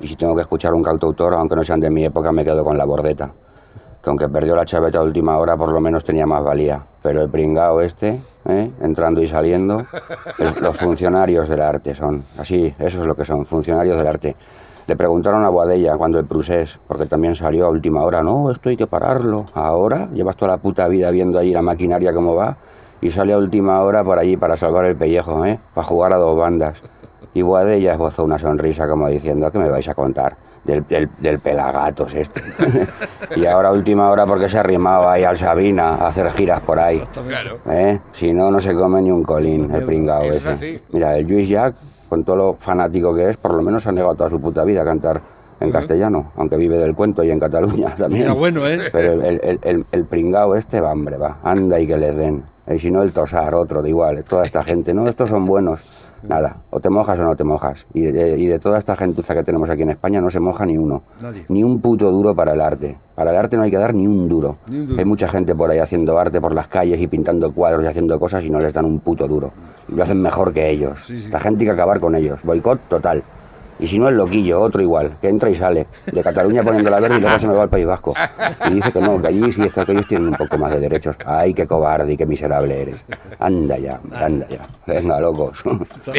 Y 0.00 0.08
si 0.08 0.16
tengo 0.16 0.34
que 0.34 0.42
escuchar 0.42 0.72
un 0.72 0.82
cantautor, 0.82 1.34
aunque 1.34 1.56
no 1.56 1.64
sean 1.64 1.80
de 1.80 1.90
mi 1.90 2.04
época, 2.04 2.32
me 2.32 2.44
quedo 2.44 2.64
con 2.64 2.78
la 2.78 2.84
bordeta. 2.84 3.30
Que 4.02 4.10
aunque 4.10 4.28
perdió 4.28 4.56
la 4.56 4.64
chaveta 4.64 4.98
a 4.98 5.02
última 5.02 5.36
hora, 5.36 5.56
por 5.56 5.68
lo 5.70 5.80
menos 5.80 6.04
tenía 6.04 6.26
más 6.26 6.42
valía. 6.42 6.82
Pero 7.02 7.20
el 7.20 7.28
pringao 7.28 7.82
este, 7.82 8.20
¿eh? 8.48 8.70
entrando 8.80 9.22
y 9.22 9.26
saliendo, 9.26 9.86
los 10.60 10.76
funcionarios 10.76 11.48
del 11.48 11.60
arte 11.60 11.94
son. 11.94 12.24
Así, 12.38 12.74
eso 12.78 13.00
es 13.00 13.06
lo 13.06 13.14
que 13.14 13.24
son, 13.24 13.44
funcionarios 13.46 13.96
del 13.96 14.06
arte. 14.06 14.36
Le 14.86 14.96
preguntaron 14.96 15.44
a 15.44 15.48
Boadella 15.48 15.96
cuando 15.96 16.18
el 16.18 16.24
Prusés, 16.24 16.78
porque 16.88 17.06
también 17.06 17.34
salió 17.34 17.66
a 17.66 17.68
última 17.68 18.02
hora, 18.02 18.22
no, 18.22 18.50
esto 18.50 18.68
hay 18.68 18.76
que 18.76 18.86
pararlo. 18.86 19.46
Ahora 19.54 20.08
llevas 20.12 20.36
toda 20.36 20.52
la 20.52 20.56
puta 20.58 20.88
vida 20.88 21.10
viendo 21.10 21.38
allí 21.38 21.52
la 21.52 21.62
maquinaria 21.62 22.12
cómo 22.12 22.34
va 22.34 22.56
y 23.00 23.10
sale 23.10 23.32
a 23.32 23.38
última 23.38 23.80
hora 23.80 24.02
por 24.02 24.18
allí 24.18 24.36
para 24.36 24.56
salvar 24.56 24.86
el 24.86 24.96
pellejo, 24.96 25.44
¿eh? 25.44 25.58
para 25.74 25.86
jugar 25.86 26.12
a 26.12 26.16
dos 26.16 26.38
bandas. 26.38 26.82
Y 27.34 27.42
Boadella 27.42 27.92
esbozó 27.92 28.24
una 28.24 28.38
sonrisa 28.38 28.88
como 28.88 29.08
diciendo, 29.08 29.50
¿qué 29.50 29.58
me 29.58 29.70
vais 29.70 29.88
a 29.88 29.94
contar? 29.94 30.36
Del, 30.64 30.86
del, 30.86 31.08
del 31.18 31.40
pelagatos 31.40 32.14
este. 32.14 32.40
y 33.36 33.46
ahora 33.46 33.72
última 33.72 34.08
hora 34.10 34.24
porque 34.26 34.48
se 34.48 34.58
ha 34.58 34.60
arrimado 34.60 35.08
ahí 35.08 35.24
al 35.24 35.36
Sabina 35.36 35.96
a 35.96 36.06
hacer 36.06 36.30
giras 36.30 36.60
por 36.60 36.78
ahí. 36.78 37.02
Claro. 37.26 37.58
¿Eh? 37.68 37.98
Si 38.12 38.32
no, 38.32 38.48
no 38.48 38.60
se 38.60 38.72
come 38.72 39.02
ni 39.02 39.10
un 39.10 39.24
colín, 39.24 39.74
el 39.74 39.84
pringao 39.84 40.22
ese. 40.22 40.48
así. 40.50 40.80
Mira, 40.92 41.16
el 41.16 41.26
Luis 41.26 41.48
Jack, 41.48 41.74
con 42.08 42.22
todo 42.22 42.36
lo 42.36 42.54
fanático 42.60 43.12
que 43.12 43.28
es, 43.30 43.36
por 43.36 43.54
lo 43.54 43.62
menos 43.62 43.88
ha 43.88 43.92
negado 43.92 44.14
toda 44.14 44.30
su 44.30 44.40
puta 44.40 44.62
vida 44.62 44.82
a 44.82 44.84
cantar 44.84 45.20
en 45.58 45.72
castellano, 45.72 46.30
aunque 46.36 46.56
vive 46.56 46.78
del 46.78 46.94
cuento 46.94 47.24
y 47.24 47.30
en 47.32 47.40
Cataluña 47.40 47.94
también. 47.96 48.22
Mira, 48.22 48.34
bueno, 48.34 48.64
¿eh? 48.66 48.88
Pero 48.92 49.14
el, 49.14 49.40
el, 49.42 49.58
el, 49.62 49.86
el 49.90 50.04
pringao 50.04 50.54
este 50.54 50.80
va, 50.80 50.92
hombre, 50.92 51.16
va, 51.16 51.38
anda 51.42 51.80
y 51.80 51.88
que 51.88 51.96
les 51.96 52.14
den. 52.14 52.44
Y 52.72 52.78
si 52.78 52.90
no, 52.92 53.02
el 53.02 53.12
tosar, 53.12 53.54
otro, 53.56 53.82
de 53.82 53.88
igual, 53.88 54.22
toda 54.22 54.44
esta 54.44 54.62
gente, 54.62 54.94
no, 54.94 55.08
estos 55.08 55.28
son 55.30 55.44
buenos. 55.44 55.82
Nada, 56.22 56.56
o 56.70 56.80
te 56.80 56.88
mojas 56.88 57.18
o 57.18 57.24
no 57.24 57.34
te 57.36 57.44
mojas. 57.44 57.86
Y 57.94 58.02
de, 58.02 58.38
y 58.38 58.46
de 58.46 58.58
toda 58.58 58.78
esta 58.78 58.94
gentuza 58.94 59.34
que 59.34 59.42
tenemos 59.42 59.68
aquí 59.70 59.82
en 59.82 59.90
España 59.90 60.20
no 60.20 60.30
se 60.30 60.40
moja 60.40 60.64
ni 60.64 60.76
uno. 60.76 61.02
Nadie. 61.20 61.44
Ni 61.48 61.64
un 61.64 61.80
puto 61.80 62.10
duro 62.10 62.34
para 62.34 62.52
el 62.52 62.60
arte. 62.60 62.96
Para 63.14 63.30
el 63.30 63.36
arte 63.36 63.56
no 63.56 63.62
hay 63.64 63.70
que 63.70 63.78
dar 63.78 63.94
ni 63.94 64.06
un 64.06 64.28
duro. 64.28 64.56
Ni 64.68 64.80
un 64.80 64.86
duro. 64.88 64.98
Hay 64.98 65.04
mucha 65.04 65.28
gente 65.28 65.54
por 65.54 65.70
ahí 65.70 65.78
haciendo 65.78 66.18
arte 66.18 66.40
por 66.40 66.54
las 66.54 66.68
calles 66.68 67.00
y 67.00 67.06
pintando 67.06 67.52
cuadros 67.52 67.84
y 67.84 67.88
haciendo 67.88 68.18
cosas 68.18 68.44
y 68.44 68.50
no 68.50 68.60
les 68.60 68.72
dan 68.72 68.84
un 68.84 69.00
puto 69.00 69.26
duro. 69.26 69.52
Y 69.88 69.94
lo 69.94 70.02
hacen 70.02 70.20
mejor 70.20 70.52
que 70.52 70.70
ellos. 70.70 71.00
Sí, 71.04 71.20
sí. 71.20 71.30
La 71.30 71.40
gente 71.40 71.62
hay 71.62 71.66
que 71.66 71.72
acabar 71.72 72.00
con 72.00 72.14
ellos. 72.14 72.42
Boicot 72.42 72.88
total. 72.88 73.22
Y 73.82 73.88
si 73.88 73.98
no, 73.98 74.08
el 74.08 74.16
loquillo, 74.16 74.60
otro 74.60 74.80
igual, 74.80 75.18
que 75.20 75.28
entra 75.28 75.50
y 75.50 75.56
sale. 75.56 75.88
De 76.06 76.22
Cataluña 76.22 76.62
poniendo 76.62 76.88
la 76.88 77.00
verde 77.00 77.16
y 77.16 77.20
luego 77.20 77.36
se 77.36 77.48
me 77.48 77.54
va 77.54 77.64
al 77.64 77.68
País 77.68 77.84
Vasco. 77.84 78.14
Y 78.70 78.74
dice 78.74 78.92
que 78.92 79.00
no, 79.00 79.20
que 79.20 79.26
allí 79.26 79.50
sí 79.50 79.60
es 79.60 79.72
que 79.72 79.80
aquellos 79.80 80.06
tienen 80.06 80.28
un 80.28 80.36
poco 80.36 80.56
más 80.56 80.72
de 80.72 80.78
derechos. 80.78 81.16
Ay, 81.26 81.52
qué 81.52 81.66
cobarde 81.66 82.12
y 82.12 82.16
qué 82.16 82.24
miserable 82.24 82.80
eres. 82.80 83.04
Anda 83.40 83.76
ya, 83.78 84.00
anda 84.12 84.46
ya. 84.48 84.68
Venga, 84.86 85.18
locos. 85.18 85.64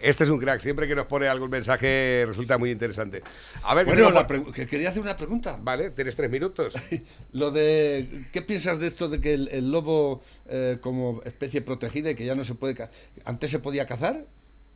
este 0.00 0.24
es 0.24 0.30
un 0.30 0.38
crack. 0.38 0.60
Siempre 0.60 0.88
que 0.88 0.94
nos 0.94 1.04
pone 1.04 1.28
algún 1.28 1.50
mensaje 1.50 2.24
resulta 2.26 2.56
muy 2.56 2.70
interesante. 2.70 3.22
A 3.62 3.74
ver, 3.74 3.84
Bueno, 3.84 4.10
la 4.12 4.26
que 4.26 4.66
quería 4.66 4.88
hacer 4.88 5.02
una 5.02 5.14
pregunta. 5.14 5.58
Vale, 5.60 5.90
tienes 5.90 6.16
tres 6.16 6.30
minutos. 6.30 6.72
Lo 7.32 7.50
de, 7.50 8.24
¿qué 8.32 8.40
piensas 8.40 8.78
de 8.78 8.86
esto 8.86 9.10
de 9.10 9.20
que 9.20 9.34
el, 9.34 9.48
el 9.48 9.70
lobo 9.70 10.22
eh, 10.48 10.78
como 10.80 11.20
especie 11.26 11.60
protegida 11.60 12.12
y 12.12 12.14
que 12.14 12.24
ya 12.24 12.34
no 12.34 12.44
se 12.44 12.54
puede, 12.54 12.88
antes 13.26 13.50
se 13.50 13.58
podía 13.58 13.86
cazar? 13.86 14.24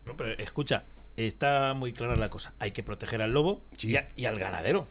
No, 0.06 0.16
pero 0.16 0.32
escucha, 0.38 0.84
está 1.16 1.74
muy 1.74 1.92
clara 1.92 2.16
la 2.16 2.28
cosa. 2.30 2.52
Hay 2.58 2.72
que 2.72 2.82
proteger 2.82 3.22
al 3.22 3.32
lobo 3.32 3.60
Sí. 3.76 3.90
y, 3.90 3.96
a- 3.96 4.08
y 4.16 4.24
al 4.26 4.38
ganadero. 4.38 4.86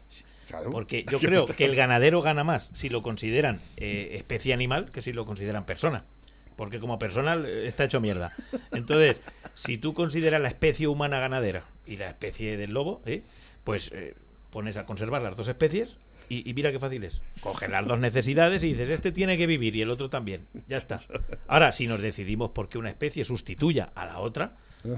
Claro. 0.47 0.69
Porque 0.71 1.03
yo 1.11 1.19
creo 1.19 1.45
que 1.45 1.65
el 1.65 1.75
ganadero 1.75 2.21
gana 2.21 2.43
más 2.43 2.69
si 2.73 2.89
lo 2.89 3.01
consideran 3.01 3.59
eh, 3.77 4.09
especie 4.13 4.53
animal 4.53 4.91
que 4.91 5.01
si 5.01 5.11
lo 5.13 5.25
consideran 5.25 5.65
persona. 5.65 6.03
Porque 6.55 6.79
como 6.79 6.97
persona 6.99 7.35
eh, 7.35 7.67
está 7.67 7.83
hecho 7.85 7.99
mierda. 7.99 8.31
Entonces, 8.71 9.21
si 9.55 9.77
tú 9.77 9.93
consideras 9.93 10.41
la 10.41 10.47
especie 10.47 10.87
humana 10.87 11.19
ganadera 11.19 11.63
y 11.85 11.97
la 11.97 12.07
especie 12.09 12.57
del 12.57 12.71
lobo, 12.73 13.01
¿eh? 13.05 13.21
pues 13.63 13.91
eh, 13.93 14.13
pones 14.51 14.77
a 14.77 14.85
conservar 14.85 15.21
las 15.21 15.35
dos 15.35 15.47
especies 15.47 15.97
y, 16.29 16.49
y 16.49 16.53
mira 16.53 16.71
qué 16.71 16.79
fácil 16.79 17.03
es. 17.03 17.21
Coges 17.41 17.69
las 17.69 17.85
dos 17.85 17.99
necesidades 17.99 18.63
y 18.63 18.69
dices, 18.69 18.89
este 18.89 19.11
tiene 19.11 19.37
que 19.37 19.47
vivir 19.47 19.75
y 19.75 19.81
el 19.81 19.89
otro 19.91 20.09
también. 20.09 20.41
Ya 20.67 20.77
está. 20.77 20.99
Ahora, 21.47 21.71
si 21.71 21.87
nos 21.87 22.01
decidimos 22.01 22.51
por 22.51 22.69
que 22.69 22.77
una 22.77 22.89
especie 22.89 23.25
sustituya 23.25 23.89
a 23.95 24.05
la 24.05 24.19
otra, 24.19 24.53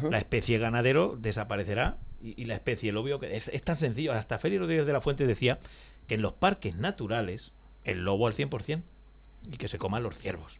la 0.09 0.17
especie 0.17 0.57
ganadero 0.57 1.17
desaparecerá 1.19 1.97
y, 2.21 2.41
y 2.41 2.45
la 2.45 2.55
especie 2.55 2.91
lobo 2.91 3.19
que 3.19 3.35
es, 3.35 3.47
es 3.47 3.63
tan 3.63 3.77
sencillo. 3.77 4.13
Hasta 4.13 4.39
Félix 4.39 4.61
Rodríguez 4.61 4.87
de 4.87 4.93
la 4.93 5.01
Fuente 5.01 5.25
decía 5.25 5.59
que 6.07 6.15
en 6.15 6.21
los 6.21 6.33
parques 6.33 6.75
naturales 6.75 7.51
el 7.83 8.03
lobo 8.03 8.27
al 8.27 8.33
100% 8.33 8.81
y 9.51 9.57
que 9.57 9.67
se 9.67 9.77
coman 9.77 10.03
los 10.03 10.17
ciervos. 10.17 10.59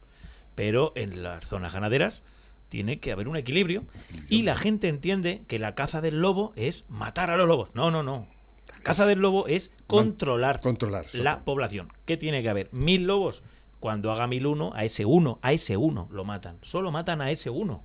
Pero 0.56 0.94
en 0.96 1.24
las 1.24 1.46
zonas 1.46 1.74
ganaderas 1.74 2.24
tiene 2.70 3.00
que 3.00 3.12
haber 3.12 3.28
un 3.28 3.38
equilibrio 3.38 3.84
y 4.30 4.44
la 4.44 4.56
gente 4.56 4.88
entiende 4.88 5.42
que 5.48 5.60
la 5.60 5.76
caza 5.76 6.02
del 6.02 6.22
lobo 6.22 6.54
es 6.56 6.86
matar 6.90 7.30
a 7.30 7.38
los 7.38 7.48
lobos. 7.48 7.70
No, 7.74 7.92
no, 7.92 8.04
no. 8.04 8.28
La 8.74 8.80
caza 8.82 9.06
del 9.06 9.20
lobo 9.20 9.48
es 9.48 9.72
controlar, 9.88 10.60
controlar, 10.62 11.06
la 11.14 11.40
población. 11.40 11.92
¿Qué 12.06 12.18
tiene 12.18 12.42
que 12.42 12.50
haber? 12.50 12.70
¿Mil 12.72 13.06
lobos? 13.06 13.44
Cuando 13.80 14.12
haga 14.12 14.28
mil 14.28 14.48
uno, 14.48 14.72
a 14.74 14.86
ese 14.86 15.06
uno, 15.06 15.38
a 15.42 15.54
ese 15.54 15.78
uno 15.78 16.08
lo 16.12 16.26
matan. 16.26 16.58
Solo 16.64 16.92
matan 16.92 17.22
a 17.22 17.30
ese 17.32 17.50
uno. 17.50 17.84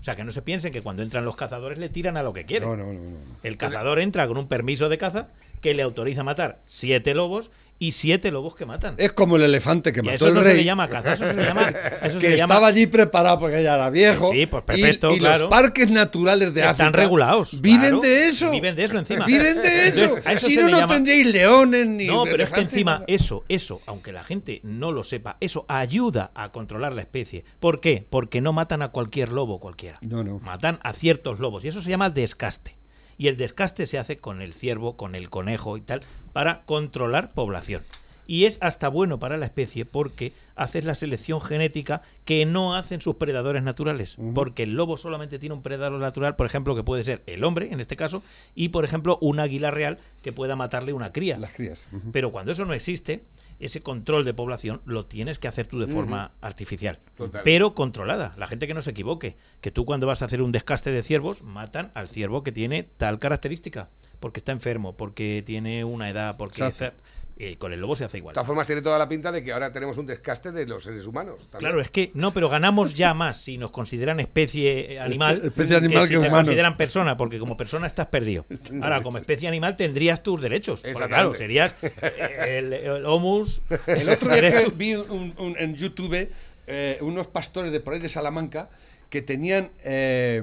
O 0.00 0.04
sea, 0.04 0.14
que 0.16 0.24
no 0.24 0.30
se 0.30 0.42
piensen 0.42 0.72
que 0.72 0.82
cuando 0.82 1.02
entran 1.02 1.24
los 1.24 1.36
cazadores 1.36 1.78
le 1.78 1.88
tiran 1.88 2.16
a 2.16 2.22
lo 2.22 2.32
que 2.32 2.44
quieren. 2.44 2.68
No, 2.68 2.76
no, 2.76 2.92
no. 2.92 3.16
El 3.42 3.56
cazador 3.56 3.98
entra 3.98 4.26
con 4.28 4.38
un 4.38 4.48
permiso 4.48 4.88
de 4.88 4.98
caza 4.98 5.28
que 5.60 5.74
le 5.74 5.82
autoriza 5.82 6.22
matar 6.22 6.58
siete 6.66 7.14
lobos 7.14 7.50
y 7.80 7.92
siete 7.92 8.32
lobos 8.32 8.56
que 8.56 8.66
matan. 8.66 8.94
Es 8.98 9.12
como 9.12 9.36
el 9.36 9.42
elefante 9.42 9.92
que 9.92 10.00
y 10.00 10.02
mató 10.02 10.16
eso 10.16 10.28
el 10.28 10.34
no 10.34 10.40
rey. 10.42 10.50
se 10.50 10.56
le 10.56 10.64
llama 10.64 10.88
caza, 10.88 11.12
eso 11.12 11.26
se 11.26 11.34
le 11.34 11.44
llama... 11.44 11.68
Eso 12.02 12.18
se 12.20 12.26
que 12.26 12.36
llama- 12.36 12.54
estaba 12.54 12.66
allí 12.66 12.86
preparado 12.86 13.38
porque 13.38 13.62
ya 13.62 13.76
era 13.76 13.88
viejo. 13.90 14.30
Sí, 14.32 14.46
pues 14.46 14.64
y- 14.64 14.66
perfecto, 14.66 15.12
y, 15.14 15.18
claro. 15.20 15.38
los 15.42 15.48
parques 15.50 15.88
naturales 15.90 16.54
de 16.54 16.60
Están 16.62 16.88
África 16.88 17.02
regulados. 17.02 17.60
Viven 17.60 17.80
claro. 17.80 18.00
de 18.00 18.28
eso. 18.28 18.50
Viven 18.50 18.74
de 18.74 18.84
eso 18.84 18.98
encima. 18.98 19.26
Viven 19.26 19.62
de 19.62 19.88
eso. 19.88 20.00
Entonces, 20.04 20.26
a 20.26 20.32
eso 20.32 20.46
si 20.48 20.56
no, 20.56 20.68
no 20.68 20.80
llama- 20.80 20.94
tendríais 20.94 21.26
leones 21.28 21.86
ni 21.86 22.06
No, 22.06 22.24
pero 22.24 22.42
es 22.42 22.50
que 22.50 22.60
encima 22.62 23.04
eso, 23.06 23.44
eso, 23.48 23.80
aunque 23.86 24.10
la 24.12 24.24
gente 24.24 24.60
no 24.64 24.90
lo 24.90 25.04
sepa, 25.04 25.36
eso 25.40 25.64
ayuda 25.68 26.32
a 26.34 26.50
controlar 26.50 26.94
la 26.94 27.02
especie. 27.02 27.44
¿Por 27.60 27.80
qué? 27.80 28.04
Porque 28.10 28.40
no 28.40 28.52
matan 28.52 28.82
a 28.82 28.88
cualquier 28.88 29.28
lobo 29.28 29.60
cualquiera. 29.60 29.98
No, 30.02 30.24
no. 30.24 30.40
Matan 30.40 30.80
a 30.82 30.92
ciertos 30.92 31.38
lobos 31.38 31.64
y 31.64 31.68
eso 31.68 31.80
se 31.80 31.90
llama 31.90 32.10
descaste. 32.10 32.74
Y 33.20 33.26
el 33.26 33.36
descaste 33.36 33.86
se 33.86 33.98
hace 33.98 34.16
con 34.16 34.42
el 34.42 34.52
ciervo, 34.52 34.96
con 34.96 35.16
el 35.16 35.28
conejo 35.28 35.76
y 35.76 35.80
tal, 35.80 36.02
para 36.38 36.60
controlar 36.66 37.32
población. 37.32 37.82
Y 38.28 38.44
es 38.44 38.58
hasta 38.60 38.86
bueno 38.86 39.18
para 39.18 39.38
la 39.38 39.46
especie 39.46 39.84
porque 39.84 40.32
haces 40.54 40.84
la 40.84 40.94
selección 40.94 41.40
genética 41.40 42.02
que 42.24 42.46
no 42.46 42.76
hacen 42.76 43.00
sus 43.00 43.16
predadores 43.16 43.64
naturales. 43.64 44.16
Porque 44.36 44.62
el 44.62 44.74
lobo 44.74 44.96
solamente 44.96 45.40
tiene 45.40 45.56
un 45.56 45.62
predador 45.62 45.98
natural, 45.98 46.36
por 46.36 46.46
ejemplo, 46.46 46.76
que 46.76 46.84
puede 46.84 47.02
ser 47.02 47.22
el 47.26 47.42
hombre, 47.42 47.72
en 47.72 47.80
este 47.80 47.96
caso, 47.96 48.22
y 48.54 48.68
por 48.68 48.84
ejemplo, 48.84 49.18
un 49.20 49.40
águila 49.40 49.72
real 49.72 49.98
que 50.22 50.30
pueda 50.30 50.54
matarle 50.54 50.92
una 50.92 51.10
cría. 51.10 51.38
Las 51.38 51.54
crías. 51.54 51.88
Pero 52.12 52.30
cuando 52.30 52.52
eso 52.52 52.64
no 52.64 52.72
existe, 52.72 53.20
ese 53.58 53.80
control 53.80 54.24
de 54.24 54.32
población 54.32 54.80
lo 54.84 55.04
tienes 55.04 55.40
que 55.40 55.48
hacer 55.48 55.66
tú 55.66 55.80
de 55.80 55.88
forma 55.88 56.30
artificial. 56.40 57.00
Total. 57.16 57.42
Pero 57.42 57.74
controlada. 57.74 58.34
La 58.36 58.46
gente 58.46 58.68
que 58.68 58.74
no 58.74 58.82
se 58.82 58.90
equivoque. 58.90 59.34
Que 59.60 59.72
tú 59.72 59.84
cuando 59.84 60.06
vas 60.06 60.22
a 60.22 60.26
hacer 60.26 60.40
un 60.40 60.52
descaste 60.52 60.92
de 60.92 61.02
ciervos, 61.02 61.42
matan 61.42 61.90
al 61.94 62.06
ciervo 62.06 62.44
que 62.44 62.52
tiene 62.52 62.84
tal 62.84 63.18
característica. 63.18 63.88
Porque 64.20 64.40
está 64.40 64.52
enfermo, 64.52 64.96
porque 64.96 65.42
tiene 65.46 65.84
una 65.84 66.10
edad, 66.10 66.36
porque... 66.36 66.66
Está- 66.66 66.94
eh, 67.40 67.54
con 67.56 67.72
el 67.72 67.78
lobo 67.80 67.94
se 67.94 68.04
hace 68.04 68.14
De 68.16 68.18
igual. 68.18 68.34
todas 68.34 68.48
formas, 68.48 68.66
tiene 68.66 68.82
toda 68.82 68.98
la 68.98 69.08
pinta 69.08 69.30
de 69.30 69.44
que 69.44 69.52
ahora 69.52 69.72
tenemos 69.72 69.96
un 69.96 70.06
descaste 70.06 70.50
de 70.50 70.66
los 70.66 70.82
seres 70.82 71.06
humanos. 71.06 71.36
también. 71.42 71.60
Claro, 71.60 71.80
es 71.80 71.88
que 71.88 72.10
no, 72.14 72.32
pero 72.34 72.48
ganamos 72.48 72.94
ya 72.94 73.14
más 73.14 73.40
si 73.40 73.58
nos 73.58 73.70
consideran 73.70 74.18
especie 74.18 74.94
eh, 74.94 74.98
animal, 75.00 75.42
Especie 75.44 75.76
animal 75.76 76.02
si 76.02 76.08
que 76.08 76.14
te 76.14 76.18
humanos. 76.18 76.38
consideran 76.48 76.76
persona, 76.76 77.16
porque 77.16 77.38
como 77.38 77.56
persona 77.56 77.86
estás 77.86 78.06
perdido. 78.06 78.44
Ahora, 78.82 79.04
como 79.04 79.18
especie 79.18 79.46
animal 79.46 79.76
tendrías 79.76 80.20
tus 80.24 80.42
derechos. 80.42 80.82
Porque 80.92 81.06
claro, 81.06 81.32
serías 81.32 81.76
el, 82.48 82.72
el 82.72 83.06
homus. 83.06 83.62
El 83.86 84.08
otro 84.08 84.34
día 84.34 84.50
que 84.64 84.70
vi 84.74 84.94
un- 84.96 85.32
un- 85.38 85.54
en 85.60 85.76
YouTube 85.76 86.28
eh, 86.66 86.98
unos 87.02 87.28
pastores 87.28 87.70
de 87.70 87.78
por 87.78 87.94
ahí 87.94 88.00
de 88.00 88.08
Salamanca 88.08 88.68
que 89.10 89.22
tenían 89.22 89.70
eh, 89.84 90.42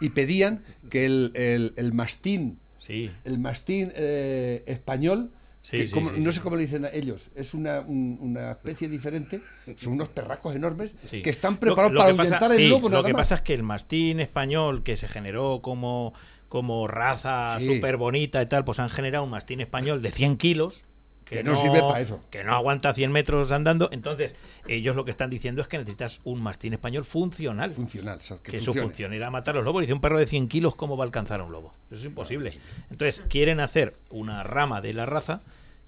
y 0.00 0.08
pedían 0.08 0.62
que 0.88 1.04
el, 1.04 1.32
el- 1.34 1.74
el 1.76 1.92
mastín, 1.92 2.58
Sí. 2.90 3.10
el 3.24 3.38
mastín 3.38 3.92
eh, 3.94 4.62
español, 4.66 5.30
Sí, 5.62 5.76
que 5.76 5.86
sí, 5.88 5.92
como- 5.94 6.08
sí, 6.10 6.16
no 6.18 6.32
sé 6.32 6.40
cómo 6.40 6.56
le 6.56 6.62
dicen 6.62 6.86
a 6.86 6.88
ellos, 6.88 7.28
es 7.34 7.52
una, 7.52 7.80
un- 7.80 8.16
una 8.20 8.52
especie 8.52 8.88
diferente, 8.88 9.42
son 9.76 9.92
unos 9.92 10.08
perracos 10.08 10.54
enormes 10.56 10.94
que 11.10 11.28
están 11.28 11.58
preparados 11.58 11.92
lo 11.92 12.00
para 12.00 12.16
pasa- 12.16 12.36
ahuyentar 12.36 12.58
el 12.58 12.68
lobo 12.70 12.88
Lo 12.88 13.02
que 13.04 13.12
más. 13.12 13.20
pasa 13.22 13.34
es 13.36 13.42
que 13.42 13.52
el 13.54 13.62
mastín 13.62 14.20
español 14.20 14.82
que 14.82 14.96
se 14.96 15.06
generó 15.06 15.60
como, 15.60 16.14
como 16.48 16.88
raza 16.88 17.58
súper 17.60 17.96
bonita 17.98 18.40
y 18.42 18.46
tal, 18.46 18.64
pues 18.64 18.80
han 18.80 18.88
generado 18.88 19.22
un 19.24 19.30
mastín 19.30 19.60
español 19.60 20.00
de 20.00 20.10
100 20.12 20.36
kilos. 20.38 20.82
Que 21.30 21.44
no 21.44 21.54
sirve 21.54 21.80
pa' 21.80 22.00
eso. 22.00 22.20
Que 22.28 22.42
no 22.42 22.54
aguanta 22.54 22.92
100 22.92 23.12
metros 23.12 23.52
andando. 23.52 23.88
Entonces, 23.92 24.34
ellos 24.66 24.96
lo 24.96 25.04
que 25.04 25.12
están 25.12 25.30
diciendo 25.30 25.62
es 25.62 25.68
que 25.68 25.78
necesitas 25.78 26.20
un 26.24 26.42
mastín 26.42 26.72
español 26.72 27.04
funcional. 27.04 27.72
Funcional, 27.72 28.18
o 28.18 28.22
sea, 28.22 28.38
que 28.42 28.50
que 28.52 28.60
su 28.60 28.74
función 28.74 29.12
era 29.12 29.30
matar 29.30 29.54
a 29.54 29.58
los 29.58 29.64
lobos. 29.64 29.82
Dice 29.82 29.92
un 29.92 30.00
perro 30.00 30.18
de 30.18 30.26
100 30.26 30.48
kilos, 30.48 30.74
¿cómo 30.74 30.96
va 30.96 31.04
a 31.04 31.06
alcanzar 31.06 31.40
a 31.40 31.44
un 31.44 31.52
lobo? 31.52 31.72
Eso 31.90 32.00
es 32.00 32.04
imposible. 32.06 32.52
Entonces, 32.90 33.22
quieren 33.28 33.60
hacer 33.60 33.94
una 34.10 34.42
rama 34.42 34.80
de 34.80 34.92
la 34.92 35.06
raza 35.06 35.40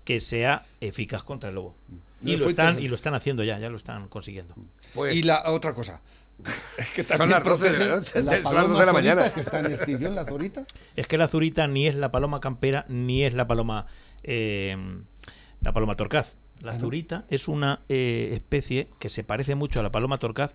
que 0.04 0.20
sea 0.20 0.64
eficaz 0.80 1.24
contra 1.24 1.48
el 1.48 1.56
lobo. 1.56 1.74
Y 2.24 2.36
No, 2.36 2.44
lo, 2.44 2.50
están, 2.50 2.80
y 2.80 2.86
lo 2.86 2.94
están 2.94 3.14
haciendo 3.14 3.42
ya, 3.42 3.58
ya 3.58 3.68
lo 3.68 3.76
están 3.76 4.06
consiguiendo. 4.06 4.54
Pues, 4.94 5.16
Y 5.16 5.22
la 5.22 5.50
otra 5.50 5.74
cosa. 5.74 6.00
Es 6.78 6.90
que 6.94 7.02
Son 7.04 7.18
también 7.18 7.30
las 7.30 7.44
12 7.44 7.64
de 7.64 7.70
la 7.72 7.78
protegen 7.78 7.88
noche, 7.88 8.22
la 8.22 8.22
son 8.22 8.26
las 8.26 8.40
paloma 8.40 8.68
12 8.68 8.80
de 8.80 8.86
la 8.86 8.92
mañana. 8.92 9.32
que 9.32 9.40
está 9.40 9.60
en 9.60 9.66
extinción, 9.66 10.14
la 10.14 10.24
zorita. 10.24 10.62
Es 10.94 11.06
que 11.08 11.18
la 11.18 11.26
zurita 11.28 11.66
ni 11.66 11.88
es 11.88 11.94
la 11.94 12.10
paloma 12.10 12.40
campera 12.40 12.84
ni 12.88 13.24
es 13.24 13.34
la 13.34 13.46
paloma 13.46 13.86
eh, 14.22 14.76
la 15.62 15.72
paloma 15.72 15.96
torcaz. 15.96 16.36
La 16.62 16.78
zurita 16.78 17.24
es 17.28 17.48
una 17.48 17.80
eh, 17.88 18.30
especie 18.32 18.88
que 18.98 19.08
se 19.08 19.24
parece 19.24 19.54
mucho 19.54 19.80
a 19.80 19.82
la 19.82 19.90
paloma 19.90 20.18
torcaz, 20.18 20.54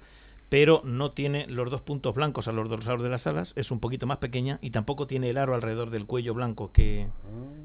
pero 0.50 0.82
no 0.86 1.12
tiene 1.12 1.46
los 1.48 1.70
dos 1.70 1.82
puntos 1.82 2.16
blancos 2.16 2.48
a 2.48 2.54
los 2.54 2.70
dorsados 2.70 3.04
de 3.04 3.10
las 3.10 3.28
alas, 3.28 3.52
es 3.58 3.72
un 3.72 3.80
poquito 3.80 4.08
más 4.08 4.18
pequeña 4.18 4.60
y 4.62 4.70
tampoco 4.70 5.08
tiene 5.08 5.30
el 5.30 5.38
aro 5.38 5.54
alrededor 5.54 5.90
del 5.90 6.06
cuello 6.06 6.34
blanco 6.34 6.72
que 6.72 7.08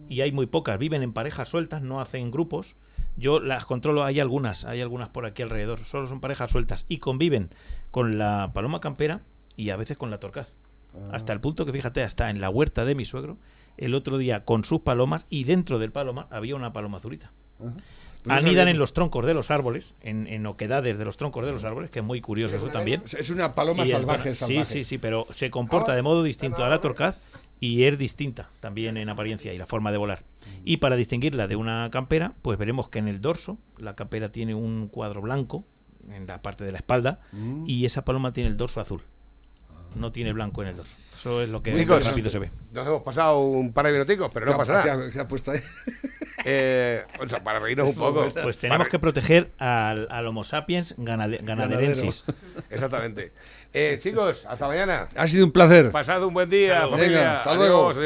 y 0.09 0.20
hay 0.20 0.32
muy 0.32 0.47
pocas, 0.47 0.78
viven 0.78 1.03
en 1.03 1.12
parejas 1.12 1.49
sueltas, 1.49 1.82
no 1.82 2.01
hacen 2.01 2.30
grupos. 2.30 2.74
Yo 3.16 3.40
las 3.40 3.66
controlo, 3.66 4.05
hay 4.05 4.20
algunas, 4.20 4.64
hay 4.64 4.80
algunas 4.80 5.11
por 5.11 5.26
aquí 5.26 5.43
alrededor, 5.43 5.80
solo 5.80 6.09
son 6.09 6.20
parejas 6.20 6.51
sueltas 6.51 6.86
y 6.88 6.99
conviven 6.99 7.51
con 7.90 8.18
la 8.18 8.51
paloma 8.53 8.80
campera 8.80 9.20
y 9.57 9.70
a 9.70 9.76
veces 9.76 9.97
con 9.97 10.11
la 10.11 10.18
torcaz. 10.18 10.55
Hasta 11.12 11.32
el 11.32 11.40
punto 11.40 11.64
que 11.64 11.72
fíjate, 11.72 12.03
hasta 12.03 12.30
en 12.30 12.40
la 12.40 12.51
huerta 12.51 12.84
de 12.84 12.95
mi 12.95 13.05
suegro, 13.05 13.36
el 13.78 13.94
otro 13.94 14.18
día 14.18 14.44
con 14.44 14.64
sus 14.64 14.80
palomas 14.80 15.26
y 15.30 15.44
dentro 15.44 15.78
del 15.78 15.90
palomar 15.92 16.26
había 16.30 16.56
una 16.56 16.72
paloma 16.72 17.00
eso- 18.38 18.46
Anidan 18.46 18.68
en 18.68 18.78
los 18.78 18.92
troncos 18.92 19.26
de 19.26 19.34
los 19.34 19.50
árboles, 19.50 19.94
en, 20.02 20.28
en 20.28 20.46
oquedades 20.46 20.96
de 20.96 21.04
los 21.04 21.16
troncos 21.16 21.44
de 21.44 21.50
los 21.52 21.64
árboles, 21.64 21.90
que 21.90 21.98
es 21.98 22.04
muy 22.04 22.20
curioso 22.20 22.56
eso 22.56 22.68
también. 22.68 23.02
Es 23.18 23.30
una 23.30 23.52
paloma 23.54 23.84
salvaje, 23.84 24.34
salvaje. 24.34 24.64
Sí, 24.64 24.84
sí, 24.84 24.84
sí, 24.84 24.98
pero 24.98 25.26
se 25.30 25.50
comporta 25.50 25.94
de 25.96 26.02
modo 26.02 26.22
distinto 26.22 26.64
a 26.64 26.68
la 26.68 26.80
torcaz 26.80 27.20
y 27.58 27.82
es 27.84 27.98
distinta 27.98 28.48
también 28.60 28.96
en 28.96 29.08
apariencia 29.08 29.52
y 29.52 29.58
la 29.58 29.66
forma 29.66 29.90
de 29.90 29.98
volar. 29.98 30.22
Y 30.64 30.76
para 30.76 30.94
distinguirla 30.94 31.48
de 31.48 31.56
una 31.56 31.88
campera, 31.90 32.32
pues 32.42 32.58
veremos 32.58 32.88
que 32.88 33.00
en 33.00 33.08
el 33.08 33.20
dorso 33.20 33.58
la 33.78 33.94
campera 33.96 34.28
tiene 34.30 34.54
un 34.54 34.86
cuadro 34.86 35.20
blanco 35.20 35.64
en 36.12 36.26
la 36.28 36.42
parte 36.42 36.64
de 36.64 36.70
la 36.72 36.78
espalda 36.78 37.18
y 37.66 37.84
esa 37.86 38.04
paloma 38.04 38.32
tiene 38.32 38.50
el 38.50 38.56
dorso 38.56 38.80
azul. 38.80 39.00
No 39.96 40.12
tiene 40.12 40.32
blanco 40.32 40.62
en 40.62 40.68
el 40.68 40.76
dorso. 40.76 40.96
Eso 41.22 41.40
es 41.40 41.48
lo 41.50 41.62
que 41.62 41.72
Chicos, 41.72 42.04
rápido 42.04 42.28
se 42.30 42.40
ve. 42.40 42.50
nos 42.72 42.84
hemos 42.84 43.02
pasado 43.02 43.38
un 43.38 43.72
par 43.72 43.86
de 43.86 43.92
minuticos, 43.92 44.28
pero 44.34 44.44
no 44.46 44.56
pasa 44.56 44.72
nada. 44.84 45.08
se 45.08 45.20
ha- 45.20 45.28
puesto 45.28 45.52
ahí. 45.52 45.60
Eh, 46.44 47.04
o 47.20 47.28
sea, 47.28 47.38
para 47.44 47.60
reírnos 47.60 47.88
un 47.90 47.94
poco. 47.94 48.26
Pues 48.42 48.58
tenemos 48.58 48.88
que 48.88 48.98
proteger 48.98 49.50
al, 49.58 50.08
al 50.10 50.26
Homo 50.26 50.42
sapiens 50.42 50.96
ganade- 50.98 51.38
ganaderensis. 51.40 52.24
Exactamente. 52.68 53.30
Eh, 53.72 54.00
chicos, 54.02 54.44
hasta 54.48 54.66
mañana. 54.66 55.06
Ha 55.14 55.28
sido 55.28 55.44
un 55.46 55.52
placer. 55.52 55.92
Pasad 55.92 56.24
un 56.24 56.34
buen 56.34 56.50
día, 56.50 56.78
Hasta 56.82 56.86
luego. 56.86 56.98
familia. 56.98 57.36
Hasta 57.38 57.50
Adiós, 57.50 57.62
luego. 57.68 57.90
adiós. 57.90 57.96